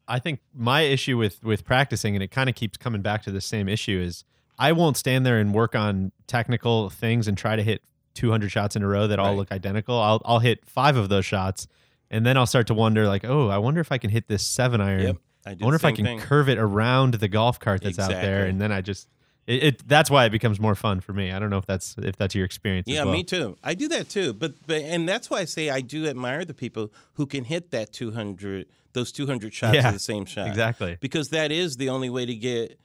I 0.08 0.18
think 0.18 0.40
my 0.54 0.82
issue 0.82 1.16
with 1.16 1.42
with 1.44 1.64
practicing, 1.64 2.14
and 2.14 2.22
it 2.22 2.30
kind 2.30 2.48
of 2.48 2.54
keeps 2.54 2.76
coming 2.76 3.02
back 3.02 3.22
to 3.24 3.30
the 3.30 3.40
same 3.40 3.68
issue, 3.68 3.98
is 4.00 4.24
I 4.58 4.72
won't 4.72 4.96
stand 4.96 5.26
there 5.26 5.38
and 5.38 5.52
work 5.52 5.74
on 5.74 6.12
technical 6.26 6.90
things 6.90 7.28
and 7.28 7.36
try 7.36 7.56
to 7.56 7.62
hit 7.62 7.82
200 8.14 8.50
shots 8.50 8.76
in 8.76 8.82
a 8.82 8.88
row 8.88 9.06
that 9.06 9.18
all 9.18 9.26
Right. 9.28 9.36
look 9.36 9.52
identical. 9.52 9.98
I'll 10.00 10.22
I'll 10.24 10.38
hit 10.38 10.64
five 10.64 10.96
of 10.96 11.08
those 11.08 11.24
shots, 11.24 11.66
and 12.10 12.24
then 12.24 12.36
I'll 12.36 12.46
start 12.46 12.66
to 12.68 12.74
wonder, 12.74 13.06
like, 13.06 13.24
oh, 13.24 13.48
I 13.48 13.58
wonder 13.58 13.80
if 13.80 13.92
I 13.92 13.98
can 13.98 14.10
hit 14.10 14.28
this 14.28 14.46
seven 14.46 14.80
iron. 14.80 15.02
Yep. 15.02 15.16
I 15.46 15.50
I, 15.50 15.56
wonder 15.60 15.76
if 15.76 15.84
I 15.84 15.92
can 15.92 16.04
thing. 16.04 16.18
curve 16.18 16.48
it 16.48 16.58
around 16.58 17.14
the 17.14 17.28
golf 17.28 17.60
cart 17.60 17.82
that's 17.82 17.98
out 17.98 18.10
there, 18.10 18.46
and 18.46 18.60
then 18.60 18.72
I 18.72 18.80
just 18.80 19.06
it, 19.46 19.62
it. 19.62 19.88
That's 19.88 20.10
why 20.10 20.24
it 20.24 20.30
becomes 20.30 20.58
more 20.58 20.74
fun 20.74 21.00
for 21.00 21.12
me. 21.12 21.30
I 21.30 21.38
don't 21.38 21.50
know 21.50 21.58
if 21.58 21.66
that's 21.66 21.94
if 21.98 22.16
that's 22.16 22.34
your 22.34 22.44
experience. 22.44 22.88
Yeah, 22.88 23.04
well. 23.04 23.12
me 23.12 23.22
too. 23.22 23.56
I 23.62 23.74
do 23.74 23.86
that 23.88 24.08
too. 24.08 24.32
But, 24.32 24.54
but 24.66 24.82
and 24.82 25.08
that's 25.08 25.30
why 25.30 25.38
I 25.38 25.44
say 25.44 25.70
I 25.70 25.82
do 25.82 26.06
admire 26.08 26.44
the 26.44 26.54
people 26.54 26.92
who 27.14 27.26
can 27.26 27.44
hit 27.44 27.70
that 27.70 27.92
200 27.92 28.66
those 28.96 29.12
200 29.12 29.54
shots 29.54 29.74
Yeah, 29.74 29.88
of 29.88 29.94
the 29.94 30.00
same 30.00 30.24
shot. 30.24 30.48
Exactly. 30.48 30.96
Because 31.00 31.28
that 31.28 31.52
is 31.52 31.76
the 31.76 31.88
only 31.90 32.10
way 32.10 32.26
to 32.26 32.34
get 32.34 32.80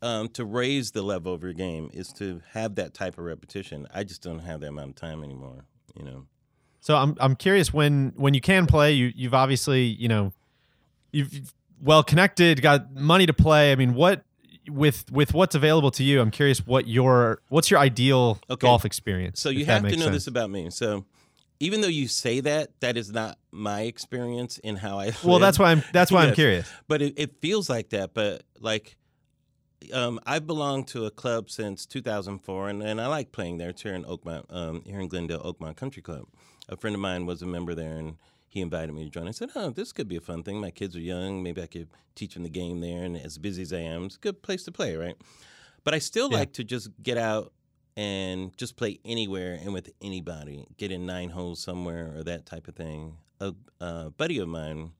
um, 0.00 0.28
to 0.30 0.44
raise 0.44 0.92
the 0.92 1.02
level 1.02 1.34
of 1.34 1.42
your 1.42 1.52
game 1.52 1.90
is 1.92 2.12
to 2.14 2.40
have 2.52 2.76
that 2.76 2.94
type 2.94 3.18
of 3.18 3.24
repetition. 3.24 3.86
I 3.92 4.04
just 4.04 4.22
don't 4.22 4.38
have 4.40 4.60
that 4.60 4.68
amount 4.68 4.90
of 4.90 4.94
time 4.96 5.22
anymore, 5.24 5.64
you 5.94 6.04
know. 6.04 6.26
So 6.80 6.94
I'm 6.96 7.16
I'm 7.20 7.34
curious 7.34 7.72
when 7.74 8.12
when 8.16 8.32
you 8.32 8.40
can 8.40 8.66
play, 8.66 8.92
you 8.92 9.12
you've 9.14 9.34
obviously 9.34 9.82
you 9.84 10.08
know 10.08 10.32
you've 11.12 11.32
you've 11.34 11.52
well 11.82 12.02
connected, 12.04 12.62
got 12.62 12.94
money 12.94 13.26
to 13.26 13.32
play. 13.32 13.72
I 13.72 13.74
mean, 13.74 13.94
what 13.94 14.22
with 14.68 15.10
with 15.10 15.34
what's 15.34 15.54
available 15.56 15.90
to 15.92 16.04
you? 16.04 16.20
I'm 16.20 16.30
curious 16.30 16.64
what 16.66 16.86
your 16.86 17.40
what's 17.48 17.70
your 17.70 17.80
ideal 17.80 18.38
Okay. 18.48 18.66
golf 18.66 18.84
experience. 18.84 19.40
So 19.40 19.48
you 19.48 19.64
have 19.64 19.82
to 19.82 19.96
know 19.96 20.04
sense. 20.06 20.14
this 20.16 20.26
about 20.28 20.50
me. 20.50 20.70
So 20.70 21.04
even 21.60 21.80
though 21.80 21.88
you 21.88 22.06
say 22.08 22.40
that, 22.40 22.78
that 22.80 22.96
is 22.96 23.10
not 23.12 23.38
my 23.50 23.82
experience 23.82 24.58
in 24.58 24.76
how 24.76 24.98
I 24.98 25.10
feel. 25.10 25.30
Well, 25.30 25.38
live. 25.38 25.46
that's 25.46 25.58
why 25.58 25.70
I'm 25.72 25.82
that's 25.92 26.12
why 26.12 26.26
I'm 26.26 26.34
curious. 26.42 26.70
but 26.88 27.02
it, 27.02 27.14
it 27.16 27.40
feels 27.40 27.68
like 27.70 27.90
that. 27.90 28.12
But 28.14 28.42
like, 28.60 28.96
um, 29.92 30.18
I've 30.26 30.46
belonged 30.46 30.88
to 30.88 31.06
a 31.06 31.10
club 31.10 31.50
since 31.50 31.86
2004, 31.86 32.68
and, 32.68 32.82
and 32.82 33.00
I 33.00 33.06
like 33.06 33.32
playing 33.32 33.58
there. 33.58 33.70
It's 33.70 33.82
here 33.82 33.94
in 33.94 34.04
Oakmont, 34.04 34.44
um, 34.50 34.82
here 34.84 35.00
in 35.00 35.08
Glendale, 35.08 35.40
Oakmont 35.42 35.76
Country 35.76 36.02
Club. 36.02 36.24
A 36.68 36.76
friend 36.76 36.94
of 36.94 37.00
mine 37.00 37.26
was 37.26 37.42
a 37.42 37.46
member 37.46 37.74
there, 37.74 37.96
and 37.96 38.16
he 38.48 38.60
invited 38.60 38.92
me 38.94 39.04
to 39.04 39.10
join. 39.10 39.28
I 39.28 39.32
said, 39.32 39.50
"Oh, 39.54 39.70
this 39.70 39.92
could 39.92 40.08
be 40.08 40.16
a 40.16 40.20
fun 40.20 40.42
thing. 40.42 40.60
My 40.60 40.70
kids 40.70 40.96
are 40.96 41.00
young. 41.00 41.42
Maybe 41.42 41.62
I 41.62 41.66
could 41.66 41.88
teach 42.14 42.34
them 42.34 42.42
the 42.42 42.48
game 42.48 42.80
there. 42.80 43.02
And 43.04 43.16
as 43.16 43.38
busy 43.38 43.62
as 43.62 43.72
I 43.72 43.78
am, 43.80 44.04
it's 44.06 44.16
a 44.16 44.20
good 44.20 44.42
place 44.42 44.64
to 44.64 44.72
play, 44.72 44.96
right?" 44.96 45.16
But 45.84 45.94
I 45.94 46.00
still 46.00 46.28
Yeah. 46.32 46.38
like 46.38 46.52
to 46.54 46.64
just 46.64 46.88
get 47.02 47.16
out 47.16 47.52
and 47.96 48.56
just 48.56 48.76
play 48.76 48.98
anywhere 49.04 49.58
and 49.60 49.72
with 49.72 49.90
anybody. 50.02 50.66
Get 50.76 50.92
in 50.92 51.06
nine 51.06 51.30
holes 51.30 51.62
somewhere 51.62 52.12
or 52.16 52.22
that 52.24 52.46
type 52.46 52.68
of 52.68 52.76
thing. 52.76 53.16
A, 53.40 53.54
a 53.80 54.10
buddy 54.10 54.38
of 54.38 54.48
mine, 54.48 54.92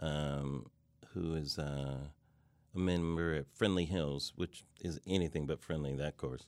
um, 0.00 0.66
who 1.12 1.34
is 1.34 1.58
uh, 1.58 1.98
a 2.74 2.78
member 2.78 3.34
at 3.34 3.46
Friendly 3.54 3.84
Hills, 3.84 4.32
which 4.36 4.64
is 4.80 5.00
anything 5.06 5.46
but 5.46 5.60
friendly, 5.60 5.96
that 5.96 6.16
course. 6.16 6.46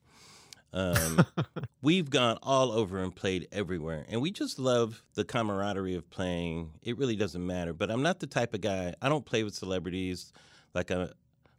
Um, 0.72 1.26
we've 1.82 2.10
gone 2.10 2.38
all 2.42 2.70
over 2.70 3.02
and 3.02 3.14
played 3.14 3.48
everywhere, 3.50 4.06
and 4.08 4.22
we 4.22 4.30
just 4.30 4.58
love 4.58 5.02
the 5.14 5.24
camaraderie 5.24 5.96
of 5.96 6.08
playing. 6.10 6.70
It 6.82 6.96
really 6.98 7.16
doesn't 7.16 7.44
matter, 7.44 7.72
but 7.72 7.90
I'm 7.90 8.02
not 8.02 8.20
the 8.20 8.28
type 8.28 8.54
of 8.54 8.60
guy. 8.60 8.94
I 9.02 9.08
don't 9.08 9.26
play 9.26 9.42
with 9.42 9.54
celebrities 9.54 10.32
like 10.74 10.90
a 10.92 11.12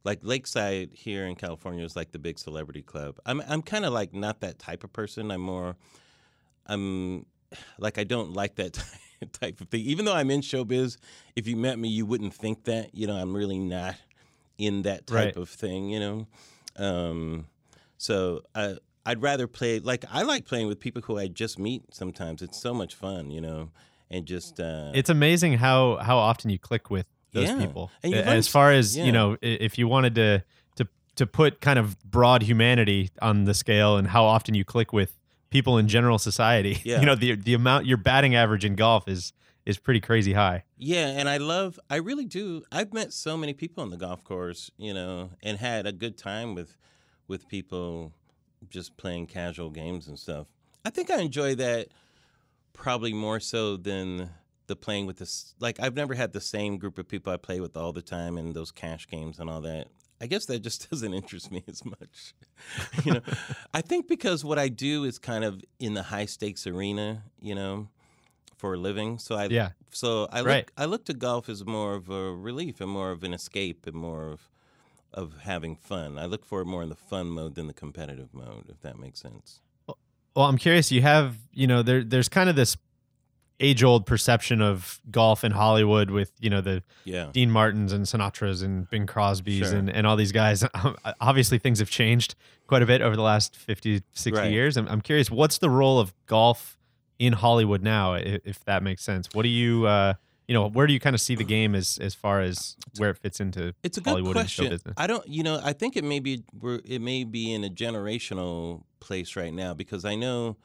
like 0.03 0.19
Lakeside 0.23 0.89
here 0.93 1.25
in 1.25 1.35
California 1.35 1.83
is 1.85 1.95
like 1.95 2.11
the 2.11 2.19
big 2.19 2.39
celebrity 2.39 2.81
club. 2.81 3.19
I'm 3.25 3.41
I'm 3.47 3.61
kind 3.61 3.85
of 3.85 3.93
like 3.93 4.13
not 4.13 4.41
that 4.41 4.59
type 4.59 4.83
of 4.83 4.91
person. 4.93 5.31
I'm 5.31 5.41
more 5.41 5.75
I'm 6.67 7.25
like 7.77 7.97
I 7.97 8.03
don't 8.03 8.33
like 8.33 8.55
that 8.55 8.73
type 9.39 9.61
of 9.61 9.69
thing. 9.69 9.81
Even 9.81 10.05
though 10.05 10.13
I'm 10.13 10.31
in 10.31 10.41
showbiz, 10.41 10.97
if 11.35 11.47
you 11.47 11.55
met 11.55 11.77
me, 11.77 11.89
you 11.89 12.05
wouldn't 12.05 12.33
think 12.33 12.63
that. 12.65 12.95
You 12.95 13.07
know, 13.07 13.15
I'm 13.15 13.35
really 13.35 13.59
not 13.59 13.95
in 14.57 14.83
that 14.83 15.07
type 15.07 15.15
Right. 15.15 15.35
of 15.37 15.49
thing. 15.49 15.89
You 15.89 15.99
know, 15.99 16.27
um, 16.77 17.47
so 17.97 18.41
I. 18.55 18.77
I'd 19.03 19.19
rather 19.23 19.47
play 19.47 19.79
like 19.79 20.05
I 20.11 20.21
like 20.21 20.45
playing 20.45 20.67
with 20.67 20.79
people 20.79 21.01
who 21.01 21.17
I 21.17 21.27
just 21.27 21.57
meet. 21.57 21.81
Sometimes 21.91 22.43
it's 22.43 22.61
so 22.61 22.71
much 22.71 22.93
fun, 22.93 23.31
you 23.31 23.41
know, 23.41 23.71
and 24.11 24.27
just 24.27 24.59
uh, 24.59 24.91
It's 24.93 25.09
amazing 25.09 25.53
how 25.53 25.95
how 25.95 26.19
often 26.19 26.51
you 26.51 26.59
click 26.59 26.91
with 26.91 27.07
those 27.33 27.47
Yeah. 27.49 27.59
people. 27.65 27.91
And 28.03 28.13
As 28.15 28.47
far 28.47 28.71
as 28.71 28.95
yeah. 28.97 29.05
you 29.05 29.11
know, 29.11 29.37
if 29.41 29.77
you 29.77 29.87
wanted 29.87 30.15
to 30.15 30.43
to 30.75 30.87
to 31.15 31.25
put 31.27 31.61
kind 31.61 31.77
of 31.79 31.97
broad 32.03 32.43
humanity 32.43 33.09
on 33.21 33.45
the 33.45 33.53
scale 33.53 33.97
and 33.97 34.07
how 34.07 34.23
often 34.25 34.53
you 34.55 34.63
click 34.65 34.91
with 34.93 35.17
people 35.49 35.77
in 35.77 35.87
general 35.87 36.17
society, 36.17 36.79
Yeah. 36.85 36.99
you 36.99 37.05
know 37.05 37.15
the 37.15 37.35
the 37.35 37.53
amount 37.53 37.85
your 37.85 37.97
batting 37.97 38.35
average 38.35 38.65
in 38.65 38.75
golf 38.75 39.07
is 39.07 39.33
is 39.65 39.77
pretty 39.77 39.99
crazy 39.99 40.33
high. 40.33 40.63
Yeah, 40.77 41.05
and 41.09 41.29
I 41.29 41.37
love, 41.37 41.79
I 41.87 41.97
really 41.97 42.25
do. 42.25 42.63
I've 42.71 42.91
met 42.93 43.13
so 43.13 43.37
many 43.37 43.53
people 43.53 43.83
on 43.83 43.91
the 43.91 43.95
golf 43.97 44.23
course, 44.23 44.71
you 44.75 44.91
know, 44.91 45.29
and 45.43 45.59
had 45.59 45.85
a 45.85 45.91
good 45.91 46.17
time 46.17 46.55
with, 46.55 46.75
with 47.27 47.47
people 47.47 48.11
just 48.71 48.97
playing 48.97 49.27
casual 49.27 49.69
games 49.69 50.07
and 50.07 50.17
stuff. 50.17 50.47
I 50.83 50.89
think 50.89 51.11
I 51.11 51.19
enjoy 51.21 51.53
that 51.55 51.89
probably 52.73 53.13
more 53.13 53.39
so 53.39 53.77
than 53.77 54.31
the 54.71 54.75
playing 54.75 55.05
with 55.05 55.17
this. 55.17 55.53
Like 55.59 55.79
I've 55.79 55.95
never 55.95 56.15
had 56.15 56.33
the 56.33 56.41
same 56.41 56.77
group 56.77 56.97
of 56.97 57.07
people 57.07 57.31
I 57.31 57.37
play 57.37 57.59
with 57.59 57.77
all 57.77 57.93
the 57.93 58.01
time 58.01 58.37
and 58.37 58.53
those 58.55 58.71
cash 58.71 59.07
games 59.07 59.39
and 59.39 59.49
all 59.49 59.61
that. 59.61 59.87
I 60.19 60.27
guess 60.27 60.45
that 60.47 60.59
just 60.61 60.89
doesn't 60.89 61.13
interest 61.13 61.51
me 61.51 61.63
as 61.67 61.83
much. 61.85 62.33
you 63.03 63.13
know, 63.13 63.21
I 63.73 63.81
think 63.81 64.07
because 64.07 64.43
what 64.45 64.57
I 64.57 64.67
do 64.69 65.03
is 65.03 65.19
kind 65.19 65.43
of 65.43 65.61
in 65.79 65.93
the 65.93 66.03
high 66.03 66.25
stakes 66.25 66.65
arena, 66.65 67.23
you 67.39 67.53
know, 67.55 67.89
for 68.57 68.73
a 68.73 68.77
living. 68.77 69.17
So 69.19 69.35
I 69.35 69.45
Yeah. 69.45 69.69
so 69.91 70.27
I 70.31 70.39
look 70.39 70.47
Right. 70.47 70.71
I 70.77 70.85
look 70.85 71.05
to 71.05 71.13
golf 71.13 71.49
as 71.49 71.65
more 71.65 71.95
of 71.95 72.09
a 72.09 72.33
relief 72.33 72.79
and 72.81 72.89
more 72.89 73.11
of 73.11 73.23
an 73.23 73.33
escape 73.33 73.85
and 73.85 73.95
more 73.95 74.29
of 74.31 74.49
of 75.13 75.39
having 75.41 75.75
fun. 75.75 76.17
I 76.17 76.25
look 76.25 76.45
for 76.45 76.61
it 76.61 76.65
more 76.65 76.81
in 76.83 76.89
the 76.89 76.95
fun 76.95 77.27
mode 77.27 77.55
than 77.55 77.67
the 77.67 77.73
competitive 77.73 78.33
mode, 78.33 78.69
if 78.69 78.79
that 78.81 78.97
makes 78.97 79.19
sense. 79.19 79.59
Well, 80.33 80.45
I'm 80.45 80.57
curious. 80.57 80.89
You 80.93 81.01
have, 81.01 81.35
you 81.51 81.67
know, 81.67 81.81
there 81.83 82.03
there's 82.03 82.29
kind 82.29 82.49
of 82.49 82.55
this 82.55 82.77
age 83.61 83.83
old 83.83 84.05
perception 84.05 84.61
of 84.61 84.99
golf 85.11 85.43
in 85.43 85.51
Hollywood 85.51 86.09
with 86.09 86.31
you 86.41 86.49
know 86.49 86.59
the 86.61 86.83
Yeah. 87.05 87.29
Dean 87.31 87.49
Martins 87.51 87.93
and 87.93 88.05
Sinatras 88.05 88.63
and 88.63 88.89
Bing 88.89 89.05
Crosby's 89.07 89.67
Sure. 89.69 89.77
and, 89.77 89.89
and 89.89 90.05
all 90.07 90.15
these 90.17 90.31
guys. 90.31 90.65
Obviously, 91.21 91.57
things 91.59 91.79
have 91.79 91.89
changed 91.89 92.35
quite 92.67 92.81
a 92.81 92.85
bit 92.85 93.01
over 93.01 93.15
the 93.15 93.21
last 93.21 93.55
50, 93.55 94.01
60 94.13 94.31
Right. 94.39 94.51
years. 94.51 94.77
I'm, 94.77 94.87
I'm 94.87 95.01
curious, 95.01 95.29
what's 95.29 95.57
the 95.59 95.69
role 95.69 95.99
of 95.99 96.13
golf 96.25 96.77
in 97.19 97.33
Hollywood 97.33 97.83
now, 97.83 98.13
i- 98.15 98.39
if 98.43 98.63
that 98.65 98.81
makes 98.83 99.03
sense? 99.03 99.29
What 99.33 99.43
do 99.43 99.49
you, 99.49 99.85
uh, 99.85 100.13
you 100.47 100.53
know, 100.55 100.67
where 100.67 100.87
do 100.87 100.93
you 100.93 100.99
kind 100.99 101.13
of 101.13 101.21
see 101.21 101.35
the 101.35 101.43
game 101.45 101.75
as 101.75 101.97
as 102.01 102.13
far 102.15 102.41
as 102.41 102.75
where 102.97 103.09
it 103.11 103.17
fits 103.19 103.39
into 103.39 103.73
It's 103.83 103.97
a 103.97 104.01
good 104.01 104.09
Hollywood 104.09 104.37
and 104.37 104.49
show 104.49 104.63
question. 104.63 104.69
business? 104.75 104.93
I 104.97 105.07
don't, 105.07 105.25
you 105.27 105.43
know, 105.43 105.61
I 105.63 105.71
think 105.73 105.95
it 105.95 106.03
may 106.03 106.19
be 106.19 106.43
it 106.85 107.01
may 107.01 107.23
be 107.23 107.53
in 107.53 107.63
a 107.63 107.69
generational 107.69 108.83
place 108.99 109.35
right 109.35 109.53
now 109.53 109.73
because 109.73 110.03
I 110.03 110.15
know 110.15 110.57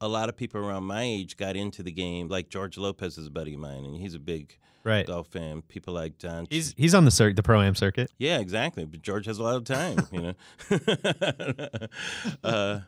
a 0.00 0.08
lot 0.08 0.28
of 0.28 0.36
people 0.36 0.60
around 0.60 0.84
my 0.84 1.02
age 1.02 1.36
got 1.36 1.56
into 1.56 1.82
the 1.82 1.92
game. 1.92 2.28
Like 2.28 2.48
George 2.48 2.78
Lopez 2.78 3.18
is 3.18 3.26
a 3.26 3.30
buddy 3.30 3.54
of 3.54 3.60
mine, 3.60 3.84
and 3.84 3.96
he's 3.96 4.14
a 4.14 4.18
big 4.20 4.56
Right. 4.84 5.06
golf 5.06 5.26
fan. 5.26 5.62
People 5.62 5.92
like 5.92 6.18
Don. 6.18 6.46
He's 6.48 6.72
he's 6.76 6.94
on 6.94 7.04
the 7.04 7.10
circuit, 7.10 7.36
the 7.36 7.42
pro 7.42 7.60
am 7.60 7.74
circuit. 7.74 8.10
Yeah, 8.16 8.38
exactly. 8.38 8.84
But 8.86 9.02
George 9.02 9.26
has 9.26 9.38
a 9.38 9.42
lot 9.42 9.56
of 9.56 9.64
time, 9.64 9.98
you 10.12 10.22
know. 10.22 10.34
uh, 12.44 12.80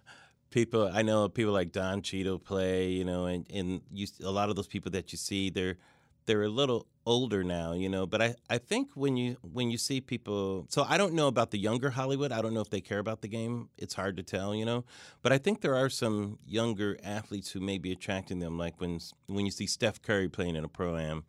people, 0.50 0.88
I 0.92 1.02
know 1.02 1.28
people 1.28 1.52
like 1.52 1.72
Don 1.72 2.00
Cheadle 2.02 2.38
play, 2.38 2.88
you 2.90 3.04
know, 3.04 3.26
and 3.26 3.46
and 3.52 3.80
you 3.92 4.06
a 4.22 4.30
lot 4.30 4.50
of 4.50 4.56
those 4.56 4.68
people 4.68 4.90
that 4.92 5.12
you 5.12 5.18
see, 5.18 5.50
they're 5.50 5.76
they're 6.26 6.42
a 6.42 6.48
little 6.48 6.86
older 7.06 7.42
now, 7.42 7.72
you 7.72 7.88
know. 7.88 8.06
But 8.06 8.22
I 8.22 8.34
I 8.48 8.58
think 8.58 8.90
when 8.94 9.16
you 9.16 9.36
when 9.42 9.70
you 9.70 9.78
see 9.78 10.00
people, 10.00 10.66
so 10.68 10.84
I 10.88 10.96
don't 10.98 11.14
know 11.14 11.26
about 11.28 11.50
the 11.50 11.58
younger 11.58 11.90
Hollywood. 11.90 12.30
I 12.32 12.40
don't 12.42 12.54
know 12.54 12.60
if 12.60 12.70
they 12.70 12.80
care 12.80 12.98
about 12.98 13.20
the 13.22 13.28
game. 13.28 13.68
It's 13.78 13.94
hard 13.94 14.16
to 14.18 14.22
tell, 14.22 14.54
you 14.54 14.64
know. 14.64 14.84
But 15.22 15.32
I 15.32 15.38
think 15.38 15.60
there 15.60 15.74
are 15.74 15.88
some 15.88 16.38
younger 16.46 16.98
athletes 17.02 17.50
who 17.50 17.60
may 17.60 17.78
be 17.78 17.92
attracting 17.92 18.38
them, 18.38 18.58
like 18.58 18.80
when 18.80 19.00
when 19.26 19.44
you 19.44 19.50
see 19.52 19.66
Steph 19.66 20.00
Curry 20.02 20.28
playing 20.28 20.56
in 20.56 20.64
a 20.64 20.68
pro 20.68 20.96
am 20.96 21.24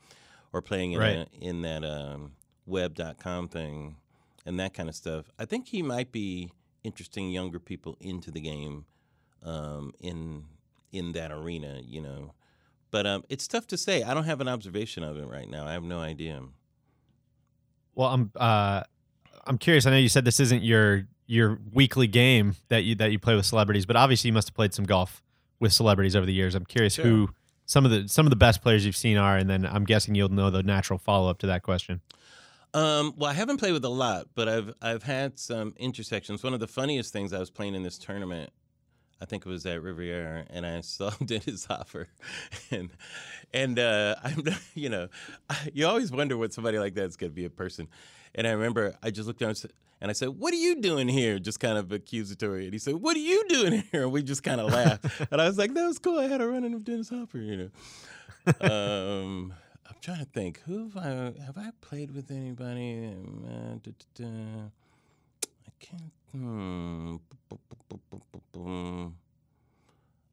or 0.53 0.61
playing 0.61 0.91
in 0.93 0.99
Right. 0.99 1.17
a, 1.17 1.27
in 1.39 1.61
that 1.61 1.83
um, 1.85 2.33
web.com 2.65 3.47
thing 3.47 3.95
and 4.45 4.59
that 4.59 4.73
kind 4.73 4.89
of 4.89 4.95
stuff. 4.95 5.31
I 5.39 5.45
think 5.45 5.67
he 5.67 5.81
might 5.81 6.11
be 6.11 6.51
interesting 6.83 7.29
younger 7.29 7.59
people 7.59 7.95
into 8.01 8.31
the 8.31 8.41
game 8.41 8.85
um, 9.43 9.93
in 9.99 10.45
in 10.91 11.13
that 11.13 11.31
arena, 11.31 11.79
you 11.83 12.01
know. 12.01 12.33
But 12.91 13.07
um, 13.07 13.23
it's 13.29 13.47
tough 13.47 13.67
to 13.67 13.77
say. 13.77 14.03
I 14.03 14.13
don't 14.13 14.25
have 14.25 14.41
an 14.41 14.47
observation 14.47 15.03
of 15.03 15.17
it 15.17 15.25
right 15.25 15.49
now. 15.49 15.65
I 15.65 15.73
have 15.73 15.83
no 15.83 15.99
idea. 15.99 16.41
Well, 17.95 18.09
I'm 18.09 18.31
uh, 18.35 18.83
I'm 19.47 19.57
curious. 19.57 19.85
I 19.85 19.91
know 19.91 19.97
you 19.97 20.09
said 20.09 20.25
this 20.25 20.39
isn't 20.39 20.63
your 20.63 21.07
your 21.25 21.59
weekly 21.71 22.07
game 22.07 22.55
that 22.69 22.83
you 22.83 22.95
that 22.95 23.11
you 23.11 23.19
play 23.19 23.35
with 23.35 23.45
celebrities, 23.45 23.85
but 23.85 23.95
obviously 23.95 24.27
you 24.29 24.33
must 24.33 24.49
have 24.49 24.55
played 24.55 24.73
some 24.73 24.85
golf 24.85 25.23
with 25.59 25.73
celebrities 25.73 26.15
over 26.15 26.25
the 26.25 26.33
years. 26.33 26.55
I'm 26.55 26.65
curious 26.65 26.95
Sure. 26.95 27.05
who 27.05 27.29
some 27.65 27.85
of 27.85 27.91
the 27.91 28.07
some 28.07 28.25
of 28.25 28.29
the 28.29 28.35
best 28.35 28.61
players 28.61 28.85
you've 28.85 28.95
seen 28.95 29.17
are, 29.17 29.37
and 29.37 29.49
then 29.49 29.65
I'm 29.65 29.85
guessing 29.85 30.15
you'll 30.15 30.29
know 30.29 30.49
the 30.49 30.63
natural 30.63 30.99
follow 30.99 31.29
up 31.29 31.37
to 31.39 31.47
that 31.47 31.63
question. 31.63 32.01
Um, 32.73 33.13
well, 33.17 33.29
I 33.29 33.33
haven't 33.33 33.57
played 33.57 33.73
with 33.73 33.83
a 33.83 33.89
lot, 33.89 34.27
but 34.35 34.47
I've 34.47 34.73
I've 34.81 35.03
had 35.03 35.39
some 35.39 35.73
intersections. 35.77 36.43
One 36.43 36.53
of 36.53 36.59
the 36.59 36.67
funniest 36.67 37.11
things 37.13 37.33
I 37.33 37.39
was 37.39 37.49
playing 37.49 37.75
in 37.75 37.83
this 37.83 37.97
tournament, 37.97 38.49
I 39.21 39.25
think 39.25 39.45
it 39.45 39.49
was 39.49 39.65
at 39.67 39.83
Riviera, 39.83 40.45
and 40.49 40.65
I 40.65 40.81
saw 40.81 41.11
Dennis 41.25 41.65
Hopper, 41.65 42.07
and 42.71 42.89
and 43.53 43.77
uh, 43.77 44.15
I'm 44.23 44.43
you 44.73 44.89
know, 44.89 45.07
you 45.73 45.85
always 45.87 46.11
wonder 46.11 46.37
what 46.37 46.53
somebody 46.53 46.79
like 46.79 46.95
that's 46.95 47.15
going 47.15 47.31
to 47.31 47.35
be 47.35 47.45
a 47.45 47.49
person, 47.49 47.87
and 48.33 48.47
I 48.47 48.51
remember 48.51 48.95
I 49.03 49.11
just 49.11 49.27
looked 49.27 49.39
down 49.39 49.53
and 50.01 50.09
I 50.09 50.13
said, 50.13 50.29
"What 50.29 50.53
are 50.53 50.57
you 50.57 50.81
doing 50.81 51.07
here?" 51.07 51.37
Just 51.37 51.59
kind 51.59 51.77
of 51.77 51.91
accusatory, 51.91 52.65
and 52.65 52.73
he 52.73 52.79
said, 52.79 52.95
"What 52.95 53.15
are 53.15 53.19
you 53.19 53.45
doing 53.47 53.83
here?" 53.91 54.03
And 54.03 54.11
we 54.11 54.23
just 54.23 54.43
kind 54.43 54.59
of 54.59 54.71
laughed, 54.71 55.05
and 55.31 55.39
I 55.39 55.47
was 55.47 55.57
like, 55.57 55.75
"That 55.75 55.85
was 55.85 55.99
cool. 55.99 56.17
I 56.17 56.27
had 56.27 56.41
a 56.41 56.47
run 56.47 56.63
in 56.63 56.73
with 56.73 56.85
Dennis 56.85 57.09
Hopper," 57.09 57.37
you 57.37 57.57
know. 57.57 57.69
um, 58.61 59.53
I'm 59.87 59.95
trying 60.01 60.19
to 60.19 60.25
think. 60.25 60.61
Who 60.65 60.89
have 60.89 60.97
I 60.97 61.09
have 61.45 61.57
I 61.57 61.69
played 61.81 62.15
with 62.15 62.31
anybody? 62.31 63.13
Uh. 63.47 63.77
I 65.67 65.71
can't. 65.79 66.11
Hmm. 66.31 67.17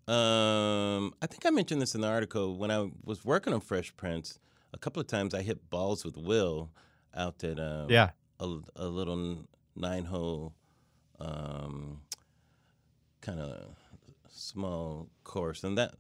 Um, 0.07 1.13
I 1.21 1.27
think 1.27 1.45
I 1.45 1.51
mentioned 1.51 1.83
this 1.83 1.95
in 1.95 2.01
the 2.01 2.09
article 2.09 2.57
when 2.57 2.71
I 2.71 2.91
was 3.05 3.25
working 3.25 3.53
on 3.53 3.61
Fresh 3.61 3.95
Prince. 3.97 4.39
A 4.73 4.79
couple 4.79 5.01
of 5.01 5.07
times 5.07 5.35
I 5.35 5.43
hit 5.43 5.69
balls 5.71 6.05
with 6.05 6.17
Will 6.17 6.71
out 7.15 7.45
at 7.45 7.59
um, 7.59 7.91
Yeah, 7.91 8.11
a, 8.41 8.59
a 8.77 8.87
little 8.87 9.45
nine 9.77 10.05
hole 10.07 10.55
um, 11.21 12.01
kind 13.21 13.41
of 13.41 13.75
small 14.31 15.09
course, 15.25 15.63
and 15.65 15.77
that 15.77 15.95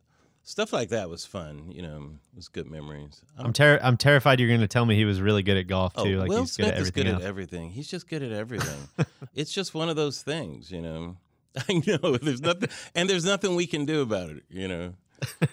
stuff 0.48 0.72
like 0.72 0.88
that 0.88 1.10
was 1.10 1.26
fun. 1.26 1.70
You 1.70 1.82
know, 1.82 2.10
it 2.32 2.36
was 2.36 2.48
good 2.48 2.70
memories. 2.70 3.20
I 3.38 3.42
I'm 3.42 3.52
ter- 3.52 3.78
I'm 3.82 3.96
terrified 3.96 4.40
you're 4.40 4.48
going 4.48 4.60
to 4.60 4.68
tell 4.68 4.86
me 4.86 4.96
he 4.96 5.04
was 5.04 5.20
really 5.20 5.42
good 5.42 5.56
at 5.56 5.66
golf 5.66 5.92
Oh, 5.96 6.04
too. 6.04 6.18
Like 6.18 6.28
Will 6.28 6.40
he's 6.40 6.56
good 6.56 6.66
at 6.66 6.74
is 6.74 6.80
everything 6.88 7.04
good 7.04 7.12
else. 7.14 7.22
at 7.22 7.28
everything. 7.28 7.70
He's 7.70 7.88
just 7.88 8.08
good 8.08 8.22
at 8.22 8.32
everything. 8.32 8.88
it's 9.34 9.52
just 9.52 9.74
one 9.74 9.88
of 9.88 9.96
those 9.96 10.22
things, 10.22 10.70
you 10.70 10.80
know. 10.80 11.16
I 11.68 11.82
know 11.86 12.16
there's 12.16 12.40
nothing, 12.40 12.68
and 12.94 13.08
there's 13.08 13.24
nothing 13.24 13.54
we 13.54 13.66
can 13.66 13.84
do 13.84 14.02
about 14.02 14.30
it, 14.30 14.44
you 14.50 14.68
know. 14.68 14.94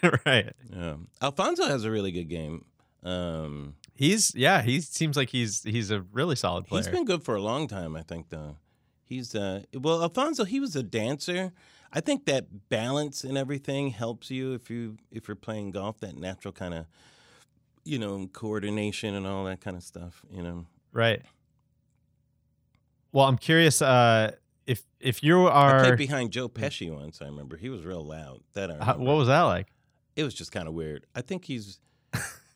right. 0.26 0.52
Yeah. 0.72 0.94
Alfonso 1.20 1.66
has 1.66 1.84
a 1.84 1.90
really 1.90 2.12
good 2.12 2.28
game. 2.28 2.64
Um, 3.02 3.74
He's 3.94 4.34
yeah. 4.34 4.62
He 4.62 4.80
seems 4.80 5.16
like 5.16 5.30
he's 5.30 5.62
he's 5.62 5.90
a 5.90 6.00
really 6.12 6.36
solid 6.36 6.66
player. 6.66 6.82
he's 6.82 6.88
been 6.90 7.04
good 7.04 7.22
for 7.22 7.34
a 7.34 7.40
long 7.40 7.66
time, 7.66 7.96
I 7.96 8.02
think. 8.02 8.28
Though 8.28 8.56
he's 9.04 9.34
uh, 9.34 9.62
well, 9.74 10.02
Alfonso, 10.02 10.44
he 10.44 10.60
was 10.60 10.76
a 10.76 10.82
dancer. 10.82 11.52
I 11.92 12.00
think 12.00 12.26
that 12.26 12.68
balance 12.68 13.24
and 13.24 13.38
everything 13.38 13.90
helps 13.90 14.30
you 14.30 14.52
if 14.54 14.68
you 14.70 14.96
if 15.10 15.28
you're 15.28 15.34
playing 15.36 15.70
golf. 15.70 16.00
That 16.00 16.16
natural 16.16 16.52
kind 16.52 16.74
of, 16.74 16.86
you 17.84 17.98
know, 17.98 18.26
coordination 18.32 19.14
and 19.14 19.26
all 19.26 19.44
that 19.44 19.60
kind 19.60 19.76
of 19.76 19.82
stuff. 19.82 20.22
You 20.30 20.42
know. 20.42 20.66
right. 20.92 21.22
Well, 23.12 23.26
I'm 23.26 23.38
curious. 23.38 23.80
Uh, 23.80 24.32
if 24.66 24.82
if 25.00 25.22
you 25.22 25.46
I 25.46 25.70
are, 25.70 25.80
played 25.84 25.96
behind 25.98 26.32
Joe 26.32 26.48
Pesci 26.48 26.92
once. 26.94 27.22
I 27.22 27.26
remember 27.26 27.56
he 27.56 27.68
was 27.70 27.84
real 27.84 28.04
loud. 28.04 28.40
That 28.54 28.70
I 28.70 28.84
how- 28.84 28.98
what 28.98 29.16
was 29.16 29.28
that 29.28 29.42
like? 29.42 29.68
it 30.16 30.24
was 30.24 30.34
just 30.34 30.50
kind 30.50 30.66
of 30.66 30.72
weird. 30.74 31.04
I 31.14 31.20
think 31.20 31.44
he's, 31.44 31.78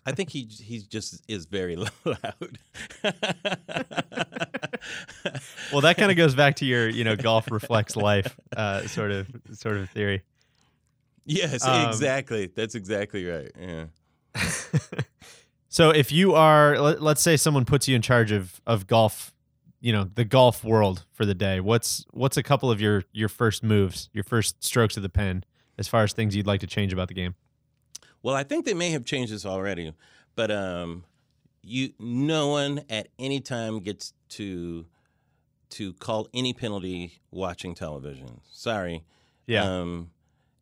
I 0.06 0.12
think 0.12 0.30
he 0.30 0.48
he 0.50 0.80
just 0.80 1.22
is 1.28 1.46
very 1.46 1.76
loud. 2.04 2.58
Well, 5.72 5.82
that 5.82 5.96
kind 5.98 6.10
of 6.10 6.16
goes 6.16 6.34
back 6.34 6.56
to 6.56 6.64
your 6.64 6.88
you 6.88 7.04
know 7.04 7.16
golf 7.16 7.50
reflects 7.50 7.96
life 7.96 8.38
uh, 8.56 8.86
sort 8.86 9.10
of 9.12 9.28
sort 9.52 9.76
of 9.76 9.90
theory. 9.90 10.22
yes, 11.24 11.64
Um, 11.64 11.88
exactly. 11.88 12.46
That's 12.46 12.74
exactly 12.74 13.24
right. 13.26 13.50
Yeah. 13.60 13.84
so 15.68 15.90
if 15.90 16.10
you 16.12 16.34
are 16.34 16.78
let, 16.78 17.02
let's 17.02 17.20
say 17.20 17.36
someone 17.36 17.64
puts 17.64 17.88
you 17.88 17.96
in 17.96 18.02
charge 18.02 18.32
of 18.32 18.60
of 18.66 18.86
golf 18.86 19.32
you 19.80 19.92
know 19.92 20.04
the 20.14 20.24
golf 20.24 20.62
world 20.62 21.04
for 21.12 21.26
the 21.26 21.34
day 21.34 21.58
what's 21.58 22.04
what's 22.12 22.36
a 22.36 22.42
couple 22.44 22.70
of 22.70 22.80
your 22.80 23.02
your 23.12 23.28
first 23.28 23.64
moves 23.64 24.08
your 24.12 24.22
first 24.22 24.62
strokes 24.62 24.96
of 24.96 25.02
the 25.02 25.08
pen 25.08 25.42
as 25.78 25.88
far 25.88 26.04
as 26.04 26.12
things 26.12 26.36
you'd 26.36 26.46
like 26.46 26.60
to 26.60 26.66
change 26.66 26.92
about 26.92 27.08
the 27.08 27.14
game 27.14 27.34
Well, 28.22 28.34
I 28.34 28.42
think 28.42 28.64
they 28.66 28.74
may 28.74 28.90
have 28.90 29.04
changed 29.04 29.32
this 29.32 29.46
already, 29.46 29.92
but 30.36 30.50
um, 30.50 31.04
you 31.62 31.92
no 31.98 32.48
one 32.48 32.82
at 32.90 33.08
any 33.18 33.40
time 33.40 33.80
gets 33.80 34.12
to 34.30 34.86
to 35.70 35.92
call 35.94 36.28
any 36.34 36.52
penalty 36.52 37.20
watching 37.30 37.74
television. 37.74 38.40
Sorry. 38.50 39.04
yeah 39.46 39.62
Um, 39.62 40.10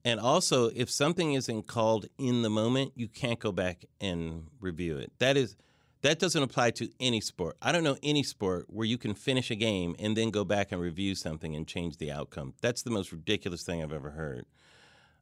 and 0.04 0.20
also, 0.20 0.70
if 0.74 0.90
something 0.90 1.34
isn't 1.34 1.66
called 1.66 2.06
in 2.18 2.42
the 2.42 2.50
moment, 2.50 2.92
you 2.94 3.08
can't 3.08 3.38
go 3.38 3.52
back 3.52 3.84
and 4.00 4.46
review 4.60 4.96
it. 4.96 5.12
That 5.18 5.36
is, 5.36 5.56
that 6.02 6.18
doesn't 6.18 6.42
apply 6.42 6.70
to 6.72 6.88
any 7.00 7.20
sport. 7.20 7.56
I 7.60 7.72
don't 7.72 7.84
know 7.84 7.98
any 8.02 8.22
sport 8.22 8.66
where 8.68 8.86
you 8.86 8.96
can 8.96 9.14
finish 9.14 9.50
a 9.50 9.54
game 9.54 9.96
and 9.98 10.16
then 10.16 10.30
go 10.30 10.44
back 10.44 10.72
and 10.72 10.80
review 10.80 11.14
something 11.14 11.54
and 11.54 11.66
change 11.66 11.96
the 11.96 12.10
outcome. 12.10 12.54
That's 12.62 12.82
the 12.82 12.90
most 12.90 13.12
ridiculous 13.12 13.62
thing 13.64 13.82
I've 13.82 13.92
ever 13.92 14.10
heard. 14.10 14.46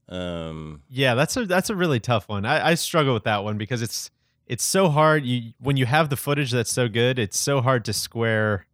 Um, 0.09 0.83
yeah 0.88 1.14
that's 1.14 1.37
a 1.37 1.47
that's 1.47 1.69
a 1.69 1.75
really 1.75 1.99
tough 1.99 2.29
one 2.29 2.45
I, 2.45 2.69
I 2.69 2.75
struggle 2.75 3.12
with 3.12 3.25
that 3.25 3.42
one 3.42 3.59
because 3.59 3.83
it's 3.83 4.11
it's 4.47 4.62
so 4.62 4.88
hard 4.88 5.25
you 5.25 5.53
when 5.59 5.77
you 5.77 5.85
have 5.87 6.11
the 6.11 6.16
footage 6.16 6.53
that's 6.53 6.73
so 6.73 6.88
good 6.88 7.19
it's 7.19 7.38
so 7.38 7.61
hard 7.61 7.85
to 7.87 7.92
square 7.92 8.66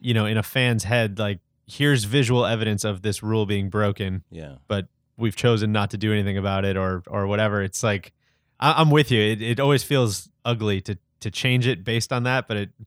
you 0.00 0.12
know 0.12 0.26
in 0.26 0.36
a 0.36 0.42
fan's 0.42 0.82
head 0.82 1.20
like 1.20 1.38
here's 1.68 2.02
visual 2.02 2.44
evidence 2.44 2.84
of 2.84 3.02
this 3.02 3.22
rule 3.22 3.46
being 3.46 3.70
broken 3.70 4.24
yeah. 4.32 4.56
but 4.66 4.88
we've 5.16 5.36
chosen 5.36 5.72
not 5.72 5.90
to 5.90 5.98
do 5.98 6.12
anything 6.12 6.36
about 6.36 6.64
it 6.64 6.76
or 6.76 7.02
or 7.06 7.26
whatever. 7.26 7.62
It's 7.62 7.82
like 7.82 8.12
I, 8.60 8.80
I'm 8.80 8.90
with 8.90 9.10
you. 9.10 9.20
It, 9.20 9.42
it 9.42 9.60
always 9.60 9.82
feels 9.82 10.28
ugly 10.44 10.80
to 10.82 10.98
to 11.20 11.30
change 11.30 11.66
it 11.66 11.84
based 11.84 12.12
on 12.12 12.24
that, 12.24 12.46
but 12.46 12.56
it, 12.56 12.70
I 12.80 12.84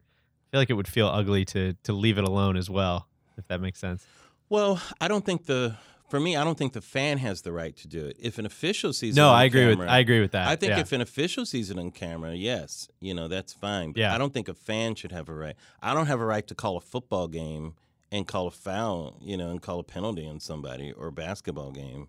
feel 0.52 0.62
like 0.62 0.70
it 0.70 0.74
would 0.74 0.88
feel 0.88 1.08
ugly 1.08 1.46
to 1.46 1.74
to 1.84 1.94
leave 1.94 2.18
it 2.18 2.24
alone 2.24 2.58
as 2.58 2.70
well, 2.70 3.08
if 3.38 3.48
that 3.48 3.62
makes 3.62 3.80
sense. 3.80 4.06
Well, 4.50 4.82
I 5.00 5.08
don't 5.08 5.26
think 5.26 5.46
the 5.46 5.76
for 6.10 6.20
me, 6.20 6.36
I 6.36 6.44
don't 6.44 6.58
think 6.58 6.74
the 6.74 6.82
fan 6.82 7.18
has 7.20 7.42
the 7.42 7.52
right 7.52 7.76
to 7.78 7.88
do 7.88 8.06
it. 8.06 8.18
If 8.20 8.38
an 8.38 8.46
official 8.46 8.94
sees 8.94 9.16
it 9.16 9.20
No, 9.20 9.30
on 9.30 9.36
I 9.36 9.44
agree 9.46 9.62
camera, 9.62 9.78
with 9.78 9.90
I 9.90 10.00
agree 10.00 10.22
with 10.22 10.32
that. 10.32 10.48
I 10.48 10.56
think 10.56 10.72
yeah. 10.72 10.80
if 10.80 10.92
an 10.92 11.02
official 11.02 11.46
sees 11.46 11.70
it 11.70 11.78
on 11.78 11.92
camera, 11.92 12.34
yes, 12.34 12.90
you 13.00 13.14
know 13.14 13.28
that's 13.28 13.54
fine. 13.54 13.92
But 13.92 14.00
Yeah. 14.02 14.16
I 14.16 14.18
don't 14.18 14.34
think 14.34 14.48
a 14.48 14.54
fan 14.54 14.96
should 14.96 15.12
have 15.12 15.30
a 15.30 15.34
right. 15.34 15.56
I 15.82 15.94
don't 15.94 16.08
have 16.08 16.20
a 16.20 16.26
right 16.26 16.46
to 16.48 16.56
call 16.56 16.78
a 16.78 16.82
football 16.82 17.28
game 17.28 17.76
and 18.12 18.28
call 18.28 18.48
a 18.48 18.52
foul, 18.52 19.18
you 19.22 19.38
know, 19.38 19.52
and 19.52 19.62
call 19.62 19.80
a 19.80 19.84
penalty 19.84 20.28
on 20.28 20.40
somebody 20.40 20.92
or 20.92 21.08
a 21.08 21.12
basketball 21.12 21.72
game. 21.72 22.08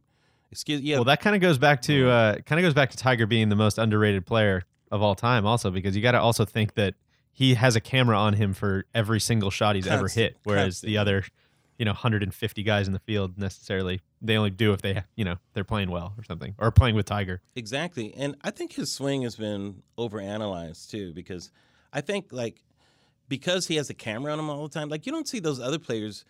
Excuse 0.51 0.81
yeah. 0.81 0.97
Well, 0.97 1.05
that 1.05 1.21
kind 1.21 1.37
of 1.37 1.43
goes 1.43 1.59
back 1.59 1.83
to 1.83 2.09
uh, 2.09 2.35
kind 2.41 2.59
of 2.59 2.65
goes 2.65 2.75
back 2.75 2.91
to 2.91 2.97
Tiger 2.97 3.27
being 3.27 3.51
the 3.51 3.57
most 3.57 3.79
underrated 3.79 4.27
player 4.27 4.63
of 4.91 5.03
all 5.03 5.15
time, 5.15 5.47
also 5.47 5.71
because 5.71 5.95
you 5.95 6.03
got 6.03 6.13
to 6.13 6.21
also 6.21 6.45
think 6.45 6.75
that 6.75 6.95
he 7.33 7.55
has 7.55 7.77
a 7.77 7.81
camera 7.81 8.19
on 8.19 8.35
him 8.35 8.53
for 8.53 8.85
every 8.95 9.21
single 9.21 9.51
shot 9.51 9.77
he's 9.77 9.87
ever 9.87 10.09
hit, 10.09 10.37
whereas 10.43 10.65
constant. 10.77 10.89
the 10.89 10.99
other, 10.99 11.25
you 11.81 11.87
know, 11.87 11.93
150 11.93 12.63
guys 12.63 12.87
in 12.87 12.93
the 12.93 12.99
field 12.99 13.39
necessarily 13.39 14.03
they 14.21 14.37
only 14.37 14.51
do 14.51 14.75
if 14.75 14.83
they, 14.83 15.03
you 15.17 15.25
know, 15.25 15.37
they're 15.55 15.65
playing 15.65 15.91
well 15.91 16.13
or 16.19 16.23
something 16.25 16.55
or 16.59 16.71
playing 16.71 16.95
with 16.95 17.07
Tiger. 17.07 17.41
Exactly. 17.57 18.13
And 18.15 18.37
I 18.45 18.51
think 18.51 18.75
his 18.75 18.93
swing 18.93 19.23
has 19.23 19.35
been 19.35 19.83
overanalyzed 19.97 20.91
too, 20.91 21.15
because 21.15 21.51
I 21.91 22.03
think 22.03 22.33
like 22.33 22.63
because 23.29 23.67
he 23.67 23.77
has 23.77 23.89
a 23.89 23.95
camera 23.95 24.31
on 24.31 24.39
him 24.39 24.51
all 24.51 24.69
the 24.69 24.79
time, 24.79 24.91
like 24.91 25.07
you 25.07 25.13
don't 25.13 25.27
see 25.27 25.39
those 25.39 25.59
other 25.59 25.79
players 25.79 26.27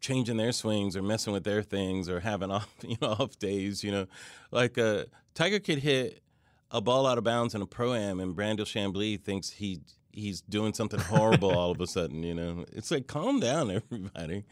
changing 0.00 0.36
their 0.36 0.50
swings 0.50 0.96
or 0.96 1.02
messing 1.02 1.32
with 1.32 1.44
their 1.44 1.62
things 1.62 2.08
or 2.08 2.18
having 2.18 2.50
off 2.50 2.74
you 2.82 2.96
know 3.00 3.10
off 3.10 3.38
days, 3.38 3.84
you 3.84 3.92
know. 3.92 4.06
Like 4.50 4.78
uh 4.78 5.04
Tiger 5.34 5.60
could 5.60 5.78
hit 5.78 6.24
a 6.72 6.80
ball 6.80 7.06
out 7.06 7.18
of 7.18 7.24
bounds 7.24 7.54
in 7.54 7.62
a 7.62 7.66
pro 7.66 7.94
am 7.94 8.18
and 8.18 8.34
Brandel 8.34 8.66
Chamblee 8.66 9.22
thinks 9.22 9.48
he 9.48 9.78
he's 10.12 10.40
doing 10.42 10.74
something 10.74 11.00
horrible 11.00 11.56
all 11.56 11.70
of 11.70 11.80
a 11.80 11.86
sudden, 11.86 12.22
you 12.22 12.34
know. 12.34 12.64
It's 12.72 12.90
like 12.90 13.06
calm 13.06 13.40
down 13.40 13.70
everybody. 13.92 14.44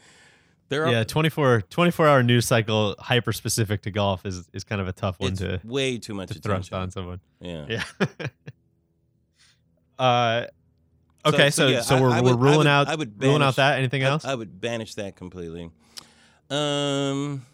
There 0.69 0.87
are 0.87 0.93
Yeah, 0.93 1.05
24 1.05 1.63
24 1.63 2.07
hour 2.09 2.23
news 2.23 2.47
cycle 2.47 2.95
hyper 2.99 3.33
specific 3.33 3.83
to 3.83 3.91
golf 3.91 4.25
is 4.25 4.49
is 4.53 4.63
kind 4.65 4.81
of 4.81 4.87
a 4.89 4.93
tough 4.93 5.19
one 5.19 5.35
to, 5.37 5.61
way 5.65 5.99
too 5.99 6.15
much 6.15 6.29
to 6.31 6.39
thrust 6.39 6.73
on 6.73 6.91
someone. 6.93 7.21
Yeah. 7.41 7.67
Yeah. 7.69 7.85
uh 9.99 10.47
okay, 11.27 11.51
so, 11.51 11.67
so 11.67 11.69
yeah, 11.69 11.81
so, 11.83 11.97
I- 11.97 12.01
we're, 12.01 12.11
I 12.11 12.21
we're 12.21 12.37
would- 12.37 12.39
I 12.39 12.43
ruling 12.43 12.59
would- 12.59 12.67
out 12.69 12.89
I 12.89 12.95
would 12.95 13.23
ruling 13.23 13.43
out 13.43 13.57
that 13.57 13.79
anything 13.79 14.03
else? 14.03 14.25
I, 14.25 14.35
would 14.35 14.61
banish 14.61 14.95
that 14.95 15.17
completely. 15.17 15.71
Um, 16.49 17.45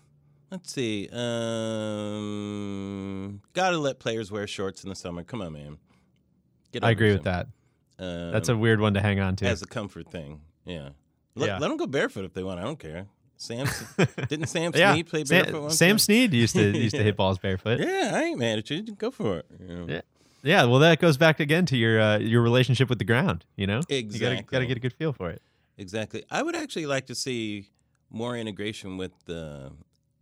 let's 0.51 0.73
see. 0.73 1.09
Um, 2.07 3.41
gotta 3.53 3.79
let 3.79 3.99
players 3.99 4.31
wear 4.31 4.47
shorts 4.47 4.85
in 4.85 4.91
the 4.91 4.95
summer. 4.95 5.25
Come 5.25 5.43
on, 5.43 5.53
man. 5.55 5.79
Get 6.73 6.85
I 6.85 6.91
agree 6.91 7.13
with 7.13 7.25
that. 7.25 7.49
Um, 7.99 8.33
That's 8.33 8.49
a 8.49 8.57
weird 8.57 8.81
one 8.81 8.95
to 8.95 9.01
hang 9.01 9.21
on 9.21 9.37
to. 9.37 9.47
as 9.47 9.63
a 9.63 9.67
comfort 9.67 10.11
thing. 10.11 10.41
Yeah. 10.65 10.91
Let, 11.35 11.47
Yeah. 11.47 11.59
let 11.59 11.69
them 11.69 11.77
go 11.77 11.87
barefoot 11.87 12.25
if 12.25 12.33
they 12.35 12.43
want. 12.43 12.61
I 12.61 12.65
don't 12.65 12.79
care. 12.79 13.07
Sam 13.39 13.67
didn't 14.29 14.47
Sam 14.47 14.73
yeah, 14.75 14.95
Snead 14.95 15.07
play 15.09 15.25
Sam, 15.25 15.43
barefoot 15.45 15.63
once? 15.63 15.77
Sam 15.77 15.99
Snead 15.99 16.33
used 16.33 16.55
to 16.57 16.77
used 16.77 16.95
to 16.97 17.03
hit 17.09 17.17
balls 17.17 17.39
barefoot. 17.39 17.81
Yeah, 17.81 18.13
I 18.15 18.23
ain't 18.25 18.39
mad 18.39 18.59
at 18.59 18.71
you. 18.71 18.83
Go 18.83 19.11
for 19.11 19.39
it. 19.39 19.47
you 19.61 19.67
know. 19.77 19.87
Yeah. 19.89 20.01
Yeah, 20.43 20.65
well, 20.65 20.79
that 20.79 21.01
goes 21.01 21.17
back 21.17 21.41
again 21.41 21.67
to 21.67 21.77
your 21.77 22.01
uh, 22.01 22.19
your 22.19 22.41
relationship 22.41 22.89
with 22.89 22.99
the 22.99 23.05
ground. 23.05 23.45
You 23.57 23.67
know, 23.67 23.81
exactly. 23.89 24.15
you 24.15 24.21
gotta 24.21 24.43
gotta 24.43 24.67
get 24.67 24.77
a 24.77 24.81
good 24.81 24.93
feel 24.95 25.13
for 25.13 25.29
it. 25.31 25.43
Exactly. 25.77 26.25
I 26.31 26.43
would 26.43 26.55
actually 26.57 26.87
like 26.87 27.07
to 27.07 27.15
see 27.15 27.71
more 28.11 28.37
integration 28.37 28.97
with 28.97 29.13
the 29.27 29.73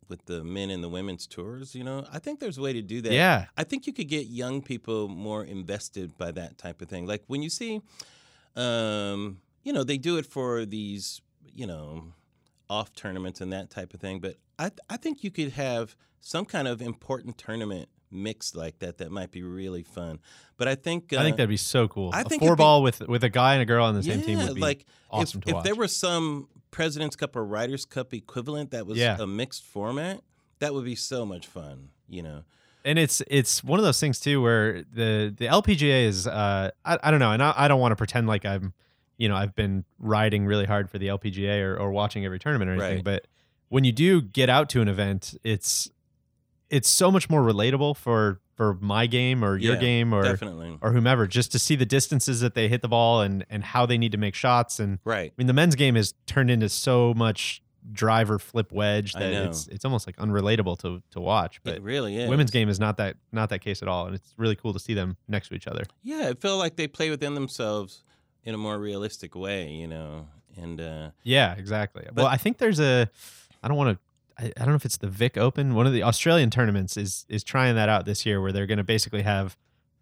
with 0.08 0.24
the 0.26 0.44
men 0.44 0.70
and 0.70 0.82
the 0.82 0.88
women's 0.88 1.26
tours. 1.26 1.74
You 1.74 1.84
know, 1.84 2.06
I 2.12 2.18
think 2.18 2.40
there's 2.40 2.58
a 2.58 2.62
way 2.62 2.72
to 2.72 2.82
do 2.82 3.00
that. 3.02 3.12
Yeah, 3.12 3.46
I 3.56 3.64
think 3.64 3.86
you 3.86 3.92
could 3.92 4.08
get 4.08 4.26
young 4.26 4.62
people 4.62 5.08
more 5.08 5.44
invested 5.44 6.16
by 6.18 6.30
that 6.32 6.58
type 6.58 6.82
of 6.82 6.88
thing. 6.88 7.06
Like 7.06 7.22
when 7.26 7.42
you 7.42 7.50
see, 7.50 7.80
um, 8.56 9.38
you 9.62 9.72
know, 9.72 9.84
they 9.84 9.98
do 9.98 10.16
it 10.16 10.26
for 10.26 10.64
these, 10.64 11.20
you 11.54 11.66
know, 11.66 12.12
off 12.68 12.94
tournaments 12.94 13.40
and 13.40 13.52
that 13.52 13.70
type 13.70 13.94
of 13.94 14.00
thing. 14.00 14.20
But 14.20 14.36
I, 14.58 14.70
I 14.88 14.96
think 14.96 15.24
you 15.24 15.30
could 15.30 15.52
have 15.52 15.96
some 16.20 16.44
kind 16.44 16.68
of 16.68 16.80
important 16.80 17.38
tournament 17.38 17.88
mixed 18.10 18.56
like 18.56 18.78
that. 18.78 18.98
That 18.98 19.10
might 19.10 19.30
be 19.30 19.42
really 19.42 19.82
fun. 19.82 20.20
But 20.56 20.68
I 20.68 20.74
think 20.74 21.12
uh, 21.12 21.18
I 21.18 21.22
think 21.22 21.36
that'd 21.36 21.48
be 21.48 21.56
so 21.56 21.88
cool. 21.88 22.10
I 22.12 22.22
a 22.22 22.24
think 22.24 22.42
four 22.42 22.56
be- 22.56 22.60
ball 22.60 22.82
with 22.82 23.00
with 23.00 23.24
a 23.24 23.28
guy 23.28 23.54
and 23.54 23.62
a 23.62 23.66
girl 23.66 23.84
on 23.84 23.94
the 23.94 24.02
same 24.02 24.20
yeah, 24.20 24.26
team 24.26 24.38
would 24.38 24.54
be 24.54 24.60
like 24.60 24.86
awesome 25.10 25.40
if, 25.44 25.52
to 25.52 25.58
if 25.58 25.64
there 25.64 25.74
were 25.74 25.88
some 25.88 26.48
President's 26.74 27.16
Cup 27.16 27.36
or 27.36 27.44
Ryder's 27.44 27.84
Cup 27.84 28.12
equivalent 28.12 28.72
that 28.72 28.86
was 28.86 28.98
Yeah. 28.98 29.16
a 29.20 29.26
mixed 29.26 29.62
format, 29.64 30.20
that 30.58 30.74
would 30.74 30.84
be 30.84 30.96
so 30.96 31.24
much 31.24 31.46
fun. 31.46 31.90
You 32.08 32.22
know. 32.22 32.42
and 32.84 32.98
it's 32.98 33.22
it's 33.28 33.64
one 33.64 33.78
of 33.78 33.84
those 33.84 33.98
things 33.98 34.20
too 34.20 34.42
where 34.42 34.82
the 34.92 35.32
the 35.34 35.46
LPGA 35.46 36.04
is 36.04 36.26
uh 36.26 36.70
I, 36.84 36.98
I 37.02 37.10
don't 37.10 37.20
know 37.20 37.32
and 37.32 37.42
I, 37.42 37.54
I 37.56 37.68
don't 37.68 37.80
want 37.80 37.92
to 37.92 37.96
pretend 37.96 38.26
like 38.26 38.44
I'm 38.44 38.74
you 39.16 39.28
know 39.28 39.36
I've 39.36 39.54
been 39.54 39.84
riding 39.98 40.44
really 40.44 40.66
hard 40.66 40.90
for 40.90 40.98
the 40.98 41.06
LPGA 41.06 41.62
or, 41.62 41.76
or 41.78 41.92
watching 41.92 42.24
every 42.26 42.38
tournament 42.38 42.68
or 42.70 42.74
anything 42.74 42.96
Right. 42.96 43.04
but 43.04 43.26
when 43.70 43.84
you 43.84 43.92
do 43.92 44.20
get 44.20 44.50
out 44.50 44.68
to 44.70 44.82
an 44.82 44.88
event 44.88 45.34
it's 45.44 45.88
it's 46.68 46.88
so 46.90 47.10
much 47.10 47.30
more 47.30 47.40
relatable 47.42 47.96
for 47.96 48.40
for 48.56 48.74
my 48.80 49.06
game 49.06 49.44
or 49.44 49.56
your 49.56 49.74
Yeah, 49.74 49.80
game 49.80 50.12
or 50.12 50.22
Definitely. 50.22 50.78
or 50.80 50.92
whomever 50.92 51.26
just 51.26 51.50
to 51.52 51.58
see 51.58 51.74
the 51.76 51.86
distances 51.86 52.40
that 52.40 52.54
they 52.54 52.68
hit 52.68 52.82
the 52.82 52.88
ball 52.88 53.20
and 53.22 53.44
and 53.50 53.62
how 53.64 53.84
they 53.86 53.98
need 53.98 54.12
to 54.12 54.18
make 54.18 54.34
shots 54.34 54.78
and 54.80 54.98
Right. 55.04 55.30
I 55.30 55.34
mean 55.36 55.46
the 55.46 55.52
men's 55.52 55.74
game 55.74 55.94
has 55.96 56.14
turned 56.26 56.50
into 56.50 56.68
so 56.68 57.14
much 57.14 57.62
driver 57.92 58.38
flip 58.38 58.72
wedge 58.72 59.12
that 59.12 59.30
it's 59.30 59.66
it's 59.68 59.84
almost 59.84 60.06
like 60.08 60.16
unrelatable 60.16 60.78
to 60.78 61.02
to 61.10 61.20
watch 61.20 61.60
but 61.64 61.74
it 61.74 61.82
really 61.82 62.16
is. 62.16 62.30
women's 62.30 62.50
game 62.50 62.70
is 62.70 62.80
not 62.80 62.96
that 62.96 63.14
not 63.30 63.50
that 63.50 63.58
case 63.58 63.82
at 63.82 63.88
all 63.88 64.06
and 64.06 64.14
it's 64.14 64.32
really 64.38 64.56
cool 64.56 64.72
to 64.72 64.78
see 64.78 64.94
them 64.94 65.18
next 65.28 65.48
to 65.48 65.54
each 65.54 65.66
other 65.66 65.82
Yeah, 66.02 66.28
it 66.30 66.40
felt 66.40 66.58
like 66.58 66.76
they 66.76 66.86
play 66.88 67.10
within 67.10 67.34
themselves 67.34 68.02
in 68.42 68.54
a 68.54 68.58
more 68.58 68.78
realistic 68.78 69.34
way, 69.34 69.70
you 69.70 69.86
know. 69.86 70.28
And 70.56 70.80
uh, 70.80 71.10
yeah 71.24 71.54
exactly 71.56 72.06
well 72.14 72.26
i 72.26 72.36
think 72.36 72.58
there's 72.58 72.78
a 72.80 73.10
i 73.62 73.68
don't 73.68 73.76
want 73.76 73.98
to 73.98 73.98
I, 74.38 74.46
I 74.56 74.60
don't 74.60 74.68
know 74.70 74.74
if 74.74 74.84
it's 74.84 74.96
the 74.96 75.08
vic 75.08 75.36
open 75.36 75.74
one 75.74 75.86
of 75.86 75.92
the 75.92 76.02
australian 76.02 76.50
tournaments 76.50 76.96
is 76.96 77.24
is 77.28 77.44
trying 77.44 77.74
that 77.76 77.88
out 77.88 78.04
this 78.06 78.24
year 78.26 78.40
where 78.40 78.52
they're 78.52 78.66
going 78.66 78.78
to 78.78 78.84
basically 78.84 79.22
have 79.22 79.56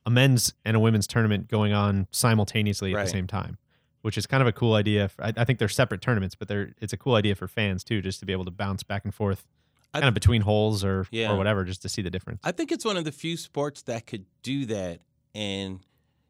a 0.06 0.10
men's 0.10 0.54
and 0.64 0.76
a 0.76 0.80
women's 0.80 1.06
tournament 1.06 1.48
going 1.48 1.72
on 1.72 2.06
simultaneously 2.10 2.92
at 2.92 2.96
Right. 2.96 3.04
the 3.04 3.10
same 3.10 3.26
time 3.26 3.58
which 4.02 4.18
is 4.18 4.26
kind 4.26 4.40
of 4.40 4.48
a 4.48 4.52
cool 4.52 4.74
idea 4.74 5.08
for, 5.08 5.24
I, 5.24 5.32
I 5.36 5.44
think 5.44 5.58
they're 5.58 5.68
separate 5.68 6.00
tournaments 6.00 6.34
but 6.34 6.48
they're 6.48 6.70
it's 6.80 6.92
a 6.92 6.96
cool 6.96 7.14
idea 7.14 7.34
for 7.34 7.46
fans 7.48 7.84
too 7.84 8.00
just 8.00 8.20
to 8.20 8.26
be 8.26 8.32
able 8.32 8.44
to 8.46 8.50
bounce 8.50 8.82
back 8.82 9.04
and 9.04 9.14
forth 9.14 9.46
I- 9.94 10.00
kind 10.00 10.08
of 10.08 10.14
between 10.14 10.42
holes 10.42 10.82
or 10.84 11.06
Yeah. 11.10 11.30
or 11.32 11.36
whatever 11.36 11.64
just 11.64 11.82
to 11.82 11.88
see 11.88 12.02
the 12.02 12.10
difference 12.10 12.40
I 12.44 12.52
think 12.52 12.72
it's 12.72 12.84
one 12.84 12.96
of 12.96 13.04
the 13.04 13.12
few 13.12 13.36
sports 13.36 13.82
that 13.82 14.06
could 14.06 14.24
do 14.42 14.64
that 14.66 15.00
and 15.34 15.80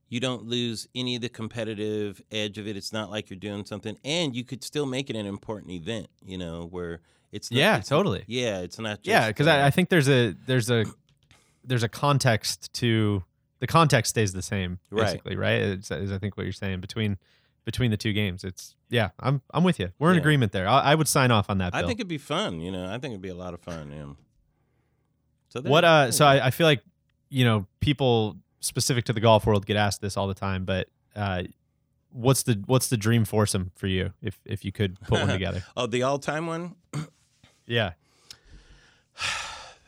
you 0.09 0.21
don't 0.21 0.45
lose 0.45 0.87
any 0.95 1.17
of 1.17 1.23
the 1.23 1.31
competitive 1.31 2.21
edge 2.31 2.59
of 2.59 2.67
it. 2.67 2.77
It's 2.77 2.93
not 2.93 3.11
like 3.11 3.31
you're 3.31 3.39
doing 3.39 3.65
something 3.65 3.97
and 4.05 4.37
you 4.37 4.45
could 4.45 4.63
still 4.63 4.85
make 4.85 5.09
it 5.09 5.17
an 5.17 5.25
important 5.25 5.71
event, 5.73 6.09
you 6.23 6.37
know, 6.37 6.67
where 6.71 7.01
it's 7.33 7.51
not, 7.51 7.59
Yeah, 7.59 7.73
it's- 7.75 7.89
totally. 7.89 8.25
Yeah, 8.27 8.61
it's 8.61 8.79
not 8.79 8.99
just 9.03 9.07
yeah 9.07 9.29
because 9.29 9.47
uh, 9.47 9.53
I, 9.53 9.67
I 9.67 9.71
think 9.71 9.89
there's 9.89 10.09
a 10.09 10.35
there's 10.47 10.71
a 10.71 10.85
there's 11.65 11.83
a 11.83 11.89
context 11.89 12.73
to 12.75 13.25
the 13.61 13.67
context 13.67 14.11
stays 14.11 14.33
the 14.33 14.43
same 14.43 14.79
basically 14.91 15.37
right 15.37 15.61
is, 15.61 15.91
is 15.93 16.11
i 16.11 16.19
think 16.19 16.37
what 16.37 16.43
you're 16.43 16.53
saying 16.53 16.81
between 16.81 17.17
between 17.65 17.93
the 17.93 17.97
two 17.97 18.13
games 18.13 18.43
it's 18.43 18.75
yeah 18.91 19.11
i'm 19.21 19.41
i'm 19.55 19.63
with 19.63 19.79
you 19.79 19.91
we're 20.01 20.11
in 20.11 20.17
Yeah. 20.17 20.21
agreement 20.21 20.51
there 20.51 20.67
I, 20.67 20.81
I 20.81 20.95
would 20.97 21.07
sign 21.07 21.31
off 21.31 21.49
on 21.49 21.59
that 21.59 21.73
I 21.75 21.81
bill. 21.83 21.89
think 21.89 22.01
it'd 22.01 22.09
be 22.09 22.19
fun, 22.19 22.61
you 22.61 22.73
know. 22.73 22.87
I 22.87 22.99
think 22.99 23.13
it'd 23.13 23.23
be 23.23 23.29
a 23.29 23.35
lot 23.37 23.55
of 23.55 23.61
fun, 23.61 23.93
yeah. 23.93 24.07
So 25.51 25.61
what 25.63 25.85
uh 25.85 26.11
so. 26.11 26.27
I, 26.27 26.47
I 26.47 26.51
feel 26.51 26.67
like 26.67 26.83
you 27.29 27.45
know 27.45 27.67
people 27.81 28.37
specific 28.61 29.05
to 29.05 29.13
the 29.13 29.21
golf 29.21 29.47
world 29.47 29.65
get 29.67 29.77
asked 29.77 30.01
this 30.01 30.17
all 30.17 30.27
the 30.27 30.35
time 30.35 30.65
but 30.65 30.89
uh 31.15 31.43
what's 32.11 32.43
the 32.43 32.63
what's 32.67 32.89
the 32.89 32.97
dream 32.97 33.25
foursome 33.25 33.71
for 33.77 33.87
you 33.87 34.13
if 34.23 34.41
if 34.45 34.65
you 34.65 34.73
could 34.73 35.01
put 35.03 35.21
one 35.21 35.29
together 35.39 35.63
Oh, 35.77 35.87
the 35.87 36.03
all-time 36.03 36.47
one? 36.47 36.75
Yeah 37.67 37.93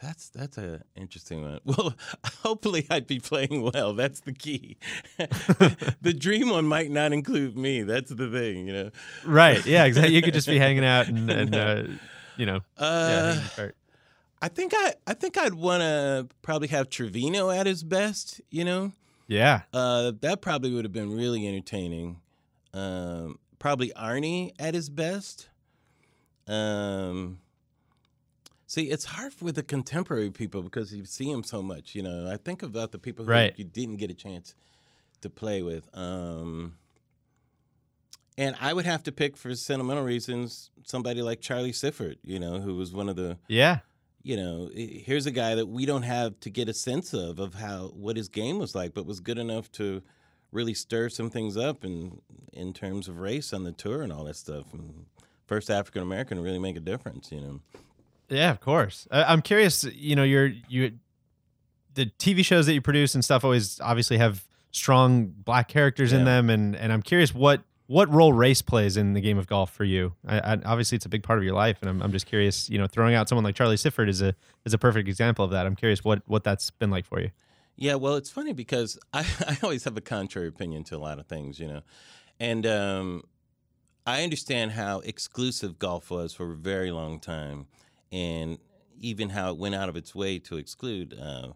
That's 0.02 0.28
that's 0.28 0.58
an 0.58 0.84
interesting 0.96 1.40
one. 1.40 1.60
Well, 1.64 1.94
hopefully 2.42 2.86
I'd 2.90 3.06
be 3.06 3.20
playing 3.20 3.62
well. 3.62 3.94
That's 3.94 4.20
the 4.20 4.32
key. 4.34 4.76
the 6.02 6.12
dream 6.12 6.50
one 6.50 6.66
might 6.66 6.90
not 6.90 7.14
include 7.14 7.56
me. 7.56 7.82
That's 7.84 8.10
the 8.10 8.28
thing, 8.30 8.66
you 8.66 8.72
know. 8.74 8.90
right 9.24 9.64
yeah 9.64 9.84
exactly 9.88 10.14
you 10.14 10.20
could 10.20 10.34
just 10.34 10.46
be 10.46 10.58
hanging 10.58 10.84
out 10.84 11.08
and, 11.08 11.30
and 11.30 11.54
uh 11.56 11.82
you 12.36 12.44
know 12.44 12.60
Uh, 12.76 13.40
apart. 13.52 13.76
I 14.42 14.48
think 14.48 14.72
I 14.76 14.92
I 15.06 15.14
think 15.14 15.38
I'd 15.38 15.54
want 15.54 15.80
to 15.80 16.28
probably 16.42 16.68
have 16.68 16.90
Trevino 16.90 17.48
at 17.48 17.64
his 17.66 17.82
best. 17.82 18.42
You 18.50 18.64
know, 18.66 18.92
yeah 19.26 19.62
uh, 19.72 20.12
that 20.20 20.42
probably 20.42 20.70
would 20.74 20.84
have 20.84 20.92
been 20.92 21.16
really 21.16 21.48
entertaining. 21.48 22.20
Um, 22.74 23.38
probably 23.58 23.90
Arnie 23.96 24.52
at 24.58 24.74
his 24.74 24.90
best. 24.90 25.48
Um, 26.46 27.38
see, 28.66 28.90
it's 28.90 29.04
hard 29.04 29.32
with 29.40 29.54
the 29.56 29.62
contemporary 29.62 30.30
people 30.30 30.62
because 30.62 30.94
you 30.94 31.04
see 31.04 31.30
them 31.30 31.44
so 31.44 31.62
much. 31.62 31.94
You 31.94 32.02
know, 32.02 32.30
I 32.30 32.36
think 32.36 32.62
about 32.62 32.92
the 32.92 32.98
people 32.98 33.24
who 33.24 33.30
Right. 33.30 33.54
you 33.56 33.64
didn't 33.64 33.96
get 33.96 34.10
a 34.10 34.14
chance 34.14 34.54
to 35.20 35.30
play 35.30 35.62
with. 35.62 35.88
Um, 35.96 36.76
and 38.36 38.56
I 38.60 38.72
would 38.72 38.84
have 38.84 39.02
to 39.04 39.12
pick 39.12 39.36
for 39.36 39.54
sentimental 39.54 40.02
reasons 40.04 40.70
somebody 40.84 41.22
like 41.22 41.40
Charlie 41.40 41.72
Sifford. 41.72 42.16
You 42.22 42.40
know, 42.40 42.60
who 42.60 42.74
was 42.76 42.92
one 42.92 43.08
of 43.08 43.16
the 43.16 43.38
yeah 43.48 43.80
you 44.24 44.38
know, 44.38 44.70
here's 44.74 45.26
a 45.26 45.30
guy 45.30 45.54
that 45.54 45.66
we 45.66 45.84
don't 45.84 46.02
have 46.02 46.40
to 46.40 46.48
get 46.48 46.66
a 46.66 46.72
sense 46.74 47.12
of 47.12 47.38
of 47.38 47.54
how 47.54 47.88
what 47.88 48.16
his 48.16 48.28
game 48.28 48.58
was 48.58 48.74
like, 48.74 48.94
but 48.94 49.04
was 49.06 49.20
good 49.20 49.38
enough 49.38 49.70
to 49.72 50.02
really 50.50 50.72
stir 50.72 51.10
some 51.10 51.28
things 51.28 51.56
up 51.56 51.84
in 51.84 52.20
in 52.52 52.72
terms 52.72 53.06
of 53.06 53.18
race 53.18 53.52
on 53.52 53.64
the 53.64 53.72
tour 53.72 54.02
and 54.02 54.12
all 54.12 54.24
that 54.24 54.36
stuff. 54.36 54.72
And 54.72 55.04
first 55.46 55.70
African 55.70 56.02
American 56.02 56.38
to 56.38 56.42
really 56.42 56.58
make 56.58 56.76
a 56.76 56.80
difference, 56.80 57.30
you 57.30 57.40
know. 57.40 57.60
Yeah, 58.28 58.50
of 58.50 58.60
course. 58.60 59.06
I, 59.10 59.24
I'm 59.24 59.42
curious. 59.42 59.84
You 59.84 60.16
know, 60.16 60.24
you're 60.24 60.52
you, 60.68 60.92
the 61.94 62.06
TV 62.18 62.44
shows 62.44 62.66
that 62.66 62.74
you 62.74 62.80
produce 62.80 63.14
and 63.14 63.24
stuff 63.24 63.44
always 63.44 63.80
obviously 63.80 64.18
have 64.18 64.46
strong 64.70 65.26
black 65.26 65.68
characters 65.68 66.12
in 66.12 66.24
them, 66.24 66.50
and 66.50 66.74
and 66.76 66.92
I'm 66.92 67.02
curious 67.02 67.34
what 67.34 67.62
what 67.86 68.12
role 68.12 68.32
race 68.32 68.62
plays 68.62 68.96
in 68.96 69.12
the 69.12 69.20
game 69.20 69.38
of 69.38 69.46
golf 69.46 69.70
for 69.70 69.84
you. 69.84 70.14
I, 70.26 70.38
I, 70.38 70.52
obviously, 70.64 70.96
it's 70.96 71.06
a 71.06 71.10
big 71.10 71.22
part 71.22 71.38
of 71.38 71.44
your 71.44 71.54
life, 71.54 71.78
and 71.82 71.90
I'm, 71.90 72.02
I'm 72.02 72.12
just 72.12 72.26
curious. 72.26 72.70
You 72.70 72.78
know, 72.78 72.86
throwing 72.86 73.14
out 73.14 73.28
someone 73.28 73.44
like 73.44 73.54
Charlie 73.54 73.76
Sifford 73.76 74.08
is 74.08 74.22
a 74.22 74.34
is 74.64 74.72
a 74.72 74.78
perfect 74.78 75.08
example 75.08 75.44
of 75.44 75.50
that. 75.50 75.66
I'm 75.66 75.76
curious 75.76 76.02
what 76.04 76.22
what 76.26 76.44
that's 76.44 76.70
been 76.70 76.90
like 76.90 77.04
for 77.04 77.20
you. 77.20 77.30
Yeah, 77.76 77.96
well, 77.96 78.14
it's 78.14 78.30
funny 78.30 78.52
because 78.52 78.98
I, 79.12 79.26
I 79.46 79.58
always 79.62 79.84
have 79.84 79.96
a 79.96 80.00
contrary 80.00 80.48
opinion 80.48 80.84
to 80.84 80.96
a 80.96 80.98
lot 80.98 81.18
of 81.18 81.26
things, 81.26 81.58
you 81.58 81.68
know, 81.68 81.82
and 82.40 82.66
um, 82.66 83.22
I 84.06 84.22
understand 84.22 84.72
how 84.72 85.00
exclusive 85.00 85.78
golf 85.78 86.10
was 86.10 86.34
for 86.34 86.52
a 86.52 86.56
very 86.56 86.90
long 86.90 87.20
time, 87.20 87.66
and 88.14 88.58
even 89.00 89.30
how 89.30 89.50
it 89.50 89.58
went 89.58 89.74
out 89.74 89.88
of 89.88 89.96
its 89.96 90.14
way 90.14 90.38
to 90.38 90.56
exclude 90.56 91.18
uh, 91.20 91.48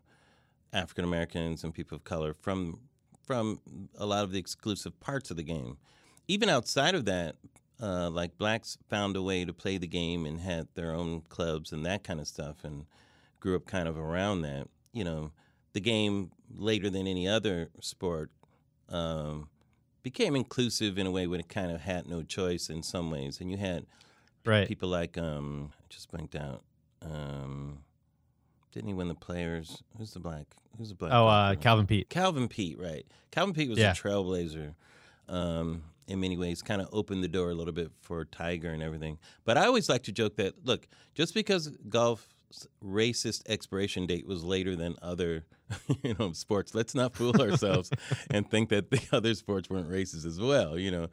African 0.72 1.04
Americans 1.04 1.62
and 1.62 1.72
people 1.72 1.96
of 1.96 2.04
color 2.04 2.34
from 2.34 2.80
from 3.24 3.60
a 3.98 4.06
lot 4.06 4.24
of 4.24 4.32
the 4.32 4.38
exclusive 4.38 4.98
parts 5.00 5.30
of 5.30 5.36
the 5.36 5.42
game. 5.42 5.76
Even 6.28 6.48
outside 6.48 6.94
of 6.94 7.04
that, 7.04 7.36
uh, 7.80 8.08
like 8.08 8.38
blacks 8.38 8.78
found 8.88 9.16
a 9.16 9.22
way 9.22 9.44
to 9.44 9.52
play 9.52 9.76
the 9.76 9.86
game 9.86 10.24
and 10.24 10.40
had 10.40 10.66
their 10.74 10.94
own 10.94 11.20
clubs 11.28 11.70
and 11.70 11.84
that 11.84 12.02
kind 12.02 12.20
of 12.20 12.26
stuff, 12.26 12.64
and 12.64 12.86
grew 13.38 13.54
up 13.54 13.66
kind 13.66 13.86
of 13.86 13.96
around 13.96 14.42
that. 14.42 14.66
You 14.92 15.04
know, 15.04 15.30
the 15.74 15.80
game 15.80 16.32
later 16.56 16.90
than 16.90 17.06
any 17.06 17.28
other 17.28 17.68
sport 17.80 18.30
um, 18.88 19.48
became 20.02 20.34
inclusive 20.34 20.98
in 20.98 21.06
a 21.06 21.10
way 21.10 21.26
when 21.26 21.40
it 21.40 21.48
kind 21.48 21.70
of 21.70 21.82
had 21.82 22.08
no 22.08 22.22
choice 22.22 22.68
in 22.68 22.82
some 22.82 23.10
ways, 23.10 23.40
and 23.40 23.50
you 23.50 23.58
had 23.58 23.86
Right. 24.44 24.66
people 24.68 24.88
like 24.88 25.18
um, 25.18 25.72
just 25.88 26.10
blanked 26.10 26.34
out. 26.34 26.62
Um, 27.02 27.78
didn't 28.72 28.88
he 28.88 28.94
win 28.94 29.08
the 29.08 29.14
players? 29.14 29.82
Who's 29.96 30.12
the 30.12 30.20
black? 30.20 30.46
Who's 30.76 30.90
the 30.90 30.94
black? 30.94 31.12
Oh, 31.12 31.26
uh. 31.26 31.54
Calvin 31.56 31.86
Peete. 31.86 32.08
Calvin 32.08 32.48
Peete, 32.48 32.78
right? 32.78 33.06
Calvin 33.30 33.54
Peete 33.54 33.68
was 33.70 33.78
Yeah. 33.78 33.92
a 33.92 33.94
trailblazer. 33.94 34.74
Um, 35.28 35.82
in 36.06 36.20
many 36.20 36.36
ways, 36.38 36.62
kind 36.62 36.80
of 36.80 36.88
opened 36.92 37.22
the 37.22 37.28
door 37.28 37.50
a 37.50 37.54
little 37.54 37.72
bit 37.72 37.90
for 38.00 38.24
Tiger 38.24 38.70
and 38.70 38.82
everything. 38.82 39.18
But 39.44 39.58
I 39.58 39.66
always 39.66 39.88
like 39.88 40.04
to 40.04 40.12
joke 40.12 40.36
that 40.36 40.64
look, 40.64 40.86
just 41.14 41.34
because 41.34 41.68
golf's 41.88 42.26
racist 42.84 43.42
expiration 43.48 44.06
date 44.06 44.26
was 44.26 44.42
later 44.44 44.74
than 44.76 44.96
other, 45.02 45.44
you 46.02 46.14
know, 46.18 46.32
sports, 46.32 46.74
let's 46.74 46.94
not 46.94 47.14
fool 47.14 47.34
ourselves 47.40 47.90
and 48.30 48.50
think 48.50 48.68
that 48.70 48.90
the 48.90 49.00
other 49.12 49.34
sports 49.34 49.68
weren't 49.68 49.88
racist 49.90 50.24
as 50.26 50.40
well. 50.40 50.78
You 50.78 50.90
know, 50.90 51.06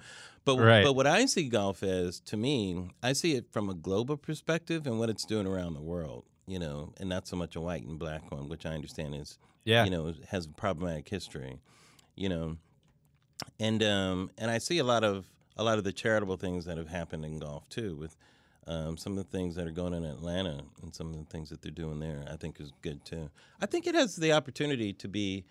but 0.45 0.58
Right. 0.58 0.84
but 0.84 0.93
what 0.93 1.08
I 1.08 1.26
see 1.26 1.50
golf 1.50 1.84
as, 1.84 2.19
to 2.21 2.38
me, 2.38 2.89
I 3.04 3.13
see 3.13 3.36
it 3.36 3.52
from 3.52 3.69
a 3.69 3.74
global 3.74 4.17
perspective 4.17 4.88
and 4.88 5.00
what 5.00 5.10
it's 5.10 5.26
doing 5.26 5.48
around 5.48 5.74
the 5.74 5.82
world. 5.82 6.24
You 6.48 6.60
know, 6.60 6.93
and 6.98 7.10
not 7.10 7.28
so 7.28 7.36
much 7.36 7.56
a 7.56 7.62
white 7.62 7.84
and 7.84 7.98
black 7.98 8.32
one, 8.32 8.48
which 8.50 8.65
I 8.67 8.74
understand 8.76 9.15
is 9.15 9.39
Yeah. 9.63 9.84
you 9.84 9.89
know 9.89 10.13
has 10.30 10.45
a 10.45 10.50
problematic 10.50 11.10
history 11.10 11.58
you 12.15 12.30
know 12.30 12.56
and 13.60 13.84
um 13.84 14.30
and 14.38 14.50
i 14.52 14.58
see 14.58 14.78
a 14.78 14.84
lot 14.84 15.04
of 15.04 15.26
a 15.58 15.63
lot 15.63 15.78
of 15.78 15.84
the 15.84 15.91
charitable 15.91 16.38
things 16.38 16.65
that 16.65 16.78
have 16.78 16.88
happened 16.88 17.26
in 17.26 17.39
golf 17.39 17.67
too 17.69 17.95
with 17.95 18.15
um, 18.67 18.97
some 18.97 19.17
of 19.17 19.17
the 19.17 19.38
things 19.38 19.56
that 19.56 19.67
are 19.67 19.71
going 19.71 19.93
on 19.93 20.04
in 20.04 20.10
atlanta 20.12 20.62
and 20.82 20.93
some 20.93 21.10
of 21.13 21.17
the 21.17 21.25
things 21.25 21.49
that 21.49 21.62
they're 21.62 21.71
doing 21.71 21.99
there 21.99 22.25
i 22.32 22.36
think 22.36 22.60
is 22.60 22.71
good 22.82 23.04
too 23.06 23.30
i 23.62 23.65
think 23.65 23.88
it 23.88 23.95
has 23.95 24.15
the 24.15 24.32
opportunity 24.32 24.91
to 24.93 25.08
be 25.08 25.43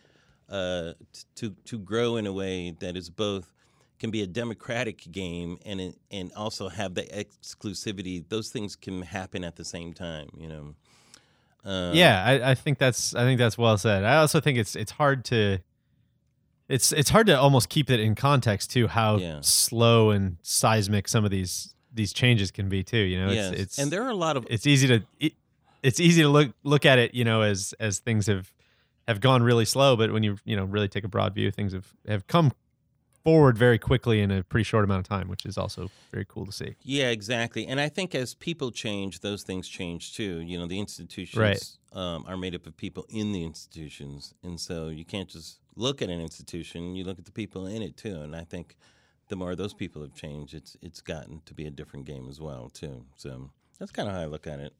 uh 0.51 0.93
to 1.35 1.55
to 1.65 1.79
grow 1.79 2.17
in 2.17 2.27
a 2.27 2.33
way 2.33 2.71
that 2.81 2.97
is 2.97 3.09
both 3.11 3.53
can 3.99 4.11
be 4.11 4.23
a 4.23 4.27
democratic 4.27 5.11
game 5.13 5.59
and 5.65 5.95
and 6.11 6.33
also 6.35 6.69
have 6.69 6.95
the 6.95 7.05
exclusivity 7.05 8.25
those 8.29 8.51
things 8.51 8.77
can 8.77 9.03
happen 9.03 9.45
at 9.45 9.57
the 9.57 9.65
same 9.65 9.93
time 9.93 10.29
you 10.37 10.49
know 10.49 10.75
um, 11.67 11.95
yeah, 11.95 12.23
I, 12.23 12.51
I 12.51 12.55
think 12.55 12.77
that's 12.77 13.15
I 13.15 13.23
think 13.23 13.39
that's 13.39 13.57
well 13.57 13.79
said. 13.79 14.05
I 14.05 14.17
also 14.17 14.39
think 14.39 14.59
it's 14.59 14.77
it's 14.77 14.93
hard 14.93 15.25
to 15.27 15.61
it's 16.69 16.93
it's 16.93 17.09
hard 17.09 17.27
to 17.29 17.39
almost 17.39 17.71
keep 17.71 17.89
it 17.91 18.01
in 18.01 18.15
context 18.15 18.71
too 18.71 18.87
how 18.87 19.17
Yeah. 19.17 19.39
slow 19.41 20.11
and 20.11 20.37
seismic 20.43 21.09
some 21.09 21.25
of 21.25 21.31
these 21.31 21.75
these 21.95 22.13
changes 22.13 22.51
can 22.51 22.69
be 22.69 22.83
too. 22.83 22.99
You 22.99 23.25
know, 23.25 23.33
yes. 23.33 23.53
it's 23.53 23.61
it's 23.61 23.79
and 23.79 23.91
there 23.91 24.03
are 24.03 24.11
a 24.11 24.17
lot 24.17 24.37
of 24.37 24.47
it's 24.51 24.67
easy 24.67 24.89
to 24.89 25.03
it, 25.21 25.33
it's 25.83 26.01
easy 26.01 26.23
to 26.23 26.29
look 26.29 26.53
look 26.65 26.85
at 26.85 26.99
it 26.99 27.15
you 27.15 27.25
know 27.25 27.43
as 27.43 27.75
as 27.79 28.01
things 28.01 28.27
have 28.27 28.53
have 29.07 29.21
gone 29.21 29.43
really 29.43 29.67
slow 29.67 29.97
but 29.97 30.11
when 30.13 30.23
you 30.23 30.39
you 30.45 30.57
know 30.57 30.65
really 30.65 30.89
take 30.89 31.05
a 31.05 31.09
broad 31.09 31.35
view 31.35 31.51
things 31.51 31.73
have 31.73 31.93
have 32.09 32.27
come 32.27 32.53
forward 33.23 33.57
very 33.57 33.79
quickly 33.79 34.21
in 34.21 34.31
a 34.31 34.43
pretty 34.43 34.65
short 34.65 34.85
amount 34.85 35.01
of 35.01 35.09
time 35.09 35.29
which 35.29 35.47
is 35.47 35.57
also 35.57 35.91
very 36.11 36.27
cool 36.27 36.45
to 36.45 36.53
see 36.53 36.75
Yeah, 36.83 37.09
exactly. 37.09 37.67
And 37.67 37.81
I 37.81 37.89
think 37.89 38.15
as 38.15 38.35
people 38.35 38.71
change, 38.71 39.21
those 39.21 39.43
things 39.43 39.67
change 39.67 40.15
too. 40.15 40.41
You 40.41 40.59
know, 40.59 40.67
the 40.67 40.79
institutions 40.79 41.79
Right. 41.95 41.99
um, 41.99 42.27
are 42.29 42.37
made 42.37 42.55
up 42.55 42.67
of 42.67 42.77
people 42.77 43.07
in 43.09 43.33
the 43.33 43.43
institutions. 43.43 44.35
And 44.43 44.61
so 44.61 44.89
you 44.89 45.07
can't 45.07 45.29
just 45.29 45.61
look 45.75 46.03
at 46.03 46.11
an 46.11 46.21
institution, 46.21 46.95
you 46.95 47.05
look 47.05 47.19
at 47.19 47.25
the 47.25 47.33
people 47.33 47.67
in 47.67 47.81
it 47.81 47.97
too. 47.97 48.21
And 48.21 48.37
I 48.37 48.45
think 48.45 48.77
the 49.29 49.37
more 49.37 49.55
those 49.57 49.75
people 49.75 50.03
have 50.03 50.15
changed, 50.15 50.55
it's 50.55 50.77
it's 50.83 51.01
gotten 51.01 51.43
to 51.47 51.55
be 51.55 51.67
a 51.67 51.71
different 51.71 52.05
game 52.07 52.29
as 52.29 52.41
well 52.41 52.69
too. 52.69 53.05
So 53.17 53.51
that's 53.79 53.91
kind 53.91 54.09
of 54.09 54.15
how 54.15 54.21
I 54.21 54.27
look 54.27 54.47
at 54.47 54.61
it 54.61 54.73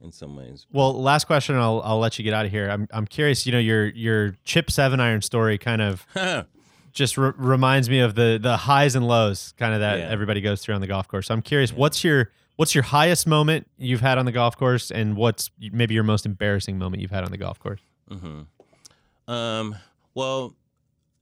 in 0.00 0.10
some 0.12 0.36
ways. 0.36 0.66
well 0.72 0.92
last 1.00 1.24
question 1.24 1.54
I'll 1.56 1.80
I'll 1.84 1.98
let 2.00 2.18
you 2.18 2.24
get 2.24 2.34
out 2.34 2.44
of 2.44 2.50
here 2.50 2.68
I'm 2.68 2.88
I'm 2.92 3.06
curious 3.06 3.46
you 3.46 3.52
know 3.52 3.58
your 3.60 3.86
your 3.86 4.36
chip 4.44 4.70
7 4.70 4.98
iron 5.00 5.22
story 5.22 5.56
kind 5.56 5.80
of 5.80 6.04
just 6.92 7.16
re- 7.16 7.32
reminds 7.36 7.88
me 7.88 8.00
of 8.00 8.14
the 8.16 8.38
the 8.42 8.56
highs 8.56 8.96
and 8.96 9.06
lows 9.06 9.54
kind 9.56 9.72
of 9.72 9.80
that 9.80 10.00
Yeah. 10.00 10.08
everybody 10.10 10.40
goes 10.42 10.60
through 10.60 10.74
on 10.74 10.80
the 10.80 10.86
golf 10.88 11.06
course 11.08 11.28
so 11.28 11.34
I'm 11.34 11.40
curious 11.42 11.72
what's 11.72 12.02
your 12.04 12.32
what's 12.56 12.74
your 12.74 12.82
highest 12.84 13.26
moment 13.26 13.68
you've 13.78 14.00
had 14.02 14.18
on 14.18 14.26
the 14.26 14.32
golf 14.32 14.56
course 14.58 14.90
and 14.90 15.16
what's 15.16 15.50
maybe 15.72 15.94
your 15.94 16.04
most 16.04 16.26
embarrassing 16.26 16.76
moment 16.76 17.00
you've 17.00 17.12
had 17.12 17.24
on 17.24 17.30
the 17.30 17.38
golf 17.38 17.58
course 17.60 17.80
Mm-hmm. 18.10 19.32
Um, 19.32 19.76
well, 20.14 20.54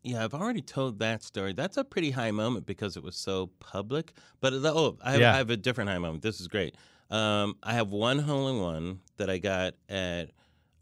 yeah, 0.02 0.24
I've 0.24 0.34
already 0.34 0.62
told 0.62 0.98
that 0.98 1.22
story. 1.22 1.52
That's 1.52 1.76
a 1.76 1.84
pretty 1.84 2.10
high 2.10 2.30
moment 2.30 2.66
because 2.66 2.96
it 2.96 3.02
was 3.02 3.16
so 3.16 3.50
public. 3.60 4.12
But 4.40 4.52
oh, 4.54 4.98
I 5.02 5.12
have, 5.12 5.20
Yeah. 5.20 5.34
I 5.34 5.36
have 5.36 5.50
a 5.50 5.56
different 5.56 5.90
high 5.90 5.98
moment. 5.98 6.22
This 6.22 6.40
is 6.40 6.48
great. 6.48 6.74
Um, 7.10 7.56
I 7.62 7.74
have 7.74 7.90
one 7.90 8.18
hole 8.18 8.48
in 8.48 8.60
one 8.60 9.00
that 9.18 9.28
I 9.30 9.38
got 9.38 9.74
at, 9.88 10.30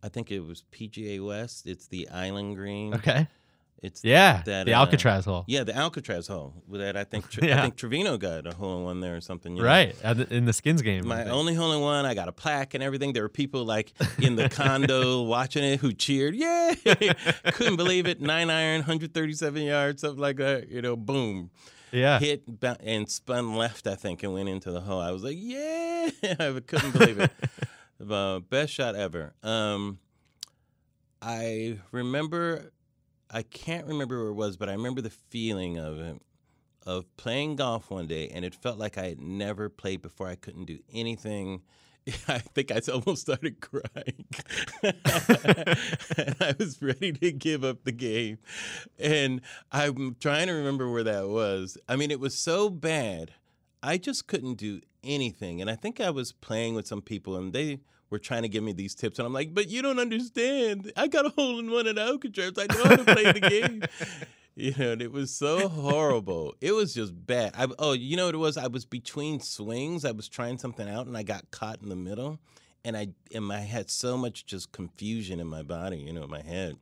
I 0.03 0.09
think 0.09 0.31
it 0.31 0.41
was 0.41 0.65
PGA 0.73 1.25
West. 1.25 1.67
It's 1.67 1.87
the 1.89 2.09
Island 2.09 2.57
Green. 2.57 2.95
okay 2.95 3.27
It's 3.83 4.05
Yeah, 4.05 4.43
that, 4.45 4.67
the 4.67 4.75
uh, 4.75 4.81
Alcatraz 4.81 5.25
hole. 5.25 5.45
yeah, 5.49 5.65
the 5.65 5.75
Alcatraz 5.75 6.27
hole. 6.27 6.53
That, 6.71 6.99
I 6.99 7.05
think 7.05 7.31
Tre- 7.31 7.51
I 7.55 7.63
think 7.63 7.77
Trevino 7.77 8.19
got 8.19 8.47
a 8.47 8.53
hole 8.55 8.79
in 8.79 8.85
one 8.85 9.01
there 9.01 9.17
or 9.17 9.21
something. 9.23 9.57
you 9.57 9.63
know. 9.63 9.69
Right 9.69 9.97
the- 10.03 10.27
in 10.31 10.45
the 10.45 10.53
skins 10.53 10.83
game. 10.83 11.07
My 11.09 11.25
only 11.31 11.55
hole 11.55 11.73
in 11.73 11.81
one, 11.81 12.05
I 12.05 12.13
got 12.15 12.29
a 12.29 12.33
plaque 12.33 12.75
and 12.75 12.83
everything. 12.83 13.15
There 13.15 13.23
were 13.23 13.31
people 13.31 13.65
like 13.65 13.93
in 14.21 14.37
the 14.37 14.51
condo 14.51 15.23
watching 15.37 15.65
it 15.65 15.81
who 15.81 15.93
cheered. 15.95 16.35
Yeah, 16.35 16.75
couldn't 17.53 17.77
believe 17.77 18.07
it. 18.07 18.21
Nine 18.21 18.51
iron, 18.51 18.81
137 18.81 19.63
yards, 19.63 20.03
something 20.03 20.21
like 20.21 20.37
that. 20.37 20.69
You 20.69 20.83
know, 20.83 20.95
boom, 20.95 21.51
yeah, 21.91 22.19
hit 22.19 22.43
and 22.85 23.09
spun 23.11 23.57
left, 23.57 23.87
I 23.87 23.95
think, 23.95 24.23
and 24.23 24.35
went 24.35 24.51
into 24.51 24.71
the 24.73 24.81
hole. 24.83 25.01
I 25.01 25.11
was 25.11 25.25
like, 25.25 25.37
yeah, 25.39 26.11
I 26.39 26.61
couldn't 26.67 26.93
believe 26.93 27.19
it. 27.19 27.31
the 27.99 28.43
best 28.51 28.75
shot 28.75 28.95
ever. 28.95 29.33
Um, 29.43 29.99
I 31.23 31.79
remember, 31.93 32.73
I 33.31 33.43
can't 33.43 33.87
remember 33.87 34.19
where 34.19 34.29
it 34.29 34.35
was, 34.35 34.57
but 34.57 34.69
I 34.69 34.73
remember 34.73 35.01
the 35.01 35.11
feeling 35.11 35.79
of 35.79 35.99
it, 35.99 36.21
of 36.85 37.17
playing 37.17 37.57
golf 37.57 37.91
one 37.91 38.07
day, 38.07 38.29
and 38.29 38.45
it 38.45 38.55
felt 38.55 38.79
like 38.79 38.99
I 38.99 39.07
had 39.07 39.21
never 39.21 39.69
played 39.69 40.03
before. 40.03 40.27
I 40.27 40.35
couldn't 40.35 40.65
do 40.65 40.81
anything. 40.93 41.63
I 42.29 42.39
think 42.39 42.73
I 42.73 42.81
almost 42.93 43.23
started 43.23 43.61
crying. 43.61 44.25
I 46.41 46.55
was 46.59 46.83
ready 46.83 47.13
to 47.13 47.33
give 47.33 47.65
up 47.65 47.85
the 47.85 47.93
game. 47.93 48.39
And 48.99 49.43
I'm 49.71 50.17
trying 50.21 50.49
to 50.49 50.53
remember 50.53 50.91
where 50.91 51.05
that 51.05 51.29
was. 51.29 51.79
I 51.89 51.97
mean, 51.97 52.11
it 52.11 52.21
was 52.21 52.37
so 52.37 52.69
bad. 52.69 53.33
I 53.83 53.97
just 53.97 54.27
couldn't 54.27 54.55
do 54.55 54.81
anything. 55.05 55.61
And 55.61 55.71
I 55.71 55.77
think 55.77 56.01
I 56.01 56.11
was 56.11 56.33
playing 56.33 56.75
with 56.75 56.87
some 56.87 57.03
people 57.03 57.37
and 57.37 57.53
they 57.53 57.81
were 58.11 58.19
trying 58.19 58.43
to 58.43 58.49
give 58.49 58.63
me 58.63 58.73
these 58.73 58.95
tips. 58.95 59.19
And 59.19 59.27
I'm 59.27 59.33
like, 59.33 59.55
but 59.55 59.69
you 59.69 59.83
don't 59.83 59.99
understand. 59.99 60.93
I 60.97 61.07
got 61.07 61.27
a 61.27 61.31
hole 61.31 61.59
in 61.59 61.71
one 61.71 61.87
of 61.87 61.97
at 61.97 62.09
Alcatraz. 62.09 62.53
I 62.59 62.67
know 62.75 62.85
how 62.85 62.97
to 62.97 63.05
play 63.05 63.33
the 63.33 63.41
game. 63.41 63.83
You 64.57 64.75
know, 64.77 64.93
and 64.93 65.01
it 65.01 65.11
was 65.13 65.31
so 65.35 65.69
horrible. 65.69 66.55
It 66.61 66.73
was 66.73 66.93
just 66.93 67.15
bad. 67.25 67.55
I, 67.57 67.69
oh, 67.79 67.93
you 67.93 68.17
know 68.17 68.27
what 68.27 68.35
it 68.35 68.39
was? 68.39 68.59
I 68.59 68.67
was 68.67 68.85
between 68.85 69.41
swings. 69.41 70.05
I 70.05 70.11
was 70.11 70.29
trying 70.29 70.59
something 70.59 70.87
out 70.87 71.07
and 71.07 71.17
I 71.17 71.23
got 71.23 71.51
caught 71.51 71.81
in 71.81 71.89
the 71.89 71.97
middle. 71.97 72.41
And 72.85 72.95
I 72.97 73.09
and 73.33 73.51
I 73.51 73.61
had 73.61 73.89
so 73.91 74.19
much 74.19 74.45
just 74.45 74.73
confusion 74.73 75.39
in 75.41 75.47
my 75.47 75.63
body, 75.63 75.99
you 75.99 76.13
know, 76.13 76.25
in 76.25 76.31
my 76.31 76.43
head. 76.43 76.77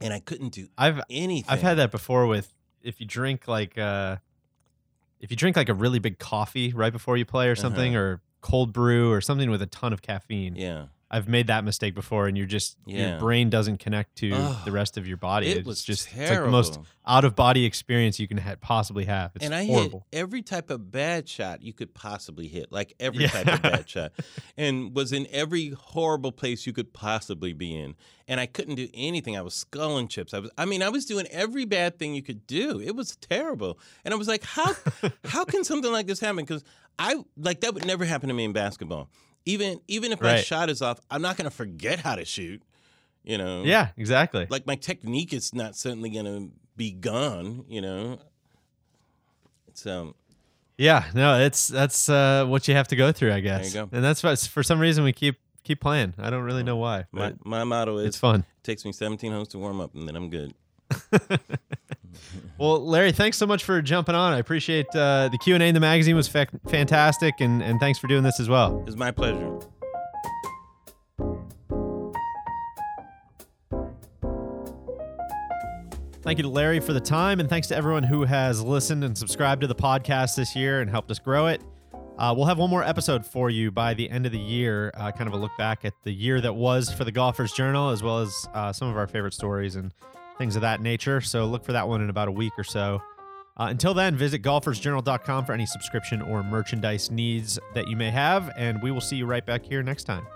And 0.00 0.14
I 0.14 0.20
couldn't 0.20 0.50
do 0.54 0.68
I've 0.78 1.00
anything. 1.10 1.50
I've 1.52 1.60
had 1.60 1.74
that 1.78 1.90
before 1.90 2.26
with 2.26 2.54
if 2.82 3.00
you 3.00 3.04
drink 3.06 3.46
like 3.48 3.76
uh 3.76 4.16
if 5.18 5.30
you 5.30 5.36
drink 5.36 5.56
like 5.56 5.68
a 5.68 5.74
really 5.74 5.98
big 5.98 6.18
coffee 6.18 6.72
right 6.72 6.92
before 6.92 7.16
you 7.18 7.26
play 7.26 7.48
or 7.48 7.56
something 7.56 7.94
Uh-huh. 7.94 8.04
or 8.04 8.20
cold 8.40 8.72
brew 8.72 9.10
or 9.12 9.20
something 9.20 9.50
with 9.50 9.62
a 9.62 9.66
ton 9.66 9.92
of 9.92 10.02
caffeine. 10.02 10.56
Yeah. 10.56 10.86
I've 11.12 11.26
made 11.28 11.48
that 11.48 11.64
mistake 11.64 11.94
before, 11.94 12.28
and 12.28 12.36
you're 12.38 12.46
just 12.46 12.76
Yeah. 12.86 13.10
your 13.10 13.18
brain 13.18 13.50
doesn't 13.50 13.78
connect 13.78 14.16
to 14.18 14.30
Ugh, 14.32 14.64
the 14.64 14.70
rest 14.70 14.96
of 14.96 15.08
your 15.08 15.16
body. 15.16 15.48
it 15.48 15.56
it's 15.58 15.66
was 15.66 15.82
just 15.82 16.08
it's 16.14 16.30
like 16.30 16.40
the 16.40 16.48
most 16.48 16.78
out 17.04 17.24
of 17.24 17.34
body 17.34 17.64
experience 17.64 18.20
you 18.20 18.28
can 18.28 18.36
ha- 18.38 18.54
possibly 18.60 19.06
have. 19.06 19.32
It's 19.34 19.44
and 19.44 19.52
I 19.54 19.66
horrible. 19.66 20.06
hit 20.12 20.18
every 20.20 20.42
type 20.42 20.70
of 20.70 20.92
bad 20.92 21.28
shot 21.28 21.62
you 21.62 21.72
could 21.72 21.94
possibly 21.94 22.46
hit, 22.46 22.70
like 22.70 22.94
every 23.00 23.24
Yeah. 23.24 23.30
type 23.30 23.48
of 23.54 23.62
bad 23.62 23.88
shot, 23.90 24.12
and 24.56 24.94
was 24.94 25.12
in 25.12 25.26
every 25.32 25.70
horrible 25.70 26.30
place 26.30 26.64
you 26.66 26.72
could 26.72 26.92
possibly 26.92 27.52
be 27.52 27.76
in. 27.76 27.96
And 28.28 28.38
I 28.38 28.46
couldn't 28.46 28.76
do 28.76 28.88
anything. 28.94 29.36
I 29.36 29.42
was 29.42 29.54
sculling 29.54 30.06
chips. 30.06 30.32
I 30.32 30.38
was, 30.38 30.50
I 30.56 30.64
mean, 30.64 30.82
I 30.84 30.88
was 30.90 31.04
doing 31.06 31.26
every 31.32 31.64
bad 31.64 31.98
thing 31.98 32.14
you 32.14 32.22
could 32.22 32.46
do. 32.46 32.80
It 32.80 32.94
was 32.94 33.16
terrible. 33.16 33.80
And 34.04 34.14
I 34.14 34.16
was 34.16 34.28
like, 34.28 34.44
how, 34.44 34.76
how 35.24 35.44
can 35.44 35.64
something 35.64 35.90
like 35.90 36.06
this 36.06 36.20
happen? 36.20 36.36
Because 36.44 36.62
I 37.00 37.16
like 37.36 37.62
that 37.62 37.74
would 37.74 37.84
never 37.86 38.04
happen 38.04 38.28
to 38.28 38.34
me 38.34 38.44
in 38.44 38.52
basketball. 38.52 39.08
Even, 39.46 39.80
even 39.88 40.12
if 40.12 40.20
my 40.20 40.34
Right. 40.34 40.44
shot 40.44 40.68
is 40.70 40.82
off, 40.82 41.00
I'm 41.10 41.22
not 41.22 41.36
going 41.36 41.44
to 41.48 41.54
forget 41.54 42.00
how 42.00 42.14
to 42.16 42.24
shoot. 42.24 42.62
You 43.24 43.36
know, 43.38 43.64
Yeah, 43.64 43.88
exactly. 43.96 44.46
like 44.48 44.66
my 44.66 44.76
technique 44.76 45.32
is 45.32 45.54
not 45.54 45.76
suddenly 45.76 46.08
going 46.10 46.24
to 46.24 46.50
be 46.76 46.90
gone. 46.90 47.64
You 47.68 47.80
know, 47.82 48.18
it's 49.68 49.86
um. 49.86 50.14
Yeah, 50.78 51.04
no, 51.14 51.38
it's 51.38 51.68
that's 51.68 52.08
uh, 52.08 52.46
what 52.46 52.66
you 52.66 52.72
have 52.74 52.88
to 52.88 52.96
go 52.96 53.12
through, 53.12 53.32
I 53.34 53.40
guess. 53.40 53.74
go. 53.74 53.88
And 53.92 54.02
that's 54.02 54.22
why 54.22 54.34
for 54.36 54.62
some 54.62 54.80
reason 54.80 55.04
we 55.04 55.12
keep 55.12 55.36
keep 55.62 55.80
playing. 55.82 56.14
I 56.18 56.30
don't 56.30 56.42
really 56.44 56.62
know 56.62 56.76
why, 56.76 57.04
My, 57.12 57.34
my 57.44 57.64
motto 57.64 57.98
is 57.98 58.06
it's 58.06 58.16
fun. 58.16 58.46
takes 58.62 58.86
me 58.86 58.92
17 58.92 59.30
holes 59.30 59.48
to 59.48 59.58
warm 59.58 59.78
up 59.82 59.94
and 59.94 60.08
then 60.08 60.16
I'm 60.16 60.30
good. 60.30 60.54
Well, 62.60 62.84
Larry, 62.86 63.12
thanks 63.12 63.38
so 63.38 63.46
much 63.46 63.64
for 63.64 63.80
jumping 63.80 64.14
on. 64.14 64.34
I 64.34 64.38
appreciate 64.38 64.94
uh, 64.94 65.30
the 65.32 65.38
Q 65.38 65.54
and 65.54 65.62
A 65.62 65.66
in 65.66 65.74
the 65.74 65.80
magazine 65.80 66.14
was 66.14 66.28
fa- 66.28 66.46
fantastic, 66.68 67.40
and 67.40 67.62
and 67.62 67.80
thanks 67.80 67.98
for 67.98 68.06
doing 68.06 68.22
this 68.22 68.38
as 68.38 68.50
well. 68.50 68.84
It's 68.86 68.96
my 68.96 69.10
pleasure. 69.10 69.58
Thank 76.20 76.36
you 76.36 76.42
to 76.42 76.50
Larry 76.50 76.80
for 76.80 76.92
the 76.92 77.00
time, 77.00 77.40
and 77.40 77.48
thanks 77.48 77.66
to 77.68 77.76
everyone 77.76 78.02
who 78.02 78.24
has 78.24 78.62
listened 78.62 79.04
and 79.04 79.16
subscribed 79.16 79.62
to 79.62 79.66
the 79.66 79.74
podcast 79.74 80.36
this 80.36 80.54
year 80.54 80.82
and 80.82 80.90
helped 80.90 81.10
us 81.10 81.18
grow 81.18 81.46
it. 81.46 81.62
Uh, 82.18 82.34
we'll 82.36 82.44
have 82.44 82.58
one 82.58 82.68
more 82.68 82.84
episode 82.84 83.24
for 83.24 83.48
you 83.48 83.70
by 83.70 83.94
the 83.94 84.10
end 84.10 84.26
of 84.26 84.32
the 84.32 84.38
year, 84.38 84.92
uh, 84.98 85.10
kind 85.10 85.26
of 85.28 85.32
a 85.32 85.38
look 85.38 85.56
back 85.56 85.86
at 85.86 85.94
the 86.04 86.12
year 86.12 86.42
that 86.42 86.54
was 86.54 86.92
for 86.92 87.04
the 87.04 87.12
Golfers 87.12 87.52
Journal, 87.52 87.88
as 87.88 88.02
well 88.02 88.18
as 88.18 88.46
uh, 88.52 88.70
some 88.70 88.88
of 88.88 88.98
our 88.98 89.06
favorite 89.06 89.32
stories 89.32 89.76
and 89.76 89.94
things 90.40 90.56
of 90.56 90.62
that 90.62 90.80
nature. 90.80 91.20
So 91.20 91.44
look 91.44 91.64
for 91.64 91.72
that 91.72 91.86
one 91.86 92.00
in 92.00 92.08
about 92.08 92.26
a 92.26 92.32
week 92.32 92.54
or 92.56 92.64
so. 92.64 93.00
Uh, 93.58 93.66
until 93.68 93.92
then, 93.92 94.16
visit 94.16 94.42
golfersjournal.com 94.42 95.44
for 95.44 95.52
any 95.52 95.66
subscription 95.66 96.22
or 96.22 96.42
merchandise 96.42 97.10
needs 97.10 97.58
that 97.74 97.88
you 97.88 97.96
may 97.96 98.10
have, 98.10 98.50
and 98.56 98.82
we 98.82 98.90
will 98.90 99.02
see 99.02 99.16
you 99.16 99.26
right 99.26 99.44
back 99.44 99.62
here 99.62 99.82
next 99.82 100.04
time. 100.04 100.26